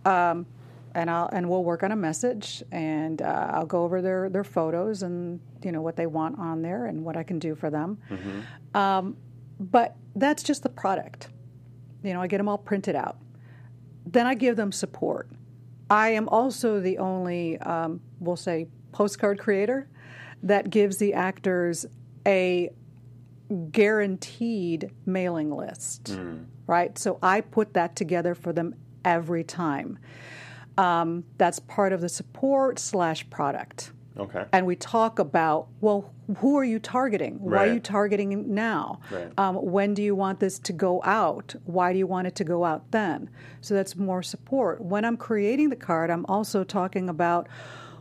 um, 0.06 0.46
and 0.94 1.10
I'll 1.10 1.28
and 1.34 1.50
we'll 1.50 1.64
work 1.64 1.82
on 1.82 1.92
a 1.92 1.96
message, 1.96 2.64
and 2.72 3.20
uh, 3.22 3.50
I'll 3.52 3.66
go 3.66 3.84
over 3.84 4.00
their 4.02 4.30
their 4.30 4.44
photos 4.44 5.02
and 5.02 5.40
you 5.64 5.72
know 5.72 5.82
what 5.82 5.96
they 5.96 6.06
want 6.06 6.38
on 6.38 6.62
there 6.62 6.86
and 6.86 7.04
what 7.04 7.18
I 7.18 7.24
can 7.24 7.40
do 7.40 7.56
for 7.56 7.72
them. 7.72 7.98
Um, 8.76 9.18
but 9.60 9.96
that's 10.16 10.44
just 10.44 10.62
the 10.62 10.70
product. 10.70 11.30
You 12.04 12.14
know, 12.14 12.22
I 12.22 12.28
get 12.28 12.38
them 12.38 12.48
all 12.48 12.60
printed 12.60 12.96
out. 12.96 13.18
Then 14.06 14.28
I 14.28 14.36
give 14.36 14.56
them 14.56 14.72
support. 14.72 15.30
I 15.94 16.10
am 16.10 16.28
also 16.30 16.80
the 16.80 16.98
only, 16.98 17.60
um, 17.60 18.02
we'll 18.20 18.36
say, 18.36 18.66
postcard 18.92 19.38
creator 19.38 19.88
that 20.42 20.72
gives 20.72 20.98
the 20.98 21.14
actors 21.14 21.86
a 22.26 22.72
guaranteed 23.70 24.90
mailing 25.06 25.52
list, 25.52 26.18
right? 26.66 26.98
So 26.98 27.20
I 27.22 27.42
put 27.42 27.76
that 27.76 27.96
together 27.96 28.34
for 28.34 28.52
them 28.52 28.74
every 29.06 29.44
time. 29.44 30.00
Um, 30.80 31.26
that's 31.38 31.60
part 31.60 31.94
of 31.94 32.02
the 32.02 32.10
support 32.10 32.80
slash 32.80 33.30
product. 33.30 33.93
Okay. 34.18 34.46
And 34.52 34.66
we 34.66 34.76
talk 34.76 35.20
about, 35.20 35.68
well, 35.82 36.14
who 36.38 36.58
are 36.58 36.64
you 36.64 36.80
targeting? 36.80 37.40
Why 37.40 37.68
are 37.68 37.74
you 37.74 37.80
targeting 37.80 38.54
now? 38.54 39.00
Right. 39.12 39.32
Um, 39.38 39.56
when 39.56 39.94
do 39.94 40.02
you 40.02 40.16
want 40.16 40.40
this 40.40 40.60
to 40.60 40.74
go 40.74 41.02
out? 41.04 41.56
Why 41.66 41.92
do 41.92 42.00
you 42.00 42.08
want 42.08 42.28
it 42.28 42.36
to 42.36 42.44
go 42.44 42.64
out 42.64 42.92
then? 42.92 43.30
So 43.62 43.74
that's 43.74 43.96
more 43.96 44.24
support. 44.24 44.82
When 44.82 45.04
I'm 45.06 45.18
creating 45.18 45.70
the 45.70 45.76
card, 45.76 46.10
I'm 46.10 46.26
also 46.28 46.64
talking 46.64 47.10
about 47.10 47.48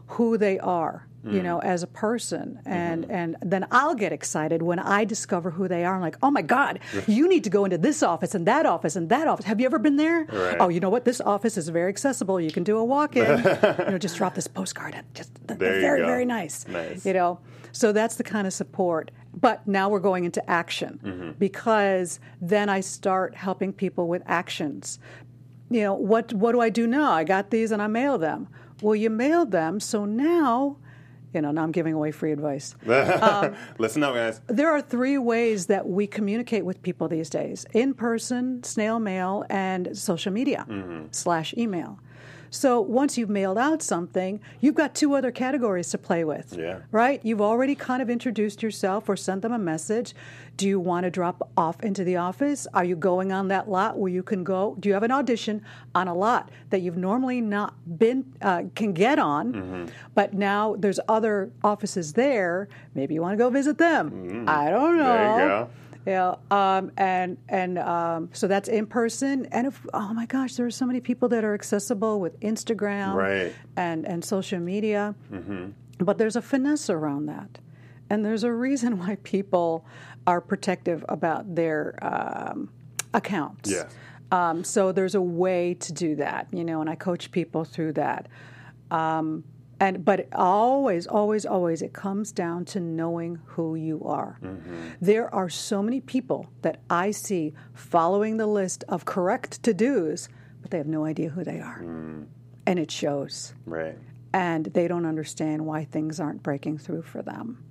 who 0.06 0.36
they 0.36 0.58
are, 0.58 1.06
you 1.24 1.38
Mm. 1.40 1.42
know, 1.44 1.58
as 1.60 1.82
a 1.82 1.86
person, 1.86 2.58
and 2.66 3.04
Mm-hmm. 3.04 3.12
and 3.14 3.36
then 3.42 3.66
I'll 3.70 3.94
get 3.94 4.12
excited 4.12 4.60
when 4.62 4.78
I 4.80 5.04
discover 5.04 5.50
who 5.52 5.68
they 5.68 5.84
are. 5.84 5.94
I'm 5.94 6.00
like, 6.00 6.16
oh 6.22 6.30
my 6.32 6.42
God, 6.42 6.80
you 7.06 7.28
need 7.28 7.44
to 7.44 7.50
go 7.50 7.64
into 7.64 7.78
this 7.78 8.02
office 8.02 8.34
and 8.34 8.44
that 8.46 8.66
office 8.66 8.96
and 8.96 9.08
that 9.10 9.28
office. 9.28 9.44
Have 9.46 9.60
you 9.60 9.66
ever 9.66 9.78
been 9.78 9.96
there? 9.96 10.24
Right. 10.24 10.56
Oh, 10.58 10.68
you 10.68 10.80
know 10.80 10.90
what? 10.90 11.04
This 11.04 11.20
office 11.20 11.56
is 11.56 11.68
very 11.68 11.88
accessible. 11.88 12.40
You 12.40 12.50
can 12.50 12.64
do 12.64 12.76
a 12.76 12.84
walk-in. 12.84 13.24
you 13.86 13.90
know, 13.92 13.98
just 13.98 14.16
drop 14.16 14.34
this 14.34 14.48
postcard. 14.48 14.96
Just 15.14 15.30
they're 15.46 15.56
There 15.56 15.74
you 15.76 15.80
very 15.80 16.00
very 16.02 16.24
nice. 16.24 16.66
Nice. 16.66 17.06
You 17.06 17.12
know, 17.12 17.38
so 17.70 17.92
that's 17.92 18.16
the 18.16 18.24
kind 18.24 18.46
of 18.48 18.52
support. 18.52 19.10
But 19.34 19.66
now 19.66 19.88
we're 19.88 20.00
going 20.10 20.24
into 20.24 20.42
action 20.50 20.98
Mm-hmm. 21.04 21.30
because 21.38 22.20
then 22.40 22.68
I 22.68 22.80
start 22.80 23.34
helping 23.36 23.72
people 23.72 24.08
with 24.08 24.22
actions. 24.26 24.98
You 25.70 25.82
know, 25.84 25.94
what 25.94 26.32
what 26.34 26.52
do 26.52 26.60
I 26.60 26.68
do 26.68 26.86
now? 26.86 27.12
I 27.12 27.24
got 27.24 27.50
these 27.50 27.70
and 27.70 27.80
I 27.80 27.86
mail 27.86 28.18
them. 28.18 28.48
Well, 28.82 28.96
you 28.96 29.08
mailed 29.10 29.52
them, 29.52 29.78
so 29.78 30.04
now, 30.04 30.76
you 31.34 31.40
know, 31.40 31.50
now 31.50 31.62
I'm 31.62 31.72
giving 31.72 31.94
away 31.94 32.10
free 32.10 32.32
advice. 32.32 32.74
Um, 33.22 33.54
Listen 33.78 34.02
up, 34.02 34.14
guys. 34.14 34.40
There 34.46 34.70
are 34.70 34.80
three 34.80 35.16
ways 35.16 35.66
that 35.66 35.88
we 35.88 36.06
communicate 36.06 36.64
with 36.64 36.82
people 36.82 37.08
these 37.08 37.30
days 37.30 37.66
in 37.72 37.94
person, 37.94 38.62
snail 38.62 38.98
mail, 38.98 39.44
and 39.48 39.96
social 39.96 40.32
media 40.32 40.66
mm-hmm. 40.68 41.06
slash 41.10 41.54
email. 41.56 41.98
So 42.54 42.82
once 42.82 43.16
you've 43.16 43.30
mailed 43.30 43.56
out 43.56 43.80
something, 43.82 44.38
you've 44.60 44.74
got 44.74 44.94
two 44.94 45.14
other 45.14 45.30
categories 45.30 45.88
to 45.90 45.98
play 45.98 46.22
with. 46.22 46.52
Yeah. 46.52 46.80
Right? 46.90 47.18
You've 47.24 47.40
already 47.40 47.74
kind 47.74 48.02
of 48.02 48.10
introduced 48.10 48.62
yourself 48.62 49.08
or 49.08 49.16
sent 49.16 49.40
them 49.40 49.52
a 49.52 49.58
message. 49.58 50.14
Do 50.58 50.68
you 50.68 50.78
want 50.78 51.04
to 51.04 51.10
drop 51.10 51.50
off 51.56 51.82
into 51.82 52.04
the 52.04 52.16
office? 52.16 52.66
Are 52.74 52.84
you 52.84 52.94
going 52.94 53.32
on 53.32 53.48
that 53.48 53.70
lot 53.70 53.98
where 53.98 54.12
you 54.12 54.22
can 54.22 54.44
go? 54.44 54.76
Do 54.78 54.90
you 54.90 54.92
have 54.92 55.02
an 55.02 55.10
audition 55.10 55.62
on 55.94 56.08
a 56.08 56.14
lot 56.14 56.50
that 56.68 56.82
you've 56.82 56.98
normally 56.98 57.40
not 57.40 57.74
been 57.98 58.30
uh, 58.42 58.64
can 58.74 58.92
get 58.92 59.18
on, 59.18 59.90
but 60.14 60.34
now 60.34 60.76
there's 60.78 61.00
other 61.08 61.50
offices 61.64 62.12
there? 62.12 62.68
Maybe 62.94 63.14
you 63.14 63.22
want 63.22 63.32
to 63.32 63.38
go 63.38 63.48
visit 63.48 63.78
them. 63.78 64.44
I 64.46 64.68
don't 64.68 64.98
know. 64.98 65.70
There 66.04 66.14
you 66.14 66.20
go. 66.20 66.38
Yeah, 66.50 66.76
um, 66.78 66.92
and 66.96 67.36
and 67.48 67.78
um, 67.78 68.30
so 68.32 68.48
that's 68.48 68.68
in 68.68 68.86
person. 68.86 69.46
And 69.52 69.66
if 69.66 69.86
oh 69.94 70.12
my 70.14 70.26
gosh, 70.26 70.54
there 70.56 70.66
are 70.66 70.70
so 70.70 70.86
many 70.86 71.00
people 71.00 71.28
that 71.30 71.44
are 71.44 71.54
accessible 71.54 72.20
with 72.20 72.38
Instagram, 72.40 73.14
Right. 73.14 73.52
and 73.76 74.06
and 74.06 74.24
social 74.24 74.58
media. 74.60 75.14
But 75.98 76.18
there's 76.18 76.36
a 76.36 76.42
finesse 76.42 76.90
around 76.90 77.26
that, 77.26 77.58
and 78.10 78.24
there's 78.24 78.42
a 78.44 78.52
reason 78.52 78.98
why 78.98 79.16
people 79.22 79.84
are 80.26 80.40
protective 80.40 81.04
about 81.08 81.54
their 81.54 81.94
um, 82.02 82.68
accounts. 83.14 83.70
Yes. 83.70 83.92
Um, 84.32 84.64
so 84.64 84.92
there's 84.92 85.14
a 85.14 85.20
way 85.20 85.74
to 85.74 85.92
do 85.92 86.16
that, 86.16 86.48
you 86.52 86.64
know, 86.64 86.80
and 86.80 86.88
I 86.88 86.94
coach 86.94 87.30
people 87.30 87.64
through 87.64 87.92
that. 87.94 88.28
Um, 88.90 89.44
and 89.82 90.04
but 90.04 90.28
always, 90.32 91.08
always, 91.08 91.44
always, 91.44 91.82
it 91.82 91.92
comes 91.92 92.30
down 92.30 92.64
to 92.66 92.78
knowing 92.78 93.40
who 93.46 93.74
you 93.74 94.00
are. 94.04 94.38
Mm-hmm. 94.40 94.76
There 95.00 95.34
are 95.34 95.48
so 95.48 95.82
many 95.82 96.00
people 96.00 96.48
that 96.62 96.80
I 96.88 97.10
see 97.10 97.52
following 97.74 98.36
the 98.36 98.46
list 98.46 98.84
of 98.88 99.04
correct 99.04 99.60
to 99.64 99.74
dos, 99.74 100.28
but 100.60 100.70
they 100.70 100.78
have 100.78 100.86
no 100.86 101.04
idea 101.04 101.30
who 101.30 101.42
they 101.42 101.58
are, 101.58 101.80
mm. 101.82 102.26
and 102.64 102.78
it 102.78 102.92
shows. 102.92 103.54
Right. 103.66 103.98
And 104.32 104.66
they 104.66 104.86
don't 104.86 105.04
understand 105.04 105.66
why 105.66 105.84
things 105.84 106.20
aren't 106.20 106.44
breaking 106.44 106.78
through 106.78 107.02
for 107.02 107.20
them. 107.20 107.64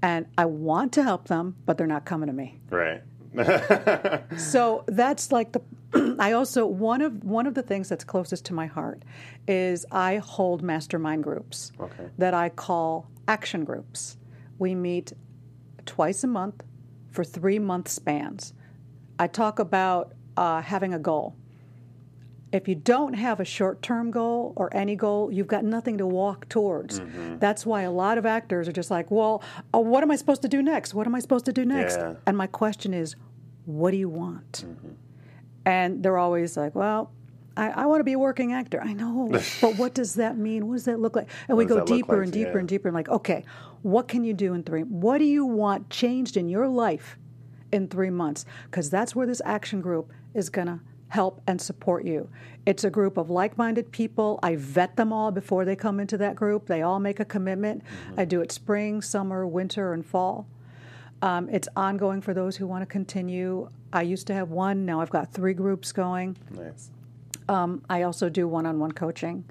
And 0.00 0.26
I 0.38 0.46
want 0.46 0.94
to 0.94 1.02
help 1.02 1.28
them, 1.28 1.56
but 1.66 1.76
they're 1.76 1.86
not 1.86 2.06
coming 2.06 2.28
to 2.28 2.32
me. 2.32 2.58
Right. 2.70 3.02
So 4.36 4.84
that's 4.86 5.32
like 5.32 5.52
the. 5.52 5.60
I 6.20 6.32
also 6.32 6.66
one 6.66 7.02
of 7.02 7.24
one 7.24 7.46
of 7.46 7.54
the 7.54 7.62
things 7.62 7.88
that's 7.88 8.04
closest 8.04 8.44
to 8.46 8.54
my 8.54 8.66
heart 8.66 9.02
is 9.48 9.84
I 9.90 10.16
hold 10.18 10.62
mastermind 10.62 11.24
groups 11.24 11.72
Okay. 11.80 12.08
that 12.18 12.34
I 12.34 12.48
call 12.48 13.08
action 13.26 13.64
groups. 13.64 14.16
We 14.58 14.74
meet 14.74 15.12
twice 15.86 16.22
a 16.24 16.26
month 16.28 16.62
for 17.10 17.24
three 17.24 17.58
month 17.58 17.88
spans. 17.88 18.52
I 19.18 19.26
talk 19.26 19.58
about 19.58 20.12
uh, 20.36 20.62
having 20.62 20.94
a 20.94 20.98
goal. 20.98 21.34
If 22.52 22.66
you 22.66 22.74
don't 22.74 23.12
have 23.14 23.38
a 23.38 23.44
short 23.44 23.80
term 23.80 24.10
goal 24.10 24.52
or 24.56 24.74
any 24.74 24.96
goal, 24.96 25.30
you've 25.32 25.46
got 25.46 25.64
nothing 25.64 25.98
to 25.98 26.06
walk 26.06 26.48
towards. 26.48 27.00
That's 27.38 27.64
why 27.64 27.82
a 27.82 27.90
lot 27.92 28.18
of 28.18 28.26
actors 28.26 28.66
are 28.68 28.72
just 28.72 28.90
like, 28.90 29.10
well, 29.10 29.42
uh, 29.72 29.78
what 29.78 30.02
am 30.02 30.10
I 30.10 30.16
supposed 30.16 30.42
to 30.42 30.48
do 30.48 30.60
next? 30.62 30.92
What 30.92 31.06
am 31.06 31.14
I 31.14 31.20
supposed 31.20 31.44
to 31.44 31.52
do 31.52 31.64
next? 31.64 31.96
Yeah. 31.98 32.14
And 32.26 32.36
my 32.36 32.48
question 32.48 32.92
is, 32.92 33.14
what 33.66 33.92
do 33.92 33.96
you 33.98 34.08
want? 34.08 34.64
And 35.64 36.02
they're 36.02 36.18
always 36.18 36.56
like, 36.56 36.74
well, 36.74 37.12
I, 37.56 37.70
I 37.70 37.86
want 37.86 38.00
to 38.00 38.04
be 38.04 38.14
a 38.14 38.18
working 38.18 38.52
actor. 38.52 38.80
I 38.82 38.94
know, 38.94 39.28
but 39.60 39.76
what 39.76 39.94
does 39.94 40.14
that 40.14 40.36
mean? 40.36 40.66
What 40.66 40.74
does 40.74 40.84
that 40.86 40.98
look 40.98 41.14
like? 41.14 41.28
And 41.48 41.56
we 41.56 41.64
go 41.66 41.84
deeper 41.84 42.16
like? 42.16 42.24
and 42.24 42.32
deeper 42.32 42.52
Yeah. 42.52 42.58
and 42.58 42.68
deeper 42.68 42.88
and 42.88 42.94
like, 42.94 43.08
okay, 43.08 43.44
what 43.82 44.08
can 44.08 44.24
you 44.24 44.34
do 44.34 44.54
in 44.54 44.62
three? 44.64 44.82
What 44.82 45.18
do 45.18 45.24
you 45.24 45.44
want 45.44 45.90
changed 45.90 46.36
in 46.36 46.48
your 46.48 46.66
life 46.66 47.16
in 47.70 47.86
three 47.88 48.10
months? 48.10 48.44
Because 48.64 48.90
that's 48.90 49.14
where 49.14 49.26
this 49.26 49.42
action 49.44 49.80
group 49.80 50.12
is 50.34 50.48
going 50.50 50.66
to 50.68 50.80
help 51.10 51.40
and 51.46 51.60
support 51.60 52.04
you. 52.04 52.28
It's 52.66 52.84
a 52.84 52.90
group 52.90 53.16
of 53.16 53.30
like 53.30 53.58
minded 53.58 53.92
people. 53.92 54.38
I 54.42 54.56
vet 54.56 54.96
them 54.96 55.12
all 55.12 55.30
before 55.30 55.64
they 55.64 55.76
come 55.76 56.00
into 56.00 56.16
that 56.18 56.36
group. 56.36 56.66
They 56.66 56.82
all 56.82 57.00
make 57.00 57.20
a 57.20 57.24
commitment. 57.24 57.82
I 58.16 58.24
do 58.24 58.40
it 58.40 58.52
spring, 58.52 59.02
summer, 59.02 59.46
winter, 59.46 59.92
and 59.92 60.06
fall. 60.06 60.46
Um, 61.22 61.48
it's 61.50 61.68
ongoing 61.76 62.20
for 62.20 62.32
those 62.32 62.56
who 62.56 62.66
want 62.66 62.82
to 62.82 62.86
continue. 62.86 63.68
I 63.92 64.02
used 64.02 64.26
to 64.28 64.34
have 64.34 64.50
one, 64.50 64.86
now 64.86 65.00
I've 65.00 65.10
got 65.10 65.32
three 65.32 65.52
groups 65.52 65.92
going. 65.92 66.36
nice. 66.50 66.90
Um, 67.48 67.82
I 67.90 68.02
also 68.02 68.28
do 68.28 68.46
one 68.46 68.64
on 68.64 68.78
one 68.78 68.92
coaching. 68.92 69.44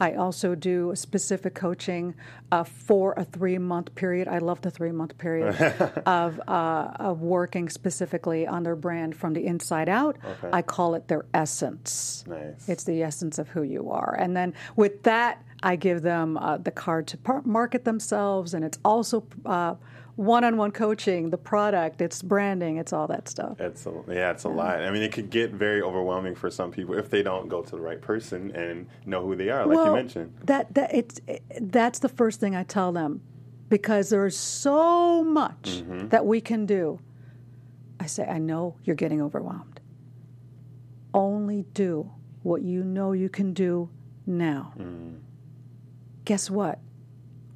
I 0.00 0.12
also 0.14 0.54
do 0.54 0.92
specific 0.94 1.54
coaching 1.54 2.14
uh, 2.52 2.64
for 2.64 3.14
a 3.16 3.24
three 3.24 3.58
month 3.58 3.94
period. 3.94 4.28
I 4.28 4.38
love 4.38 4.60
the 4.60 4.70
three 4.70 4.92
month 4.92 5.18
period 5.18 5.54
of, 6.06 6.40
uh, 6.48 6.92
of 6.96 7.22
working 7.22 7.68
specifically 7.68 8.46
on 8.46 8.62
their 8.62 8.76
brand 8.76 9.16
from 9.16 9.34
the 9.34 9.46
inside 9.46 9.88
out. 9.88 10.16
Okay. 10.24 10.50
I 10.52 10.62
call 10.62 10.94
it 10.94 11.08
their 11.08 11.26
essence. 11.34 12.24
Nice. 12.26 12.68
It's 12.68 12.84
the 12.84 13.02
essence 13.02 13.38
of 13.38 13.48
who 13.48 13.62
you 13.62 13.90
are. 13.90 14.16
And 14.18 14.36
then 14.36 14.54
with 14.76 15.02
that, 15.02 15.42
I 15.62 15.76
give 15.76 16.02
them 16.02 16.36
uh, 16.36 16.58
the 16.58 16.70
card 16.70 17.06
to 17.08 17.16
par- 17.16 17.42
market 17.44 17.84
themselves, 17.84 18.54
and 18.54 18.64
it's 18.64 18.78
also 18.84 19.24
one 20.18 20.42
on 20.42 20.56
one 20.56 20.72
coaching, 20.72 21.30
the 21.30 21.38
product, 21.38 22.00
it's 22.00 22.22
branding, 22.22 22.76
it's 22.76 22.92
all 22.92 23.06
that 23.06 23.28
stuff. 23.28 23.60
It's 23.60 23.86
a, 23.86 23.92
yeah, 24.08 24.32
it's 24.32 24.42
a 24.42 24.48
lot. 24.48 24.80
I 24.82 24.90
mean, 24.90 25.02
it 25.02 25.12
could 25.12 25.30
get 25.30 25.52
very 25.52 25.80
overwhelming 25.80 26.34
for 26.34 26.50
some 26.50 26.72
people 26.72 26.98
if 26.98 27.08
they 27.08 27.22
don't 27.22 27.48
go 27.48 27.62
to 27.62 27.70
the 27.70 27.80
right 27.80 28.00
person 28.00 28.50
and 28.50 28.88
know 29.06 29.22
who 29.24 29.36
they 29.36 29.48
are, 29.48 29.64
like 29.64 29.78
you 29.86 29.92
mentioned. 29.94 30.32
That 30.44 30.74
that 30.74 30.92
it's 30.92 31.20
it, 31.28 31.42
that's 31.60 32.00
the 32.00 32.08
first 32.08 32.40
thing 32.40 32.56
I 32.56 32.64
tell 32.64 32.90
them 32.90 33.20
because 33.68 34.10
there's 34.10 34.36
so 34.36 35.22
much 35.22 35.82
Mm-hmm. 35.82 36.08
that 36.08 36.26
we 36.26 36.40
can 36.40 36.66
do. 36.66 36.98
I 38.00 38.06
say, 38.06 38.26
I 38.26 38.38
know 38.38 38.74
you're 38.84 38.96
getting 38.96 39.22
overwhelmed. 39.22 39.78
Only 41.14 41.62
do 41.74 42.10
what 42.42 42.62
you 42.62 42.82
know 42.82 43.12
you 43.12 43.28
can 43.28 43.52
do 43.52 43.88
now. 44.26 44.72
Mm. 44.78 45.18
Guess 46.24 46.50
what? 46.50 46.80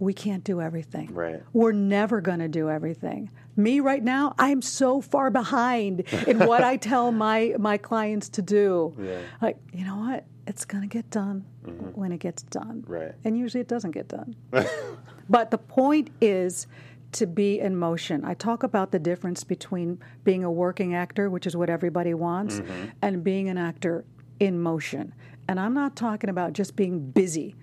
We 0.03 0.13
can't 0.13 0.43
do 0.43 0.61
everything. 0.61 1.15
Right. 1.15 1.41
We're 1.53 1.71
never 1.71 2.21
going 2.21 2.41
to 2.41 2.49
do 2.49 2.69
everything. 2.69 3.31
Me 3.55 3.79
right 3.79 4.03
now, 4.03 4.35
I'm 4.37 4.61
so 4.61 5.01
far 5.01 5.31
behind 5.31 6.01
in 6.27 6.41
what 6.41 6.65
I 6.65 6.77
tell 6.91 7.13
my 7.13 7.55
my 7.57 7.79
clients 7.79 8.29
to 8.31 8.43
do. 8.43 8.97
Yeah. 8.99 9.21
Like, 9.41 9.59
you 9.73 9.85
know 9.85 9.99
what? 9.99 10.25
It's 10.49 10.65
going 10.65 10.83
to 10.83 10.89
get 10.89 11.09
done 11.11 11.45
mm-hmm. 11.65 11.91
when 11.91 12.11
it 12.11 12.19
gets 12.19 12.43
done. 12.43 12.83
Right. 12.89 13.13
And 13.23 13.39
usually 13.39 13.61
it 13.61 13.69
doesn't 13.69 13.93
get 13.93 14.09
done. 14.09 14.35
but 15.31 15.53
the 15.53 15.59
point 15.59 16.11
is 16.21 16.67
to 17.13 17.29
be 17.29 17.61
in 17.61 17.77
motion. 17.77 18.25
I 18.25 18.35
talk 18.35 18.65
about 18.65 18.91
the 18.91 18.99
difference 18.99 19.45
between 19.45 20.01
being 20.25 20.43
a 20.43 20.51
working 20.51 20.97
actor, 20.97 21.31
which 21.31 21.47
is 21.47 21.57
what 21.57 21.71
everybody 21.71 22.13
wants, 22.13 22.59
mm-hmm. 22.59 22.87
and 23.03 23.23
being 23.23 23.49
an 23.49 23.57
actor 23.57 24.05
in 24.41 24.59
motion. 24.59 25.15
And 25.47 25.61
I'm 25.61 25.75
not 25.75 25.95
talking 25.95 26.29
about 26.29 26.55
just 26.55 26.75
being 26.75 27.13
busy. 27.13 27.55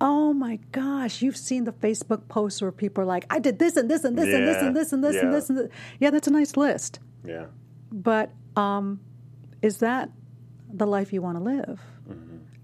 Oh 0.00 0.32
my 0.32 0.58
gosh, 0.72 1.22
you've 1.22 1.36
seen 1.36 1.64
the 1.64 1.72
Facebook 1.72 2.28
posts 2.28 2.60
where 2.60 2.72
people 2.72 3.02
are 3.02 3.06
like, 3.06 3.26
I 3.30 3.38
did 3.38 3.58
this 3.58 3.76
and 3.76 3.90
this 3.90 4.04
and 4.04 4.16
this 4.16 4.26
and 4.26 4.46
this 4.46 4.62
and 4.62 4.76
this 4.76 4.92
and 4.92 5.04
this 5.04 5.16
and 5.16 5.34
this 5.34 5.48
and 5.48 5.58
this. 5.58 5.70
Yeah, 6.00 6.10
that's 6.10 6.28
a 6.28 6.30
nice 6.30 6.56
list. 6.56 7.00
Yeah. 7.24 7.46
But 7.90 8.30
um, 8.56 9.00
is 9.62 9.78
that 9.78 10.10
the 10.72 10.86
life 10.86 11.12
you 11.12 11.22
want 11.22 11.38
to 11.38 11.44
live? 11.44 11.80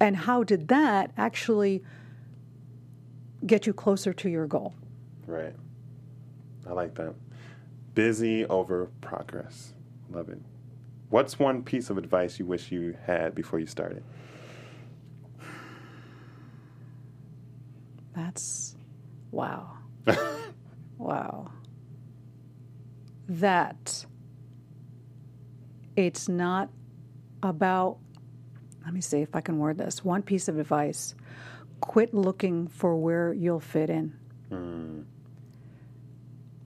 And 0.01 0.17
how 0.17 0.43
did 0.43 0.69
that 0.69 1.13
actually 1.17 1.85
get 3.47 3.67
you 3.69 3.73
closer 3.73 4.13
to 4.13 4.29
your 4.29 4.49
goal? 4.49 4.75
Right. 5.27 5.55
I 6.69 6.73
like 6.73 6.97
that. 6.97 7.15
Busy 7.95 8.45
over 8.47 8.91
progress. 9.01 9.73
Love 10.11 10.29
it. 10.29 10.41
What's 11.09 11.39
one 11.39 11.63
piece 11.63 11.89
of 11.89 11.99
advice 11.99 12.39
you 12.41 12.47
wish 12.47 12.73
you 12.73 12.97
had 13.05 13.35
before 13.35 13.61
you 13.61 13.67
started? 13.67 14.03
That's 18.15 18.77
wow. 19.31 19.79
wow. 20.99 21.51
That 23.29 24.05
it's 25.97 26.29
not 26.29 26.69
about, 27.43 27.99
let 28.85 28.95
me 28.95 29.01
see 29.01 29.21
if 29.21 29.35
I 29.35 29.41
can 29.41 29.59
word 29.59 29.79
this. 29.79 30.05
One 30.05 30.23
piece 30.23 30.49
of 30.49 30.59
advice 30.59 31.15
quit 31.81 32.15
looking 32.15 32.69
for 32.69 32.97
where 32.97 33.33
you'll 33.33 33.61
fit 33.61 33.91
in. 33.91 34.17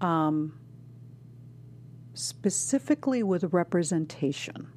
Um, 0.00 0.58
specifically 2.14 3.22
with 3.22 3.52
representation, 3.52 4.68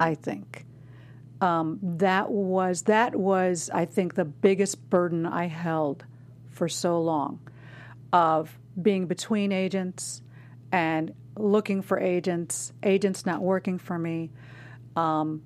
I 0.00 0.14
think. 0.14 0.64
Um, 1.40 1.78
that 1.82 2.30
was 2.30 2.82
that 2.82 3.14
was 3.14 3.70
I 3.72 3.84
think 3.84 4.14
the 4.14 4.24
biggest 4.24 4.90
burden 4.90 5.24
I 5.24 5.46
held 5.46 6.04
for 6.58 6.68
so 6.68 7.00
long 7.00 7.38
of 8.12 8.58
being 8.80 9.06
between 9.06 9.52
agents 9.52 10.22
and 10.72 11.14
looking 11.36 11.82
for 11.82 11.98
agents, 11.98 12.72
agents 12.82 13.24
not 13.24 13.40
working 13.40 13.78
for 13.78 13.96
me. 13.96 14.30
Um, 14.96 15.42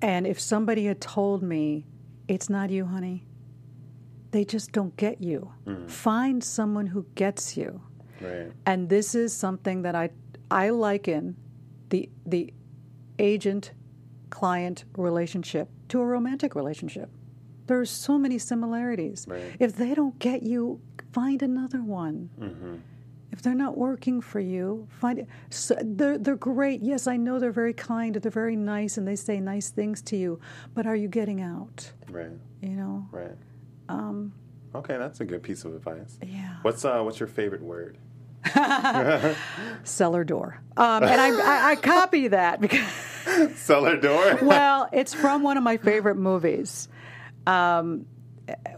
and 0.00 0.26
if 0.26 0.40
somebody 0.40 0.86
had 0.86 1.00
told 1.00 1.42
me, 1.42 1.84
it's 2.28 2.48
not 2.48 2.70
you, 2.70 2.86
honey, 2.86 3.26
they 4.30 4.44
just 4.44 4.72
don't 4.72 4.96
get 4.96 5.22
you. 5.22 5.52
Find 5.86 6.42
someone 6.42 6.86
who 6.86 7.04
gets 7.14 7.56
you. 7.56 7.82
Right. 8.20 8.50
And 8.64 8.88
this 8.88 9.14
is 9.14 9.34
something 9.34 9.82
that 9.82 9.94
I 9.94 10.10
I 10.50 10.70
liken 10.70 11.36
the 11.90 12.08
the 12.24 12.52
agent 13.18 13.72
client 14.30 14.84
relationship 14.96 15.68
to 15.88 16.00
a 16.00 16.06
romantic 16.06 16.54
relationship. 16.54 17.10
There's 17.72 17.90
so 17.90 18.18
many 18.18 18.38
similarities. 18.38 19.24
Right. 19.26 19.56
If 19.58 19.76
they 19.76 19.94
don't 19.94 20.18
get 20.18 20.42
you, 20.42 20.80
find 21.12 21.42
another 21.42 21.82
one. 21.82 22.28
If 23.32 23.40
they're 23.40 23.54
not 23.54 23.78
working 23.78 24.20
for 24.20 24.40
you, 24.40 24.86
find 25.00 25.20
it. 25.20 25.28
So 25.48 25.74
they're 25.82 26.18
they're 26.18 26.36
great. 26.36 26.82
Yes, 26.82 27.06
I 27.06 27.16
know 27.16 27.38
they're 27.38 27.50
very 27.50 27.72
kind. 27.72 28.14
They're 28.14 28.30
very 28.30 28.56
nice, 28.56 28.98
and 28.98 29.08
they 29.08 29.16
say 29.16 29.40
nice 29.40 29.70
things 29.70 30.02
to 30.02 30.18
you. 30.18 30.38
But 30.74 30.86
are 30.86 30.94
you 30.94 31.08
getting 31.08 31.40
out? 31.40 31.90
Right. 32.10 32.28
You 32.60 32.76
know. 32.76 33.08
Right. 33.10 33.38
Um, 33.88 34.34
okay, 34.74 34.98
that's 34.98 35.20
a 35.20 35.24
good 35.24 35.42
piece 35.42 35.64
of 35.64 35.74
advice. 35.74 36.18
Yeah. 36.22 36.56
What's 36.60 36.84
uh 36.84 37.00
what's 37.00 37.20
your 37.20 37.26
favorite 37.26 37.62
word? 37.62 37.96
Cellar 39.84 40.24
door. 40.24 40.60
Um, 40.76 41.02
and 41.02 41.20
I, 41.20 41.28
I, 41.28 41.70
I 41.70 41.76
copy 41.76 42.28
that 42.28 42.60
because, 42.60 42.86
Cellar 43.56 43.96
door. 43.96 44.38
well, 44.42 44.88
it's 44.92 45.14
from 45.14 45.42
one 45.42 45.56
of 45.56 45.62
my 45.62 45.76
favorite 45.76 46.16
movies, 46.16 46.88
um, 47.46 48.06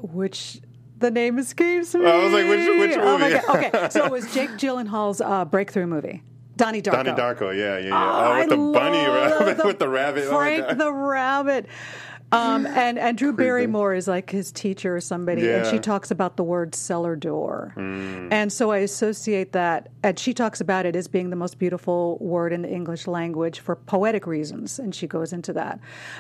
which 0.01 0.61
the 0.99 1.11
name 1.11 1.39
escapes 1.39 1.95
me. 1.95 2.07
I 2.07 2.17
was 2.25 2.33
like, 2.33 2.49
which- 2.49 2.69
which 2.91 2.99
Oh 2.99 3.19
my 3.19 3.29
movie? 3.31 3.41
God. 3.47 3.57
Okay, 3.75 3.89
so 3.91 4.05
it 4.07 4.11
was 4.11 4.33
Jake 4.35 4.51
Gyllenhaal's 4.51 5.21
uh, 5.21 5.45
breakthrough 5.45 5.87
movie, 5.87 6.23
Donnie 6.57 6.81
Darko. 6.83 6.93
Donnie 7.05 7.11
Darko, 7.11 7.57
yeah, 7.57 7.79
yeah, 7.79 7.89
yeah. 7.89 7.93
Oh, 7.95 8.33
Oh, 8.33 8.39
with 8.39 8.49
the 8.49 8.57
bunny 8.57 9.07
rabbit, 9.07 9.57
the 9.59 9.67
with 9.67 9.79
the 9.79 9.89
rabbit. 9.89 10.25
Oh 10.27 10.37
Frank 10.37 10.67
God. 10.69 10.79
the 10.79 10.93
rabbit. 10.93 11.67
Um, 12.33 12.67
and 12.67 12.99
and 12.99 13.17
Drew 13.17 13.33
Barrymore 13.33 13.95
is 13.95 14.09
like 14.09 14.29
his 14.31 14.51
teacher 14.51 14.97
or 14.97 15.01
somebody, 15.01 15.49
and 15.53 15.65
she 15.67 15.79
talks 15.79 16.11
about 16.11 16.37
the 16.37 16.43
word 16.43 16.75
cellar 16.75 17.15
door, 17.15 17.73
Mm. 17.77 18.29
and 18.33 18.53
so 18.53 18.73
I 18.73 18.79
associate 18.79 19.53
that. 19.53 19.89
And 20.03 20.19
she 20.19 20.35
talks 20.35 20.61
about 20.61 20.85
it 20.85 20.97
as 20.97 21.07
being 21.07 21.31
the 21.31 21.37
most 21.37 21.61
beautiful 21.61 22.19
word 22.21 22.53
in 22.53 22.63
the 22.63 22.69
English 22.71 23.07
language 23.07 23.61
for 23.61 23.77
poetic 23.77 24.27
reasons, 24.27 24.81
and 24.81 24.93
she 24.93 25.07
goes 25.07 25.33
into 25.33 25.53
that. 25.53 25.79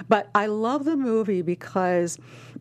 But 0.09 0.29
I 0.37 0.47
love 0.47 0.85
the 0.85 0.97
movie 0.97 1.43
because 1.43 2.17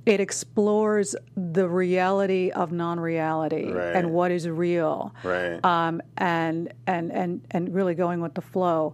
it 0.08 0.20
explores 0.20 1.16
the 1.38 1.70
reality 1.70 2.50
of 2.50 2.72
non-reality 2.72 3.72
Right. 3.72 3.96
and 3.96 4.14
what 4.14 4.32
is 4.32 4.50
real 4.50 5.14
Right. 5.24 5.64
um, 5.64 6.02
and 6.18 6.74
and 6.88 7.12
and 7.12 7.42
and 7.52 7.72
really 7.74 7.94
going 7.94 8.20
with 8.20 8.34
the 8.34 8.42
flow. 8.42 8.94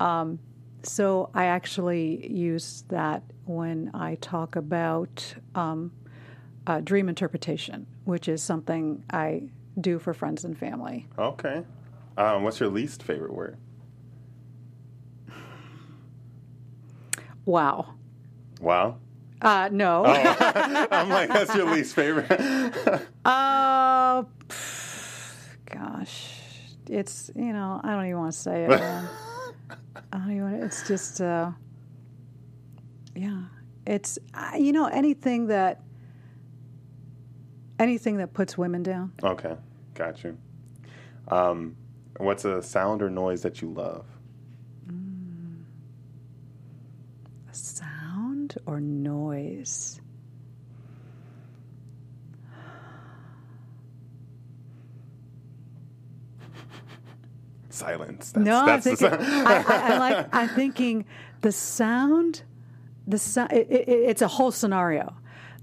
Um, 0.00 0.38
so 0.82 1.28
I 1.34 1.46
actually 1.46 2.26
use 2.32 2.84
that 2.88 3.22
when 3.48 3.90
I 3.94 4.16
talk 4.16 4.56
about 4.56 5.34
um, 5.54 5.92
uh, 6.66 6.80
dream 6.80 7.08
interpretation, 7.08 7.86
which 8.04 8.28
is 8.28 8.42
something 8.42 9.02
I 9.10 9.44
do 9.80 9.98
for 9.98 10.12
friends 10.12 10.44
and 10.44 10.56
family. 10.56 11.06
Okay. 11.18 11.64
Um, 12.16 12.42
what's 12.42 12.60
your 12.60 12.68
least 12.68 13.02
favorite 13.02 13.32
word? 13.32 13.56
Wow. 17.44 17.94
Wow. 18.60 18.98
Uh, 19.40 19.68
no. 19.72 20.04
I'm 20.90 21.08
like, 21.08 21.28
that's 21.28 21.54
your 21.54 21.70
least 21.72 21.94
favorite. 21.94 22.28
Uh, 23.24 24.22
pff, 24.48 25.48
gosh, 25.66 26.40
it's 26.88 27.30
you 27.36 27.52
know 27.52 27.78
I 27.84 27.90
don't 27.90 28.06
even 28.06 28.16
want 28.16 28.32
to 28.32 28.38
say 28.38 28.64
it. 28.64 28.70
I 28.80 29.08
don't 30.12 30.30
even. 30.30 30.42
Wanna, 30.52 30.64
it's 30.64 30.88
just 30.88 31.20
uh, 31.20 31.50
yeah. 33.18 33.42
It's 33.86 34.18
uh, 34.34 34.52
you 34.58 34.72
know 34.72 34.86
anything 34.86 35.46
that 35.48 35.82
anything 37.78 38.18
that 38.18 38.32
puts 38.34 38.56
women 38.58 38.82
down. 38.82 39.12
okay, 39.22 39.56
got 39.94 40.22
you. 40.24 40.36
Um, 41.28 41.76
what's 42.18 42.44
a 42.44 42.62
sound 42.62 43.02
or 43.02 43.10
noise 43.10 43.42
that 43.42 43.60
you 43.62 43.70
love? 43.70 44.04
A 47.50 47.54
sound 47.54 48.56
or 48.66 48.80
noise. 48.80 50.00
Silence. 57.70 58.32
That's, 58.32 58.44
No, 58.44 58.60
I'm 58.60 58.66
that's 58.66 58.84
the 58.84 58.96
thinking. 58.96 59.20
I, 59.46 59.64
I, 59.66 59.94
I 59.94 59.98
like. 59.98 60.28
I'm 60.32 60.48
thinking 60.48 61.04
the 61.42 61.52
sound. 61.52 62.42
The. 63.08 63.48
It, 63.50 63.66
it, 63.70 63.88
it's 63.88 64.22
a 64.22 64.28
whole 64.28 64.50
scenario. 64.52 65.16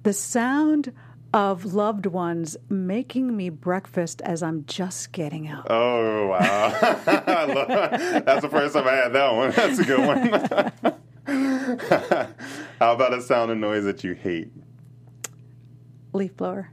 The 0.04 0.14
sound 0.14 0.92
of 1.34 1.74
loved 1.74 2.06
ones 2.06 2.56
making 2.70 3.36
me 3.36 3.50
breakfast 3.50 4.22
as 4.22 4.42
I'm 4.42 4.66
just 4.66 5.12
getting 5.12 5.48
up. 5.50 5.68
Oh 5.70 6.28
wow! 6.28 6.70
That's 7.06 8.42
the 8.42 8.50
first 8.50 8.74
time 8.74 8.88
I 8.88 8.94
had 8.94 9.14
that 9.14 9.34
one. 9.34 9.52
That's 9.52 9.80
a 9.80 9.84
good 9.84 10.74
one. 10.86 10.96
How 12.80 12.94
about 12.94 13.14
a 13.14 13.22
sound 13.22 13.52
or 13.52 13.56
noise 13.56 13.84
that 13.86 14.04
you 14.04 14.14
hate? 14.14 14.50
Leaf 16.14 16.36
blower. 16.38 16.70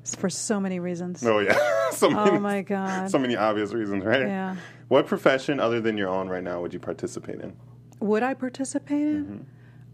It's 0.00 0.14
for 0.16 0.28
so 0.28 0.58
many 0.60 0.80
reasons. 0.80 1.22
Mm. 1.22 1.26
Oh 1.28 1.38
yeah, 1.38 1.90
so 1.92 2.10
many, 2.10 2.30
Oh 2.32 2.40
my 2.40 2.62
god. 2.62 3.10
so 3.10 3.18
many 3.18 3.36
obvious 3.36 3.72
reasons, 3.72 4.04
right? 4.04 4.22
Yeah. 4.22 4.56
What 4.88 5.06
profession 5.06 5.60
other 5.60 5.80
than 5.80 5.96
your 5.96 6.08
own 6.08 6.28
right 6.28 6.42
now 6.42 6.60
would 6.60 6.74
you 6.74 6.80
participate 6.80 7.40
in? 7.40 7.56
Would 8.00 8.22
I 8.22 8.34
participate 8.34 9.00
in 9.00 9.24
Mm-hmm. 9.24 9.42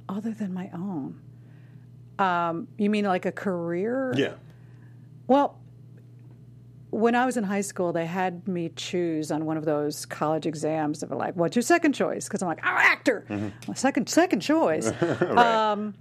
Other 0.08 0.32
than 0.32 0.52
my 0.52 0.70
own? 0.72 1.20
Um, 2.18 2.68
you 2.78 2.90
mean 2.90 3.04
like 3.04 3.26
a 3.26 3.32
career? 3.32 4.12
Yeah. 4.16 4.32
Well, 5.26 5.58
when 6.90 7.14
I 7.14 7.26
was 7.26 7.36
in 7.36 7.44
high 7.44 7.60
school, 7.60 7.92
they 7.92 8.06
had 8.06 8.48
me 8.48 8.70
choose 8.74 9.30
on 9.30 9.44
one 9.44 9.56
of 9.56 9.64
those 9.64 10.06
college 10.06 10.46
exams 10.46 11.00
that 11.00 11.10
were 11.10 11.16
like, 11.16 11.34
"What's 11.36 11.54
your 11.54 11.62
second 11.62 11.92
choice?" 11.92 12.26
Because 12.26 12.42
I'm 12.42 12.48
like, 12.48 12.64
"I'm 12.64 12.76
an 12.76 12.82
actor." 12.82 13.24
My 13.68 13.74
second 13.74 14.08
second 14.08 14.40
choice 14.40 14.90
Right. 15.02 15.22
um, 15.38 15.94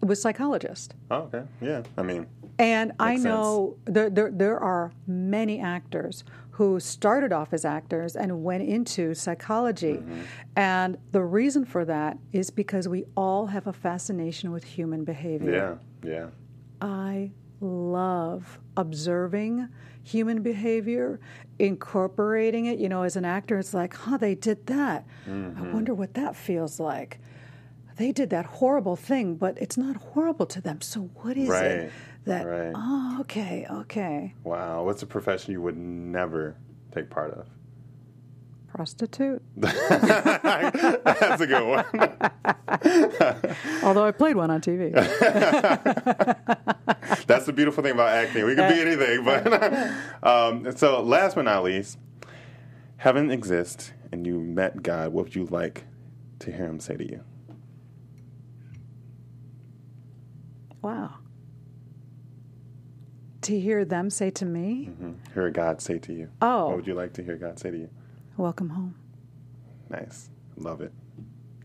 was 0.00 0.22
psychologist. 0.22 0.94
oh, 1.10 1.22
okay. 1.22 1.42
Yeah. 1.60 1.82
I 1.98 2.02
mean, 2.02 2.26
And 2.58 2.92
I 3.00 3.16
know 3.16 3.76
there, 3.84 4.08
there 4.10 4.30
there 4.30 4.58
are 4.60 4.92
many 5.08 5.60
actors 5.60 6.22
who 6.54 6.78
started 6.78 7.32
off 7.32 7.52
as 7.52 7.64
actors 7.64 8.14
and 8.14 8.44
went 8.44 8.62
into 8.62 9.12
psychology. 9.12 9.94
Mm-hmm. 9.94 10.20
And 10.54 10.96
the 11.10 11.22
reason 11.22 11.64
for 11.64 11.84
that 11.84 12.16
is 12.32 12.50
because 12.50 12.86
we 12.86 13.04
all 13.16 13.46
have 13.46 13.66
a 13.66 13.72
fascination 13.72 14.52
with 14.52 14.62
human 14.62 15.02
behavior. 15.02 15.80
yeah, 16.04 16.08
yeah. 16.08 16.26
I 16.80 17.32
love 17.60 18.60
observing 18.76 19.68
human 20.04 20.42
behavior, 20.42 21.18
incorporating 21.58 22.66
it. 22.66 22.78
You 22.78 22.88
know, 22.88 23.02
as 23.02 23.16
an 23.16 23.24
actor, 23.24 23.58
it's 23.58 23.74
like, 23.74 23.94
huh, 23.94 24.18
they 24.18 24.36
did 24.36 24.66
that. 24.66 25.04
Mm-hmm. 25.28 25.60
I 25.60 25.72
wonder 25.72 25.92
what 25.92 26.14
that 26.14 26.36
feels 26.36 26.78
like. 26.78 27.18
They 27.96 28.12
did 28.12 28.30
that 28.30 28.46
horrible 28.46 28.94
thing, 28.96 29.34
but 29.36 29.58
it's 29.58 29.76
not 29.76 29.96
horrible 29.96 30.46
to 30.46 30.60
them. 30.60 30.80
So 30.80 31.10
what 31.14 31.36
is 31.36 31.48
Right, 31.48 31.64
it 31.64 31.92
that? 32.24 32.46
right. 32.46 32.72
Oh, 32.74 33.18
okay, 33.20 33.66
okay. 33.70 34.34
Wow. 34.44 34.84
What's 34.84 35.02
a 35.02 35.06
profession 35.06 35.52
you 35.52 35.60
would 35.62 35.76
never 35.76 36.56
take 36.92 37.10
part 37.10 37.32
of? 37.32 37.46
Prostitute. 38.68 39.40
That's 39.56 41.40
a 41.40 41.46
good 41.46 41.64
one. 41.64 41.84
Although 43.84 44.04
I 44.04 44.10
played 44.10 44.34
one 44.36 44.50
on 44.50 44.60
TV. 44.60 44.92
That's 47.26 47.46
the 47.46 47.52
beautiful 47.52 47.82
thing 47.84 47.92
about 47.92 48.08
acting. 48.08 48.44
We 48.44 48.56
can 48.56 48.72
be 48.72 48.80
anything, 48.80 49.24
but 49.24 49.46
um, 50.24 50.76
so 50.76 51.00
last 51.02 51.36
but 51.36 51.42
not 51.42 51.62
least, 51.62 51.98
heaven 52.96 53.30
exists 53.30 53.92
and 54.10 54.26
you 54.26 54.40
met 54.40 54.82
God. 54.82 55.12
What 55.12 55.26
would 55.26 55.36
you 55.36 55.44
like 55.46 55.84
to 56.40 56.50
hear 56.50 56.66
Him 56.66 56.80
say 56.80 56.96
to 56.96 57.04
you? 57.04 57.20
wow. 60.82 61.14
To 63.44 63.60
hear 63.60 63.84
them 63.84 64.08
say 64.08 64.30
to 64.30 64.44
me, 64.46 64.88
mm-hmm. 64.90 65.12
Hear 65.34 65.50
God 65.50 65.80
say 65.82 65.98
to 65.98 66.12
you. 66.12 66.30
Oh. 66.40 66.68
What 66.68 66.76
would 66.76 66.86
you 66.86 66.94
like 66.94 67.12
to 67.14 67.22
hear 67.22 67.36
God 67.36 67.58
say 67.58 67.70
to 67.70 67.76
you? 67.76 67.90
"Welcome 68.36 68.70
home." 68.70 68.94
Nice. 69.90 70.30
Love 70.56 70.80
it. 70.80 70.92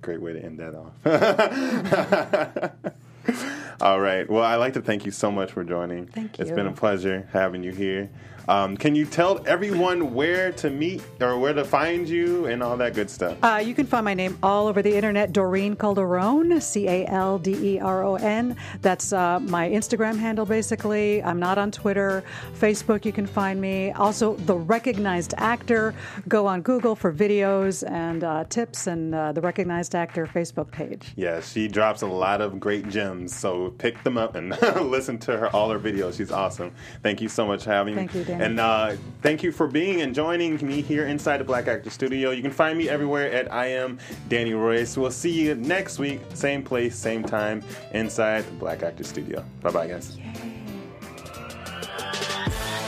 Great 0.02 0.22
way 0.22 0.34
to 0.34 0.44
end 0.44 0.60
that 0.60 0.76
off. 0.76 0.94
All 3.82 4.00
right. 4.00 4.30
Well, 4.30 4.44
I'd 4.44 4.58
like 4.58 4.74
to 4.74 4.82
thank 4.82 5.06
you 5.06 5.12
so 5.12 5.32
much 5.32 5.52
for 5.52 5.64
joining. 5.64 6.08
Thank 6.08 6.38
you. 6.38 6.44
It's 6.44 6.52
been 6.52 6.68
a 6.68 6.74
pleasure 6.74 7.30
having 7.32 7.64
you 7.64 7.72
here. 7.72 8.10
Um, 8.50 8.76
can 8.76 8.96
you 8.96 9.06
tell 9.06 9.46
everyone 9.46 10.16
where 10.16 10.52
to 10.54 10.72
meet 10.72 11.04
or 11.22 11.38
where 11.38 11.54
to 11.54 11.64
find 11.64 12.10
you 12.10 12.48
and 12.48 12.64
all 12.64 12.76
that 12.78 12.96
good 12.96 13.08
stuff? 13.08 13.38
Uh, 13.44 13.62
you 13.64 13.76
can 13.76 13.86
find 13.86 14.04
my 14.04 14.16
name 14.16 14.40
all 14.42 14.66
over 14.66 14.82
the 14.82 14.96
internet, 14.96 15.32
Doreen 15.32 15.76
Calderon, 15.76 16.60
C 16.60 16.88
A 16.88 17.06
L 17.06 17.38
D 17.38 17.76
E 17.76 17.80
R 17.80 18.04
O 18.04 18.16
N. 18.16 18.56
That's 18.82 19.14
uh, 19.14 19.40
my 19.42 19.70
Instagram 19.70 20.18
handle, 20.18 20.48
basically. 20.48 21.22
I'm 21.22 21.40
not 21.40 21.60
on 21.60 21.70
Twitter. 21.70 22.24
Facebook, 22.60 23.06
you 23.06 23.12
can 23.12 23.28
find 23.28 23.62
me. 23.62 23.92
Also, 23.92 24.34
The 24.38 24.56
Recognized 24.56 25.36
Actor. 25.38 25.94
Go 26.28 26.48
on 26.48 26.64
Google 26.64 26.96
for 26.96 27.14
videos 27.14 27.88
and 27.88 28.24
uh, 28.24 28.46
tips 28.46 28.88
and 28.88 29.14
uh, 29.14 29.32
The 29.32 29.42
Recognized 29.42 29.94
Actor 29.94 30.26
Facebook 30.26 30.72
page. 30.72 31.14
Yeah, 31.16 31.40
she 31.40 31.68
drops 31.68 32.02
a 32.02 32.08
lot 32.08 32.42
of 32.42 32.60
great 32.60 32.90
gems, 32.90 33.36
so 33.36 33.70
pick 33.78 34.04
them 34.04 34.18
up 34.18 34.34
and 34.34 34.60
listen 34.82 35.20
to 35.20 35.38
her 35.38 35.56
all 35.56 35.70
her 35.70 35.80
videos. 35.80 36.18
She's 36.18 36.32
awesome. 36.32 36.74
Thank 37.04 37.22
you 37.22 37.30
so 37.30 37.46
much 37.46 37.66
for 37.66 37.70
having 37.70 37.94
me. 37.94 38.00
Thank 38.00 38.16
you, 38.16 38.24
Dan. 38.24 38.39
And 38.40 38.58
uh, 38.58 38.96
thank 39.22 39.44
you 39.44 39.52
for 39.52 39.68
being 39.68 40.02
and 40.02 40.16
joining 40.16 40.66
me 40.66 40.82
here 40.82 41.06
inside 41.08 41.38
the 41.38 41.44
Black 41.44 41.68
Actor 41.68 41.90
Studio. 41.90 42.32
You 42.32 42.42
can 42.42 42.52
find 42.52 42.78
me 42.78 42.88
everywhere 42.88 43.30
at 43.34 43.52
I 43.52 43.66
am 43.66 44.00
Danny 44.30 44.54
Royce. 44.54 44.96
We'll 44.96 45.12
see 45.12 45.30
you 45.30 45.56
next 45.56 46.00
week, 46.00 46.22
same 46.34 46.64
place, 46.64 46.96
same 46.96 47.22
time, 47.22 47.62
inside 47.92 48.46
the 48.46 48.54
Black 48.54 48.82
Actor 48.82 49.04
Studio. 49.04 49.44
Bye 49.62 49.72
bye, 49.72 49.88
guys. 49.88 50.18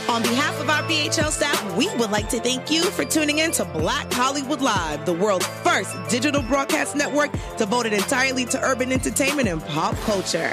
On 0.08 0.22
behalf 0.22 0.58
of 0.58 0.70
our 0.70 0.82
BHL 0.84 1.30
staff, 1.30 1.76
we 1.76 1.88
would 1.96 2.10
like 2.10 2.30
to 2.30 2.40
thank 2.40 2.70
you 2.70 2.82
for 2.84 3.04
tuning 3.04 3.38
in 3.38 3.50
to 3.52 3.66
Black 3.66 4.10
Hollywood 4.10 4.62
Live, 4.62 5.04
the 5.04 5.12
world's 5.12 5.46
first 5.46 5.94
digital 6.08 6.42
broadcast 6.42 6.96
network 6.96 7.30
devoted 7.58 7.92
entirely 7.92 8.46
to 8.46 8.62
urban 8.62 8.90
entertainment 8.90 9.48
and 9.48 9.62
pop 9.66 9.94
culture. 10.00 10.52